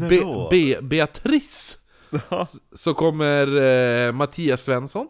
[0.08, 0.20] Be?
[0.50, 1.76] Be, Beatrice
[2.74, 5.08] så kommer eh, Mattias Svensson.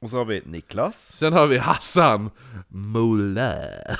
[0.00, 1.12] Och så har vi Niklas.
[1.14, 2.30] Sen har vi Hassan
[2.68, 3.48] Molin.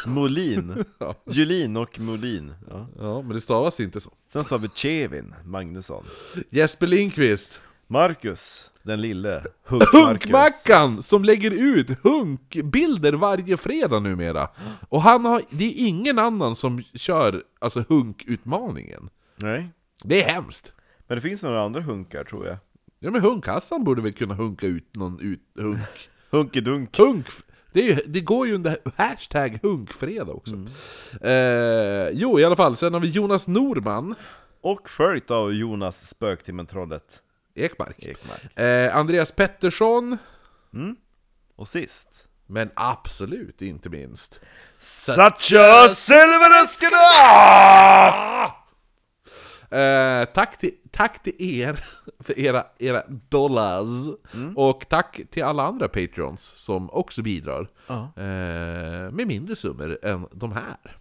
[0.07, 0.85] Molin.
[0.99, 1.15] Ja.
[1.27, 2.55] Julin och Molin.
[2.71, 2.87] Ja.
[2.99, 4.11] Ja, men det stavas inte så.
[4.27, 6.05] Sen så har vi Kevin Magnusson.
[6.51, 7.61] Jesper Lindqvist.
[7.87, 9.45] Marcus, den lille.
[9.65, 14.49] Hunkmackan som lägger ut hunkbilder varje fredag numera.
[14.89, 19.09] Och han har, det är ingen annan som kör alltså hunkutmaningen.
[19.37, 19.69] Nej.
[20.05, 20.73] Det är hemskt.
[21.13, 22.57] Men det finns några andra hunkar tror jag.
[22.99, 25.79] Ja men Hunkhassan borde väl kunna hunka ut någon ut, hunk.
[26.31, 26.99] Hunkedunk.
[26.99, 27.27] hunk.
[27.73, 30.55] Det, är ju, det går ju under hashtag hunkfredag också.
[31.21, 34.15] Eh, jo i alla fall, sen har vi Jonas Norman
[34.61, 37.23] Och följt av Jonas Spöktimmen-trollet
[37.55, 37.97] Ekmark.
[37.99, 38.59] Ekmark.
[38.59, 40.19] Eh, Andreas Pettersson,
[41.57, 44.41] Och sist men absolut inte minst.
[44.79, 46.99] Satcha Silvereskina!
[49.73, 51.85] Eh, tack, till, tack till er
[52.21, 54.09] för era, era dollars.
[54.57, 57.69] Och tack till alla andra patrons som också bidrar.
[57.87, 58.13] Ja.
[58.17, 60.97] Eh, med mindre summor än de här.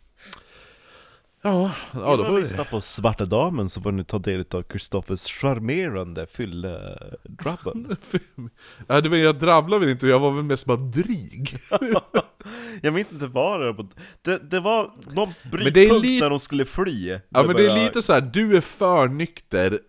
[1.44, 4.62] Ja, ja då får vi lyssnar på Svarta Damen så får ni ta del av
[4.64, 7.96] Kristoffers charmerande fylle-drabbel
[8.88, 11.58] Ja, du vet, jag dravlar väl inte, jag var väl mest bara dryg.
[12.82, 13.88] Jag minns inte vad det var,
[14.22, 18.02] det, det var någon brytpunkt lite- när de skulle fly Ja men det är lite
[18.02, 19.80] så här, du är för nykter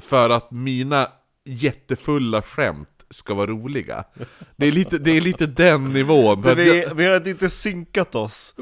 [0.00, 1.08] för att mina
[1.44, 4.04] jättefulla skämt ska vara roliga.
[4.56, 6.42] Det är lite, det är lite den nivån.
[6.56, 8.54] Vi, vi hade inte synkat oss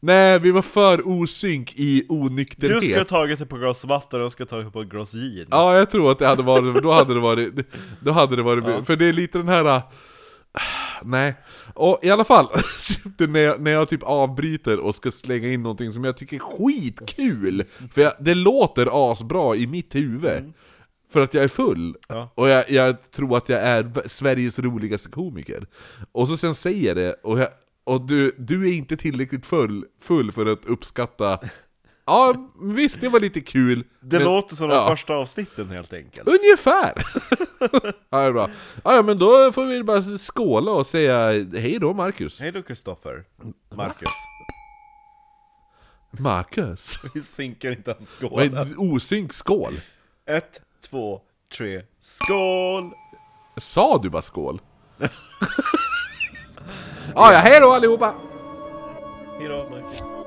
[0.00, 3.08] nej, vi var för osynk i Du skulle ha onykterhet.
[3.08, 5.46] tagit ett par glas vatten och jag skulle ha tagit ett par glas gin.
[5.50, 7.54] Ja, jag tror att det hade varit, då hade det varit,
[8.00, 9.76] då hade det varit, för det är lite den här...
[9.76, 9.82] äh,
[11.02, 11.34] Nej,
[11.74, 12.46] och i alla fall,
[13.18, 16.40] när, jag, när jag typ avbryter och ska slänga in någonting som jag tycker är
[16.40, 17.64] skitkul,
[17.94, 20.52] för jag, det låter asbra i mitt huvud,
[21.12, 22.32] för att jag är full, Ja.
[22.34, 25.66] och jag, jag tror att jag är Sveriges roligaste komiker.
[26.12, 27.48] Och så sen säger jag det, och, jag,
[27.88, 31.38] och du, du är inte tillräckligt full, full för att uppskatta
[32.06, 34.88] Ja, visst det var lite kul Det men- låter som de ja.
[34.90, 36.92] första avsnitten helt enkelt Ungefär!
[38.10, 38.50] ja, det är bra.
[38.84, 42.40] Ja, men då får vi bara skåla och säga hej då Marcus.
[42.40, 43.24] Hej då Kristoffer
[43.74, 44.08] Marcus
[46.10, 46.98] Marcus?
[47.14, 49.80] Vi synkar inte ens skålen osynk skål?
[50.26, 50.60] Ett,
[50.90, 51.20] två,
[51.56, 52.90] tre, skål!
[53.60, 54.60] Sa du bara skål?
[57.14, 58.14] ah, ja, hej då allihopa!
[59.38, 60.17] Hejdå Marcus